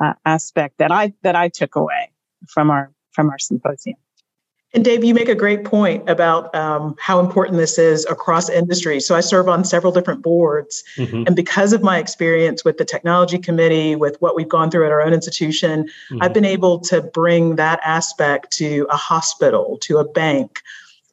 uh, 0.00 0.12
aspect 0.26 0.76
that 0.76 0.92
I 0.92 1.14
that 1.22 1.34
I 1.34 1.48
took 1.48 1.76
away 1.76 2.12
from 2.46 2.70
our 2.70 2.92
from 3.12 3.30
our 3.30 3.38
symposium. 3.38 3.96
And 4.74 4.84
Dave, 4.84 5.02
you 5.02 5.14
make 5.14 5.30
a 5.30 5.34
great 5.34 5.64
point 5.64 6.06
about 6.10 6.54
um, 6.54 6.94
how 7.00 7.20
important 7.20 7.56
this 7.56 7.78
is 7.78 8.04
across 8.04 8.50
industry. 8.50 9.00
So 9.00 9.14
I 9.14 9.20
serve 9.20 9.48
on 9.48 9.64
several 9.64 9.90
different 9.90 10.22
boards. 10.22 10.84
Mm-hmm. 10.98 11.22
And 11.26 11.34
because 11.34 11.72
of 11.72 11.82
my 11.82 11.96
experience 11.96 12.66
with 12.66 12.76
the 12.76 12.84
technology 12.84 13.38
committee, 13.38 13.96
with 13.96 14.20
what 14.20 14.36
we've 14.36 14.48
gone 14.48 14.70
through 14.70 14.84
at 14.84 14.92
our 14.92 15.00
own 15.00 15.14
institution, 15.14 15.84
mm-hmm. 15.84 16.18
I've 16.22 16.34
been 16.34 16.44
able 16.44 16.80
to 16.80 17.00
bring 17.00 17.56
that 17.56 17.80
aspect 17.82 18.50
to 18.58 18.86
a 18.90 18.96
hospital, 18.96 19.78
to 19.84 19.96
a 19.96 20.04
bank, 20.04 20.60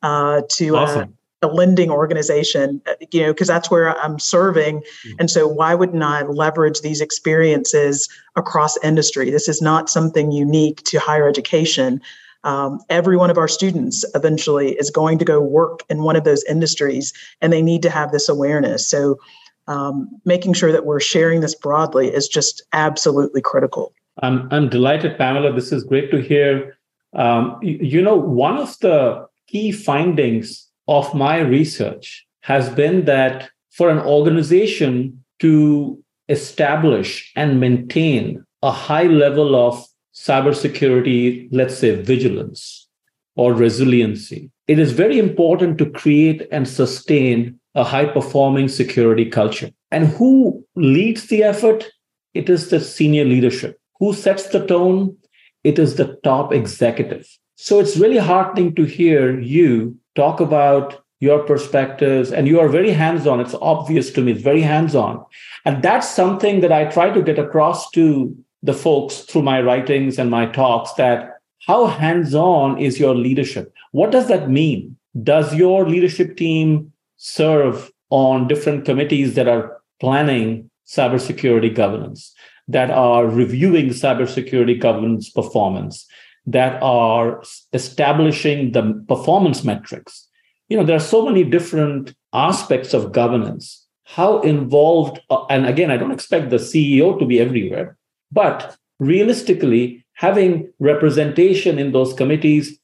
uh, 0.04 0.42
to 0.50 0.76
awesome. 0.76 1.18
A, 1.42 1.48
lending 1.48 1.92
organization, 1.92 2.82
uh, 2.88 2.94
you 3.12 3.22
know, 3.22 3.34
because 3.34 3.48
that's 3.48 3.70
where 3.70 3.98
I'm 4.00 4.20
serving. 4.20 4.80
Mm-hmm. 4.80 5.16
And 5.20 5.30
so 5.30 5.48
why 5.48 5.76
wouldn't 5.76 6.04
I 6.04 6.24
leverage 6.24 6.82
these 6.82 7.02
experiences 7.02 8.10
across 8.36 8.78
industry? 8.84 9.30
This 9.30 9.48
is 9.48 9.62
not 9.62 9.90
something 9.90 10.32
unique 10.32 10.84
to 10.86 11.00
higher 11.00 11.28
education 11.28 12.02
um, 12.46 12.80
every 12.90 13.18
one 13.18 13.32
of 13.32 13.38
our 13.38 13.48
students 13.48 14.06
eventually 14.14 14.74
is 14.74 14.92
going 14.92 15.18
to 15.18 15.26
go 15.26 15.42
work 15.42 15.82
in 15.90 16.04
one 16.04 16.16
of 16.16 16.24
those 16.24 16.44
industries 16.44 17.12
and 17.42 17.52
they 17.52 17.62
need 17.62 17.82
to 17.82 17.90
have 17.90 18.12
this 18.12 18.30
awareness 18.30 18.88
so 18.88 19.20
um, 19.68 20.08
making 20.26 20.54
sure 20.54 20.72
that 20.72 20.86
we're 20.86 21.00
sharing 21.00 21.42
this 21.42 21.56
broadly 21.56 22.08
is 22.08 22.28
just 22.28 22.62
absolutely 22.72 23.42
critical 23.42 23.94
i'm, 24.22 24.48
I'm 24.52 24.70
delighted 24.70 25.18
pamela 25.18 25.52
this 25.54 25.72
is 25.72 25.84
great 25.84 26.12
to 26.12 26.22
hear 26.22 26.78
um, 27.14 27.58
you, 27.62 27.78
you 27.82 28.02
know 28.02 28.16
one 28.16 28.58
of 28.58 28.78
the 28.80 29.28
key 29.48 29.72
findings 29.72 30.68
of 30.88 31.14
my 31.14 31.40
research 31.40 32.26
has 32.42 32.70
been 32.70 33.06
that 33.06 33.50
for 33.72 33.90
an 33.90 34.00
organization 34.00 35.24
to 35.40 36.02
establish 36.30 37.32
and 37.36 37.60
maintain 37.60 38.44
a 38.62 38.72
high 38.72 39.04
level 39.04 39.56
of 39.56 39.86
cybersecurity, 40.14 41.48
let's 41.52 41.78
say 41.78 42.02
vigilance 42.02 42.88
or 43.36 43.54
resiliency, 43.54 44.50
it 44.68 44.80
is 44.80 44.94
very 44.94 45.20
important 45.20 45.78
to 45.78 45.90
create 45.90 46.48
and 46.52 46.68
sustain 46.68 47.60
a 47.76 47.84
high 47.84 48.06
performing 48.06 48.70
security 48.70 49.26
culture. 49.26 49.70
And 49.92 50.08
who 50.08 50.66
leads 50.76 51.28
the 51.28 51.44
effort? 51.44 51.86
It 52.34 52.50
is 52.50 52.70
the 52.70 52.80
senior 52.80 53.26
leadership. 53.26 53.80
Who 54.00 54.14
sets 54.14 54.48
the 54.48 54.66
tone? 54.66 55.18
It 55.64 55.78
is 55.78 55.96
the 55.96 56.18
top 56.24 56.54
executive. 56.54 57.28
So 57.56 57.80
it's 57.80 57.98
really 57.98 58.18
heartening 58.18 58.76
to 58.76 58.84
hear 58.84 59.40
you 59.40 59.98
talk 60.16 60.40
about 60.40 61.04
your 61.20 61.40
perspectives 61.44 62.32
and 62.32 62.48
you 62.48 62.60
are 62.60 62.70
very 62.70 62.92
hands 62.92 63.26
on. 63.26 63.40
It's 63.40 63.56
obvious 63.62 64.12
to 64.12 64.22
me, 64.22 64.34
it's 64.34 64.42
very 64.42 64.62
hands 64.62 64.96
on. 64.96 65.24
And 65.64 65.82
that's 65.82 66.10
something 66.10 66.60
that 66.62 66.72
I 66.72 66.86
try 66.86 67.10
to 67.10 67.22
get 67.22 67.40
across 67.40 67.90
to 67.92 68.36
the 68.64 68.74
folks 68.74 69.20
through 69.20 69.44
my 69.44 69.62
writings 69.62 70.18
and 70.18 70.30
my 70.30 70.46
talks 70.48 70.94
that 70.94 71.40
how 71.68 71.88
hands 71.88 72.36
on 72.36 72.78
is 72.78 73.00
your 73.00 73.16
leadership? 73.16 73.74
What 73.92 74.12
does 74.12 74.28
that 74.28 74.50
mean? 74.50 74.98
Does 75.24 75.56
your 75.56 75.88
leadership 75.88 76.38
team 76.38 76.92
serve 77.18 77.92
on 78.10 78.48
different 78.48 78.86
committees 78.86 79.36
that 79.36 79.48
are 79.48 79.82
planning 80.00 80.70
cybersecurity 80.86 81.74
governance, 81.74 82.34
that 82.68 82.92
are 82.92 83.26
reviewing 83.26 83.90
cybersecurity 83.90 84.80
governance 84.80 85.30
performance, 85.30 86.06
that 86.46 86.82
are 86.82 87.44
establishing 87.74 88.72
the 88.72 89.04
performance 89.08 89.64
metrics. 89.64 90.28
You 90.70 90.78
know, 90.78 90.84
there 90.84 90.96
are 90.96 91.00
so 91.00 91.26
many 91.26 91.44
different 91.44 92.14
aspects 92.34 92.94
of 92.94 93.12
governance. 93.12 93.86
How 94.04 94.42
involved, 94.42 95.20
uh, 95.30 95.46
and 95.46 95.66
again, 95.66 95.90
I 95.90 95.98
don't 95.98 96.12
expect 96.12 96.50
the 96.50 96.58
CEO 96.58 97.18
to 97.18 97.26
be 97.26 97.40
everywhere, 97.40 97.98
but 98.32 98.78
realistically, 99.00 100.06
having 100.14 100.72
representation 100.80 101.80
in 101.80 101.92
those 101.92 102.14
committees, 102.14 102.80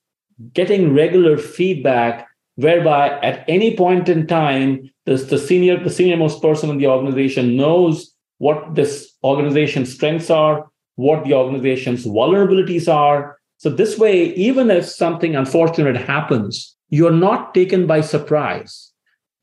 getting 0.53 0.93
regular 0.93 1.38
feedback 1.38 2.28
whereby 2.55 3.20
at 3.22 3.45
any 3.47 3.76
point 3.76 4.09
in 4.09 4.28
time 4.28 4.89
the, 5.05 5.16
the 5.16 5.38
senior 5.38 5.82
the 5.82 5.89
senior 5.89 6.18
most 6.18 6.41
person 6.41 6.70
in 6.70 6.78
the 6.78 6.88
organization 6.88 7.55
knows 7.55 8.14
what 8.39 8.76
this 8.76 9.14
organization's 9.24 9.93
strengths 9.93 10.30
are 10.30 10.70
what 10.95 11.24
the 11.24 11.34
organization's 11.34 12.05
vulnerabilities 12.05 12.91
are 12.91 13.38
so 13.62 13.70
this 13.70 13.97
way 13.97 14.34
even 14.47 14.72
if 14.72 14.86
something 14.86 15.36
unfortunate 15.36 15.97
happens 15.97 16.76
you're 16.89 17.20
not 17.28 17.53
taken 17.53 17.88
by 17.88 17.99
surprise 18.01 18.91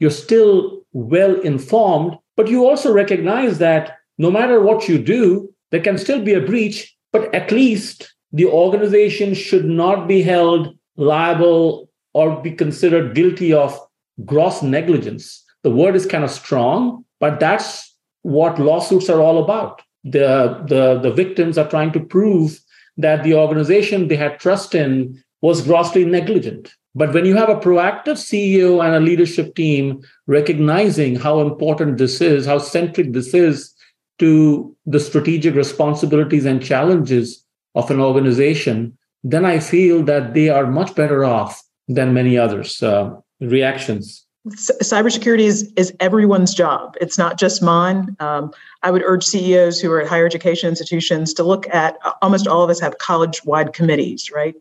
you're 0.01 0.19
still 0.25 0.83
well 0.93 1.41
informed 1.53 2.16
but 2.37 2.49
you 2.49 2.66
also 2.66 2.93
recognize 2.93 3.59
that 3.59 3.97
no 4.19 4.31
matter 4.31 4.61
what 4.61 4.89
you 4.89 4.99
do 4.99 5.23
there 5.71 5.87
can 5.89 5.99
still 5.99 6.23
be 6.31 6.35
a 6.35 6.47
breach 6.51 6.97
but 7.12 7.33
at 7.35 7.53
least 7.53 8.14
the 8.33 8.47
organization 8.47 9.35
should 9.35 9.64
not 9.64 10.07
be 10.07 10.23
held 10.23 10.77
liable 10.97 11.89
or 12.12 12.41
be 12.43 12.51
considered 12.51 13.14
guilty 13.14 13.53
of 13.53 13.79
gross 14.25 14.62
negligence. 14.62 15.45
The 15.62 15.71
word 15.71 15.97
is 15.97 16.07
kind 16.07 16.25
of 16.25 16.31
strong, 16.31 17.05
but 17.21 17.41
that's 17.41 17.95
what 18.23 18.59
lawsuits 18.59 19.09
are 19.09 19.21
all 19.21 19.43
about. 19.43 19.83
The, 20.05 20.62
the, 20.66 20.99
the 21.01 21.12
victims 21.12 21.59
are 21.59 21.69
trying 21.69 21.93
to 21.93 22.01
prove 22.01 22.61
that 22.99 23.22
the 23.22 23.34
organization 23.34 24.09
they 24.09 24.16
had 24.16 24.38
trust 24.38 24.74
in 24.74 25.22
was 25.40 25.62
grossly 25.62 26.05
negligent. 26.05 26.72
But 26.94 27.14
when 27.14 27.24
you 27.24 27.36
have 27.36 27.49
a 27.49 27.61
proactive 27.61 28.18
CEO 28.18 28.84
and 28.84 28.94
a 28.94 29.01
leadership 29.01 29.55
team 29.55 30.03
recognizing 30.26 31.14
how 31.14 31.40
important 31.40 31.99
this 31.99 32.20
is, 32.20 32.44
how 32.44 32.59
centric 32.59 33.12
this 33.12 33.34
is 33.34 33.72
to 34.18 34.76
the 34.84 34.99
strategic 34.99 35.55
responsibilities 35.55 36.44
and 36.44 36.62
challenges 36.62 37.44
of 37.76 37.90
an 37.90 38.01
organization, 38.01 38.99
then 39.22 39.44
I 39.44 39.61
feel 39.61 40.03
that 40.05 40.34
they 40.34 40.49
are 40.49 40.66
much 40.66 40.94
better 40.94 41.24
off 41.24 41.62
than 41.86 42.12
many 42.12 42.36
others. 42.36 42.82
Uh, 42.82 43.14
reactions. 43.40 44.24
Cybersecurity 44.49 45.40
is, 45.40 45.72
is 45.76 45.92
everyone's 46.01 46.55
job. 46.55 46.96
It's 47.01 47.18
not 47.18 47.38
just 47.38 47.62
mine. 47.62 48.16
Um, 48.20 48.53
I 48.83 48.91
would 48.91 49.03
urge 49.03 49.24
CEOs 49.24 49.81
who 49.81 49.91
are 49.91 50.01
at 50.01 50.09
higher 50.09 50.26
education 50.26 50.68
institutions 50.68 51.35
to 51.35 51.43
look 51.43 51.66
at 51.68 51.99
uh, 52.05 52.12
almost 52.22 52.47
all 52.47 52.62
of 52.62 52.70
us 52.70 52.81
have 52.81 52.99
college 52.99 53.45
wide 53.45 53.72
committees, 53.72 54.31
right? 54.31 54.55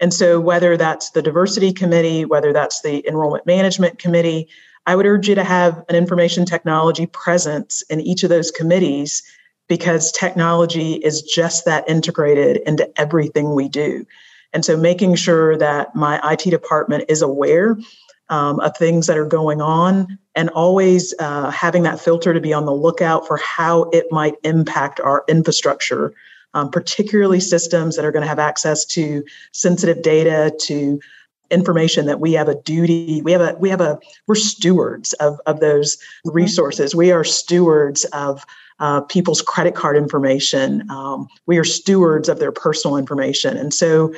And 0.00 0.14
so, 0.14 0.40
whether 0.40 0.76
that's 0.76 1.10
the 1.10 1.20
diversity 1.22 1.72
committee, 1.72 2.24
whether 2.24 2.52
that's 2.52 2.80
the 2.80 3.06
enrollment 3.06 3.44
management 3.44 3.98
committee, 3.98 4.48
I 4.86 4.96
would 4.96 5.06
urge 5.06 5.28
you 5.28 5.34
to 5.34 5.44
have 5.44 5.84
an 5.88 5.94
information 5.94 6.46
technology 6.46 7.06
presence 7.06 7.82
in 7.90 8.00
each 8.00 8.22
of 8.22 8.30
those 8.30 8.50
committees 8.50 9.22
because 9.68 10.10
technology 10.10 10.94
is 10.94 11.22
just 11.22 11.64
that 11.66 11.88
integrated 11.88 12.56
into 12.66 12.90
everything 12.98 13.54
we 13.54 13.68
do. 13.68 14.06
And 14.52 14.64
so 14.64 14.76
making 14.76 15.14
sure 15.14 15.56
that 15.58 15.94
my 15.94 16.18
IT 16.32 16.50
department 16.50 17.04
is 17.08 17.22
aware 17.22 17.76
um, 18.30 18.60
of 18.60 18.76
things 18.76 19.06
that 19.06 19.18
are 19.18 19.26
going 19.26 19.60
on 19.60 20.18
and 20.34 20.48
always 20.50 21.12
uh, 21.18 21.50
having 21.50 21.82
that 21.82 22.00
filter 22.00 22.32
to 22.32 22.40
be 22.40 22.52
on 22.52 22.64
the 22.64 22.72
lookout 22.72 23.26
for 23.26 23.36
how 23.36 23.82
it 23.92 24.06
might 24.10 24.36
impact 24.44 25.00
our 25.00 25.24
infrastructure, 25.28 26.14
um, 26.54 26.70
particularly 26.70 27.40
systems 27.40 27.96
that 27.96 28.04
are 28.04 28.12
going 28.12 28.22
to 28.22 28.28
have 28.28 28.38
access 28.38 28.84
to 28.84 29.24
sensitive 29.52 30.02
data, 30.02 30.54
to 30.62 31.00
information 31.50 32.06
that 32.06 32.20
we 32.20 32.32
have 32.32 32.46
a 32.46 32.54
duty 32.62 33.20
we 33.22 33.32
have 33.32 33.40
a 33.40 33.56
we 33.58 33.68
have 33.68 33.80
a 33.80 33.98
we're 34.28 34.36
stewards 34.36 35.12
of 35.14 35.40
of 35.46 35.58
those 35.58 35.98
resources. 36.24 36.94
We 36.94 37.10
are 37.10 37.24
stewards 37.24 38.04
of 38.12 38.46
uh, 38.80 39.02
people's 39.02 39.42
credit 39.42 39.74
card 39.74 39.96
information. 39.96 40.90
Um, 40.90 41.28
we 41.46 41.58
are 41.58 41.64
stewards 41.64 42.28
of 42.28 42.38
their 42.38 42.52
personal 42.52 42.96
information. 42.96 43.56
And 43.56 43.74
so 43.74 44.12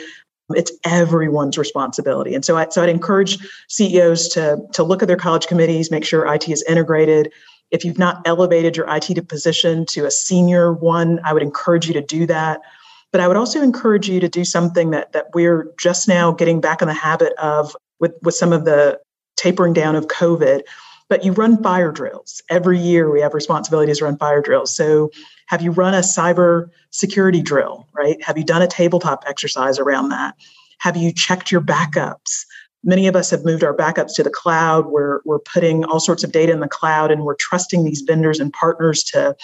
it's 0.50 0.72
everyone's 0.84 1.56
responsibility. 1.56 2.34
And 2.34 2.44
so, 2.44 2.56
I, 2.56 2.68
so 2.68 2.82
I'd 2.82 2.88
encourage 2.88 3.38
CEOs 3.68 4.28
to, 4.30 4.60
to 4.72 4.82
look 4.82 5.02
at 5.02 5.08
their 5.08 5.16
college 5.16 5.46
committees, 5.46 5.90
make 5.90 6.04
sure 6.04 6.32
IT 6.32 6.48
is 6.48 6.62
integrated. 6.68 7.32
If 7.70 7.84
you've 7.84 7.98
not 7.98 8.20
elevated 8.26 8.76
your 8.76 8.86
IT 8.94 9.02
to 9.02 9.22
position 9.22 9.86
to 9.86 10.04
a 10.04 10.10
senior 10.10 10.72
one, 10.72 11.20
I 11.24 11.32
would 11.32 11.42
encourage 11.42 11.86
you 11.86 11.94
to 11.94 12.02
do 12.02 12.26
that. 12.26 12.60
But 13.12 13.20
I 13.20 13.28
would 13.28 13.36
also 13.36 13.62
encourage 13.62 14.08
you 14.08 14.20
to 14.20 14.28
do 14.28 14.44
something 14.44 14.90
that, 14.90 15.12
that 15.12 15.26
we're 15.34 15.72
just 15.78 16.08
now 16.08 16.32
getting 16.32 16.60
back 16.60 16.82
in 16.82 16.88
the 16.88 16.94
habit 16.94 17.34
of 17.34 17.76
with, 18.00 18.12
with 18.22 18.34
some 18.34 18.52
of 18.52 18.64
the 18.64 18.98
tapering 19.36 19.72
down 19.72 19.96
of 19.96 20.08
COVID. 20.08 20.62
But 21.12 21.26
you 21.26 21.32
run 21.32 21.62
fire 21.62 21.92
drills. 21.92 22.42
Every 22.48 22.78
year 22.78 23.12
we 23.12 23.20
have 23.20 23.34
responsibilities 23.34 23.98
to 23.98 24.06
run 24.06 24.16
fire 24.16 24.40
drills. 24.40 24.74
So 24.74 25.10
have 25.48 25.60
you 25.60 25.70
run 25.70 25.92
a 25.92 25.98
cyber 25.98 26.70
security 26.90 27.42
drill, 27.42 27.86
right? 27.92 28.16
Have 28.22 28.38
you 28.38 28.44
done 28.44 28.62
a 28.62 28.66
tabletop 28.66 29.24
exercise 29.26 29.78
around 29.78 30.08
that? 30.08 30.36
Have 30.78 30.96
you 30.96 31.12
checked 31.12 31.52
your 31.52 31.60
backups? 31.60 32.46
Many 32.82 33.08
of 33.08 33.14
us 33.14 33.28
have 33.28 33.44
moved 33.44 33.62
our 33.62 33.76
backups 33.76 34.14
to 34.14 34.22
the 34.22 34.30
cloud. 34.30 34.86
We're, 34.86 35.20
we're 35.26 35.40
putting 35.40 35.84
all 35.84 36.00
sorts 36.00 36.24
of 36.24 36.32
data 36.32 36.50
in 36.50 36.60
the 36.60 36.66
cloud 36.66 37.10
and 37.10 37.24
we're 37.24 37.36
trusting 37.38 37.84
these 37.84 38.00
vendors 38.00 38.40
and 38.40 38.50
partners 38.50 39.04
to 39.12 39.36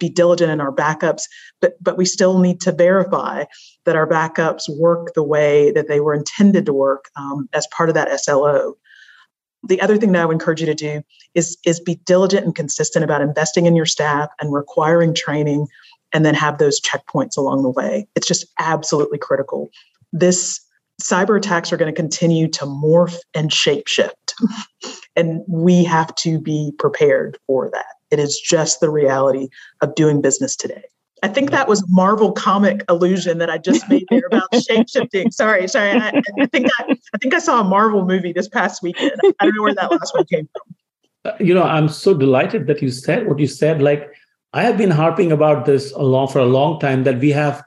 be 0.00 0.08
diligent 0.08 0.50
in 0.50 0.60
our 0.60 0.72
backups, 0.72 1.22
but, 1.60 1.80
but 1.80 1.96
we 1.96 2.06
still 2.06 2.40
need 2.40 2.60
to 2.62 2.72
verify 2.72 3.44
that 3.84 3.94
our 3.94 4.08
backups 4.08 4.64
work 4.68 5.14
the 5.14 5.22
way 5.22 5.70
that 5.70 5.86
they 5.86 6.00
were 6.00 6.14
intended 6.14 6.66
to 6.66 6.72
work 6.72 7.04
um, 7.14 7.48
as 7.52 7.68
part 7.68 7.88
of 7.88 7.94
that 7.94 8.20
SLO. 8.20 8.74
The 9.64 9.80
other 9.80 9.96
thing 9.96 10.12
that 10.12 10.22
I 10.22 10.24
would 10.24 10.34
encourage 10.34 10.60
you 10.60 10.66
to 10.66 10.74
do 10.74 11.02
is, 11.34 11.56
is 11.64 11.80
be 11.80 11.96
diligent 12.04 12.44
and 12.44 12.54
consistent 12.54 13.04
about 13.04 13.22
investing 13.22 13.66
in 13.66 13.74
your 13.74 13.86
staff 13.86 14.30
and 14.40 14.52
requiring 14.52 15.14
training 15.14 15.66
and 16.12 16.24
then 16.24 16.34
have 16.34 16.58
those 16.58 16.80
checkpoints 16.80 17.36
along 17.36 17.62
the 17.62 17.70
way. 17.70 18.06
It's 18.14 18.26
just 18.26 18.46
absolutely 18.58 19.18
critical. 19.18 19.70
This 20.12 20.60
cyber 21.02 21.36
attacks 21.36 21.72
are 21.72 21.76
going 21.76 21.92
to 21.92 21.96
continue 21.96 22.48
to 22.48 22.64
morph 22.64 23.16
and 23.34 23.50
shapeshift. 23.50 24.34
and 25.16 25.42
we 25.48 25.84
have 25.84 26.14
to 26.16 26.38
be 26.40 26.72
prepared 26.78 27.38
for 27.46 27.70
that. 27.70 27.94
It 28.10 28.18
is 28.18 28.38
just 28.38 28.80
the 28.80 28.90
reality 28.90 29.48
of 29.80 29.94
doing 29.94 30.22
business 30.22 30.56
today. 30.56 30.84
I 31.22 31.28
think 31.28 31.50
that 31.50 31.68
was 31.68 31.84
Marvel 31.88 32.32
comic 32.32 32.84
illusion 32.88 33.38
that 33.38 33.50
I 33.50 33.58
just 33.58 33.88
made 33.88 34.06
there 34.10 34.26
about 34.26 34.54
shape 34.68 34.88
shifting. 34.88 35.30
Sorry, 35.30 35.66
sorry. 35.68 35.92
I, 35.92 36.22
I, 36.40 36.46
think 36.46 36.68
I, 36.78 36.96
I 37.14 37.18
think 37.18 37.34
I 37.34 37.38
saw 37.38 37.60
a 37.60 37.64
Marvel 37.64 38.04
movie 38.04 38.32
this 38.32 38.48
past 38.48 38.82
weekend. 38.82 39.12
I 39.40 39.44
don't 39.44 39.54
know 39.56 39.62
where 39.62 39.74
that 39.74 39.90
last 39.90 40.14
one 40.14 40.24
came 40.26 40.48
from. 40.52 40.74
Uh, 41.24 41.36
you 41.40 41.54
know, 41.54 41.64
I'm 41.64 41.88
so 41.88 42.14
delighted 42.14 42.66
that 42.66 42.80
you 42.80 42.90
said 42.90 43.26
what 43.26 43.38
you 43.38 43.46
said. 43.46 43.82
Like 43.82 44.08
I 44.52 44.62
have 44.62 44.78
been 44.78 44.90
harping 44.90 45.32
about 45.32 45.66
this 45.66 45.92
along 45.92 46.28
for 46.28 46.38
a 46.38 46.46
long 46.46 46.80
time 46.80 47.04
that 47.04 47.18
we 47.18 47.30
have 47.32 47.62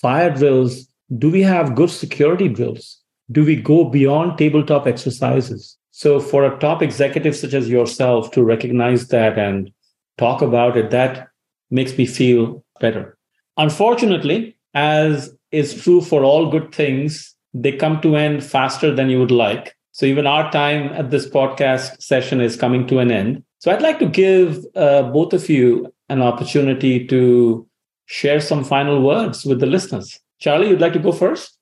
fire 0.00 0.30
drills. 0.30 0.88
Do 1.16 1.30
we 1.30 1.42
have 1.42 1.74
good 1.74 1.90
security 1.90 2.48
drills? 2.48 3.00
Do 3.30 3.44
we 3.44 3.56
go 3.56 3.84
beyond 3.84 4.38
tabletop 4.38 4.86
exercises? 4.86 5.76
So 5.92 6.20
for 6.20 6.44
a 6.44 6.58
top 6.58 6.82
executive 6.82 7.34
such 7.34 7.54
as 7.54 7.70
yourself 7.70 8.30
to 8.32 8.44
recognize 8.44 9.08
that 9.08 9.38
and 9.38 9.70
talk 10.18 10.42
about 10.42 10.76
it, 10.76 10.90
that 10.90 11.28
makes 11.70 11.96
me 11.96 12.04
feel 12.04 12.64
better. 12.80 13.16
Unfortunately, 13.56 14.56
as 14.74 15.34
is 15.50 15.82
true 15.82 16.00
for 16.00 16.24
all 16.24 16.50
good 16.50 16.74
things, 16.74 17.34
they 17.54 17.72
come 17.72 18.00
to 18.02 18.16
end 18.16 18.44
faster 18.44 18.94
than 18.94 19.08
you 19.08 19.18
would 19.18 19.30
like. 19.30 19.74
So 19.92 20.04
even 20.04 20.26
our 20.26 20.50
time 20.52 20.92
at 20.92 21.10
this 21.10 21.26
podcast 21.28 22.02
session 22.02 22.40
is 22.40 22.56
coming 22.56 22.86
to 22.88 22.98
an 22.98 23.10
end. 23.10 23.42
So 23.60 23.72
I'd 23.72 23.80
like 23.80 23.98
to 24.00 24.06
give 24.06 24.64
uh, 24.74 25.04
both 25.04 25.32
of 25.32 25.48
you 25.48 25.90
an 26.08 26.20
opportunity 26.20 27.06
to 27.06 27.66
share 28.04 28.40
some 28.40 28.62
final 28.62 29.02
words 29.02 29.44
with 29.44 29.60
the 29.60 29.66
listeners. 29.66 30.20
Charle, 30.38 30.66
you'd 30.66 30.80
like 30.80 30.92
to 30.92 30.98
go 30.98 31.12
first? 31.12 31.56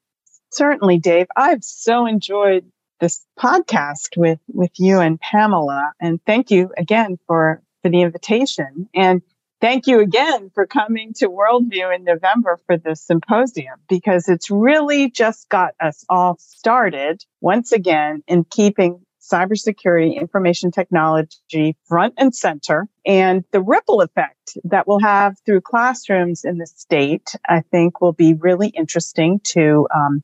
Certainly, 0.51 0.99
Dave. 0.99 1.27
I've 1.37 1.65
so 1.65 2.07
enjoyed 2.07 2.65
this 3.01 3.25
podcast 3.39 4.17
with 4.17 4.39
with 4.53 4.71
you 4.79 5.01
and 5.01 5.21
Pamela, 5.21 5.93
and 6.01 6.21
thank 6.27 6.51
you 6.51 6.71
again 6.77 7.19
for 7.27 7.63
for 7.83 7.89
the 7.89 8.03
invitation. 8.03 8.89
And 8.95 9.23
thank 9.65 9.87
you 9.87 10.01
again 10.01 10.51
for 10.55 10.67
coming 10.67 11.15
to 11.15 11.27
Worldview 11.27 11.97
in 11.97 12.05
November 12.05 12.61
for 12.67 12.77
the 12.77 12.95
symposium 12.95 13.77
because 13.89 14.29
it's 14.29 14.51
really 14.51 15.11
just 15.11 15.49
got 15.49 15.73
us 15.81 16.05
all 16.11 16.37
started 16.39 17.25
once 17.41 17.73
again 17.73 18.23
in 18.29 18.45
keeping 18.45 19.01
cybersecurity, 19.23 20.21
information 20.21 20.71
technology 20.71 21.79
front 21.89 22.13
and 22.19 22.35
center. 22.35 22.87
And 23.07 23.43
the 23.53 23.63
ripple 23.63 24.03
effect 24.03 24.59
that 24.65 24.87
we'll 24.87 25.01
have 25.01 25.37
through 25.47 25.63
classrooms 25.63 26.45
in 26.45 26.59
the 26.59 26.67
state, 26.67 27.35
I 27.49 27.63
think 27.63 28.03
will 28.03 28.13
be 28.13 28.35
really 28.35 28.69
interesting 28.69 29.41
to, 29.45 29.89
um, 29.95 30.23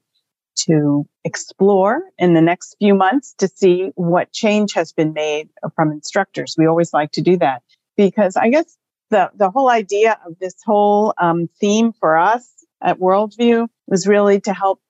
to 0.66 1.07
explore 1.24 2.03
in 2.18 2.34
the 2.34 2.43
next 2.43 2.76
few 2.78 2.95
months 2.95 3.34
to 3.38 3.49
see 3.49 3.91
what 3.95 4.32
change 4.32 4.74
has 4.74 4.93
been 4.93 5.14
made 5.14 5.49
from 5.74 5.93
instructors. 5.93 6.57
We 6.59 6.66
always 6.66 6.93
like 6.93 7.12
to 7.12 7.22
do 7.22 7.38
that 7.38 7.62
because 7.97 8.36
I 8.36 8.51
guess 8.51 8.76
the, 9.11 9.31
the 9.35 9.51
whole 9.51 9.71
idea 9.71 10.19
of 10.27 10.39
this 10.39 10.55
whole 10.65 11.15
um, 11.19 11.49
theme 11.61 11.93
for 11.93 12.17
us 12.17 12.49
at 12.83 12.99
Worldview 12.99 13.69
was 13.87 14.07
really 14.07 14.41
to 14.41 14.55
help 14.55 14.81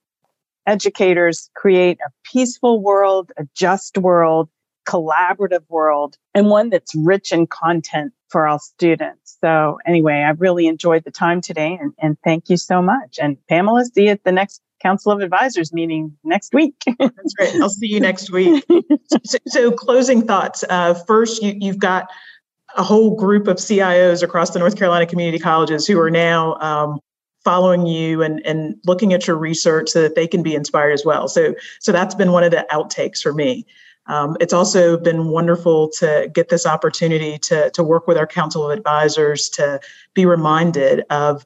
educators 0.67 1.51
create 1.55 1.99
a 2.07 2.11
peaceful 2.25 2.81
world, 2.83 3.33
a 3.37 3.45
just 3.55 3.99
world, 3.99 4.49
collaborative 4.89 5.65
world, 5.69 6.17
and 6.35 6.49
one 6.49 6.71
that's 6.71 6.95
rich 6.95 7.33
in 7.33 7.47
content 7.47 8.13
for 8.29 8.47
all 8.47 8.59
students. 8.59 9.39
So 9.41 9.79
anyway, 9.87 10.25
I 10.27 10.31
really 10.31 10.67
enjoyed 10.67 11.05
the 11.05 11.11
time 11.11 11.41
today 11.41 11.79
and, 11.81 11.93
and 11.99 12.17
thank 12.23 12.49
you 12.49 12.57
so 12.57 12.81
much. 12.81 13.19
And 13.21 13.37
Pamela, 13.49 13.85
see 13.87 14.05
you 14.05 14.11
at 14.11 14.25
the 14.25 14.33
next 14.33 14.63
Council 14.81 15.13
of 15.13 15.21
Advisors 15.21 15.73
meeting 15.73 16.17
next 16.25 16.55
week. 16.55 16.75
That's 16.99 17.35
great. 17.35 17.55
I'll 17.57 17.69
see 17.69 17.89
you 17.89 18.01
next 18.01 18.31
week. 18.31 18.65
so, 19.25 19.39
so, 19.47 19.73
closing 19.73 20.27
thoughts. 20.27 20.65
Uh, 20.69 20.95
first, 20.95 21.43
you, 21.43 21.55
you've 21.59 21.79
got 21.79 22.09
a 22.77 22.83
whole 22.83 23.17
group 23.17 23.49
of 23.49 23.57
CIOs 23.57 24.23
across 24.23 24.51
the 24.51 24.59
North 24.59 24.77
Carolina 24.77 25.07
community 25.07 25.39
colleges 25.39 25.87
who 25.87 25.99
are 25.99 26.11
now 26.11 26.55
um, 26.57 27.01
following 27.45 27.87
you 27.87 28.23
and, 28.23 28.45
and 28.47 28.77
looking 28.85 29.13
at 29.13 29.27
your 29.27 29.37
research 29.37 29.91
so 29.91 30.03
that 30.03 30.15
they 30.15 30.27
can 30.27 30.43
be 30.43 30.55
inspired 30.55 30.93
as 30.93 31.05
well. 31.05 31.29
So, 31.29 31.55
so 31.81 31.93
that's 31.93 32.15
been 32.15 32.33
one 32.33 32.45
of 32.45 32.51
the 32.51 32.67
outtakes 32.71 33.21
for 33.21 33.33
me. 33.33 33.67
Um, 34.07 34.37
it's 34.41 34.53
also 34.53 34.97
been 34.97 35.29
wonderful 35.29 35.91
to 35.99 36.31
get 36.33 36.49
this 36.49 36.67
opportunity 36.67 37.39
to, 37.39 37.71
to 37.71 37.83
work 37.83 38.07
with 38.07 38.17
our 38.17 38.27
council 38.27 38.69
of 38.69 38.77
advisors 38.77 39.49
to 39.51 39.81
be 40.15 40.27
reminded 40.27 41.05
of 41.11 41.45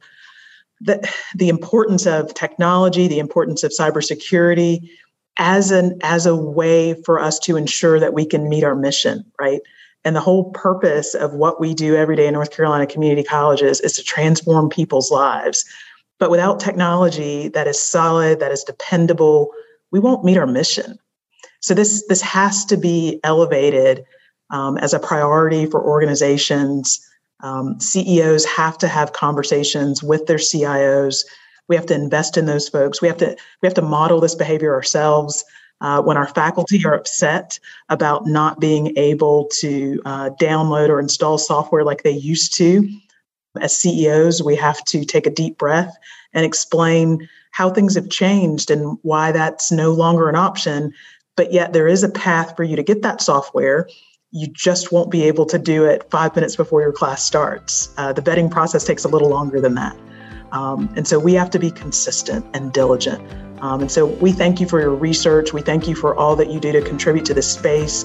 the, 0.81 1.09
the 1.35 1.49
importance 1.49 2.07
of 2.07 2.33
technology, 2.35 3.07
the 3.07 3.19
importance 3.19 3.63
of 3.63 3.73
cybersecurity 3.73 4.89
as 5.39 5.71
an 5.71 5.99
as 6.03 6.27
a 6.27 6.37
way 6.37 6.95
for 7.03 7.19
us 7.19 7.39
to 7.41 7.57
ensure 7.57 7.99
that 7.99 8.15
we 8.15 8.25
can 8.25 8.49
meet 8.49 8.65
our 8.65 8.77
mission, 8.77 9.25
right? 9.39 9.61
And 10.05 10.15
the 10.15 10.21
whole 10.21 10.51
purpose 10.51 11.15
of 11.15 11.33
what 11.33 11.61
we 11.61 11.73
do 11.73 11.97
every 11.97 12.17
day 12.17 12.27
in 12.27 12.35
North 12.35 12.51
Carolina 12.51 12.87
community 12.87 13.23
colleges 13.23 13.81
is 13.81 13.95
to 13.95 14.03
transform 14.03 14.69
people's 14.69 15.11
lives. 15.11 15.65
But 16.19 16.31
without 16.31 16.61
technology 16.61 17.49
that 17.49 17.67
is 17.67 17.81
solid, 17.81 18.39
that 18.41 18.53
is 18.53 18.65
dependable, 18.65 19.51
we 19.91 20.01
won't 20.01 20.25
meet 20.25 20.37
our 20.37 20.47
mission. 20.47 20.99
So 21.61 21.73
this 21.73 22.05
this 22.09 22.21
has 22.21 22.65
to 22.67 22.77
be 22.77 23.21
elevated 23.25 24.05
um, 24.51 24.77
as 24.79 24.93
a 24.93 24.99
priority 25.01 25.67
for 25.67 25.83
organizations. 25.83 27.01
Um, 27.43 27.81
CEOs 27.81 28.45
have 28.45 28.77
to 28.79 28.89
have 28.89 29.15
conversations 29.15 30.03
with 30.03 30.27
their 30.27 30.37
CIOs. 30.37 31.25
We 31.69 31.77
have 31.77 31.87
to 31.87 31.95
invest 31.95 32.37
in 32.37 32.45
those 32.45 32.69
folks. 32.69 33.01
We 33.01 33.09
have 33.09 33.17
to 33.19 33.35
we 33.63 33.67
have 33.67 33.75
to 33.75 33.83
model 33.83 34.21
this 34.21 34.35
behavior 34.35 34.75
ourselves 34.75 35.45
uh, 35.81 36.03
when 36.03 36.17
our 36.17 36.29
faculty 36.29 36.85
are 36.85 36.95
upset 36.95 37.59
about 37.89 38.27
not 38.27 38.61
being 38.61 38.97
able 38.97 39.49
to 39.59 40.01
uh, 40.05 40.31
download 40.41 40.89
or 40.89 41.01
install 41.01 41.39
software 41.39 41.85
like 41.85 42.03
they 42.03 42.11
used 42.11 42.55
to. 42.57 42.89
As 43.61 43.77
CEOs, 43.77 44.43
we 44.43 44.57
have 44.57 44.83
to 44.87 45.05
take 45.05 45.27
a 45.27 45.31
deep 45.31 45.59
breath 45.59 45.97
and 46.33 46.45
explain 46.45 47.29
how 47.53 47.71
things 47.71 47.95
have 47.95 48.11
changed 48.11 48.71
and 48.71 48.99
why 49.03 49.31
that's 49.31 49.71
no 49.71 49.93
longer 49.93 50.29
an 50.29 50.35
option. 50.35 50.93
But 51.37 51.53
yet, 51.53 51.73
there 51.73 51.87
is 51.87 52.03
a 52.03 52.09
path 52.09 52.57
for 52.57 52.65
you 52.65 52.77
to 52.77 52.83
get 52.83 53.03
that 53.03 53.21
software. 53.21 53.89
You 54.33 54.49
just 54.49 54.91
won't 54.91 55.11
be 55.11 55.23
able 55.25 55.47
to 55.47 55.59
do 55.59 55.85
it 55.85 56.09
five 56.11 56.35
minutes 56.35 56.57
before 56.57 56.83
your 56.83 56.93
class 56.93 57.23
starts. 57.23 57.95
Uh, 57.97 58.13
the 58.13 58.23
vetting 58.23 58.51
process 58.51 58.85
takes 58.85 59.05
a 59.05 59.09
little 59.09 59.29
longer 59.29 59.61
than 59.61 59.75
that. 59.75 59.97
Um, 60.55 60.89
and 60.97 61.07
so 61.07 61.19
we 61.19 61.35
have 61.35 61.51
to 61.51 61.59
be 61.59 61.71
consistent 61.71 62.47
and 62.55 62.73
diligent. 62.73 63.21
Um, 63.61 63.81
and 63.81 63.91
so 63.91 64.07
we 64.07 64.31
thank 64.31 64.61
you 64.61 64.69
for 64.69 64.81
your 64.81 64.95
research. 64.95 65.53
We 65.53 65.63
thank 65.63 65.89
you 65.89 65.97
for 65.97 66.15
all 66.15 66.37
that 66.37 66.51
you 66.51 66.61
do 66.61 66.71
to 66.71 66.81
contribute 66.81 67.25
to 67.27 67.35
this 67.35 67.53
space. 67.53 68.05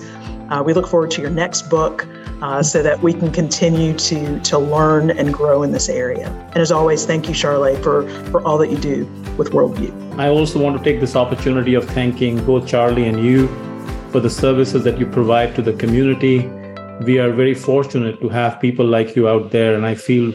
Uh, 0.49 0.63
we 0.65 0.73
look 0.73 0.87
forward 0.87 1.11
to 1.11 1.21
your 1.21 1.29
next 1.29 1.69
book 1.69 2.07
uh, 2.41 2.63
so 2.63 2.81
that 2.81 3.03
we 3.03 3.13
can 3.13 3.31
continue 3.31 3.93
to, 3.93 4.39
to 4.39 4.57
learn 4.57 5.11
and 5.11 5.31
grow 5.31 5.61
in 5.61 5.71
this 5.71 5.89
area. 5.89 6.27
And 6.53 6.57
as 6.57 6.71
always, 6.71 7.05
thank 7.05 7.27
you, 7.27 7.35
Charlotte, 7.35 7.83
for, 7.83 8.09
for 8.31 8.41
all 8.41 8.57
that 8.57 8.71
you 8.71 8.77
do 8.77 9.05
with 9.37 9.51
Worldview. 9.51 10.17
I 10.17 10.29
also 10.29 10.59
want 10.59 10.75
to 10.77 10.83
take 10.83 10.99
this 10.99 11.15
opportunity 11.15 11.75
of 11.75 11.85
thanking 11.89 12.43
both 12.45 12.67
Charle 12.67 12.97
and 12.97 13.23
you 13.23 13.47
for 14.11 14.19
the 14.19 14.29
services 14.29 14.83
that 14.85 14.97
you 14.97 15.05
provide 15.05 15.55
to 15.55 15.61
the 15.61 15.73
community. 15.73 16.47
We 17.01 17.19
are 17.19 17.31
very 17.31 17.53
fortunate 17.53 18.19
to 18.21 18.29
have 18.29 18.59
people 18.59 18.85
like 18.85 19.15
you 19.15 19.27
out 19.29 19.51
there, 19.51 19.75
and 19.75 19.85
I 19.85 19.93
feel 19.93 20.31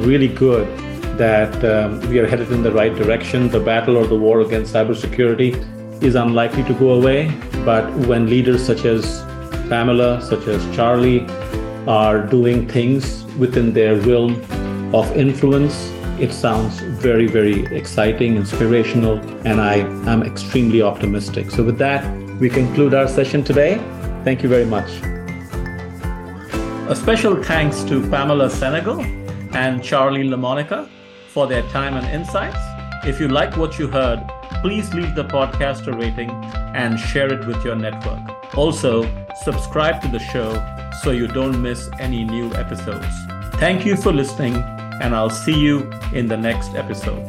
really 0.00 0.28
good 0.28 0.83
that 1.18 1.64
um, 1.64 2.00
we 2.08 2.18
are 2.18 2.26
headed 2.26 2.50
in 2.50 2.62
the 2.62 2.72
right 2.72 2.94
direction. 2.94 3.48
The 3.48 3.60
battle 3.60 3.96
or 3.96 4.06
the 4.06 4.16
war 4.16 4.40
against 4.40 4.74
cybersecurity 4.74 6.02
is 6.02 6.14
unlikely 6.14 6.64
to 6.64 6.74
go 6.74 6.90
away. 6.90 7.32
But 7.64 7.90
when 8.06 8.28
leaders 8.28 8.64
such 8.64 8.84
as 8.84 9.22
Pamela, 9.68 10.20
such 10.22 10.46
as 10.46 10.62
Charle, 10.74 11.28
are 11.88 12.26
doing 12.26 12.66
things 12.68 13.24
within 13.38 13.72
their 13.72 13.96
realm 13.96 14.34
of 14.94 15.10
influence, 15.16 15.90
it 16.20 16.32
sounds 16.32 16.80
very, 16.80 17.26
very 17.26 17.66
exciting, 17.76 18.36
inspirational, 18.36 19.18
and 19.46 19.60
I 19.60 19.76
am 20.10 20.22
extremely 20.22 20.80
optimistic. 20.82 21.50
So, 21.50 21.62
with 21.62 21.78
that, 21.78 22.04
we 22.38 22.48
conclude 22.48 22.94
our 22.94 23.08
session 23.08 23.42
today. 23.42 23.78
Thank 24.22 24.42
you 24.42 24.48
very 24.48 24.64
much. 24.64 24.88
A 26.88 26.94
special 26.94 27.42
thanks 27.42 27.82
to 27.84 28.08
Pamela 28.10 28.50
Senegal 28.50 29.00
and 29.54 29.82
Charle 29.82 30.18
LaMonica 30.18 30.88
for 31.34 31.48
their 31.48 31.62
time 31.70 31.94
and 31.94 32.06
insights. 32.06 32.56
If 33.04 33.18
you 33.18 33.26
like 33.26 33.56
what 33.56 33.76
you 33.76 33.88
heard, 33.88 34.22
please 34.62 34.94
leave 34.94 35.16
the 35.16 35.24
podcast 35.24 35.86
a 35.88 35.92
rating 35.92 36.30
and 36.74 36.98
share 36.98 37.30
it 37.30 37.44
with 37.44 37.62
your 37.64 37.74
network. 37.74 38.56
Also, 38.56 39.02
subscribe 39.42 40.00
to 40.02 40.08
the 40.08 40.20
show 40.20 40.50
so 41.02 41.10
you 41.10 41.26
don't 41.26 41.60
miss 41.60 41.90
any 41.98 42.24
new 42.24 42.54
episodes. 42.54 43.14
Thank 43.54 43.84
you 43.84 43.96
for 43.96 44.12
listening, 44.12 44.54
and 45.02 45.12
I'll 45.12 45.28
see 45.28 45.58
you 45.58 45.90
in 46.12 46.28
the 46.28 46.36
next 46.36 46.76
episode. 46.76 47.26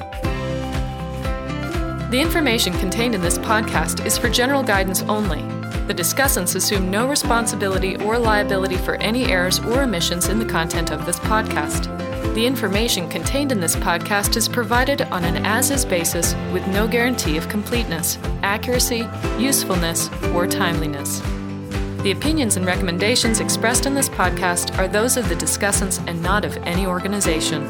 The 2.11 2.21
information 2.21 2.73
contained 2.73 3.15
in 3.15 3.21
this 3.21 3.39
podcast 3.39 4.05
is 4.05 4.19
for 4.19 4.29
general 4.29 4.61
guidance 4.61 5.01
only. 5.03 5.41
The 5.87 5.95
discussants 5.95 6.55
assume 6.55 6.91
no 6.91 7.09
responsibility 7.09 7.97
or 7.97 8.19
liability 8.19 8.77
for 8.77 8.95
any 8.97 9.25
errors 9.25 9.59
or 9.59 9.81
omissions 9.81 10.29
in 10.29 10.37
the 10.37 10.45
content 10.45 10.91
of 10.91 11.05
this 11.07 11.19
podcast. 11.19 12.14
The 12.33 12.45
information 12.45 13.07
contained 13.09 13.51
in 13.51 13.59
this 13.59 13.75
podcast 13.75 14.35
is 14.35 14.49
provided 14.49 15.03
on 15.03 15.23
an 15.23 15.45
as 15.45 15.71
is 15.71 15.85
basis 15.85 16.33
with 16.51 16.67
no 16.67 16.87
guarantee 16.87 17.37
of 17.37 17.47
completeness, 17.47 18.17
accuracy, 18.43 19.07
usefulness, 19.37 20.09
or 20.33 20.47
timeliness. 20.47 21.21
The 22.03 22.11
opinions 22.11 22.57
and 22.57 22.65
recommendations 22.65 23.39
expressed 23.39 23.85
in 23.85 23.95
this 23.95 24.09
podcast 24.09 24.77
are 24.77 24.87
those 24.87 25.17
of 25.17 25.27
the 25.29 25.35
discussants 25.35 26.05
and 26.07 26.21
not 26.21 26.45
of 26.45 26.57
any 26.57 26.85
organization. 26.85 27.63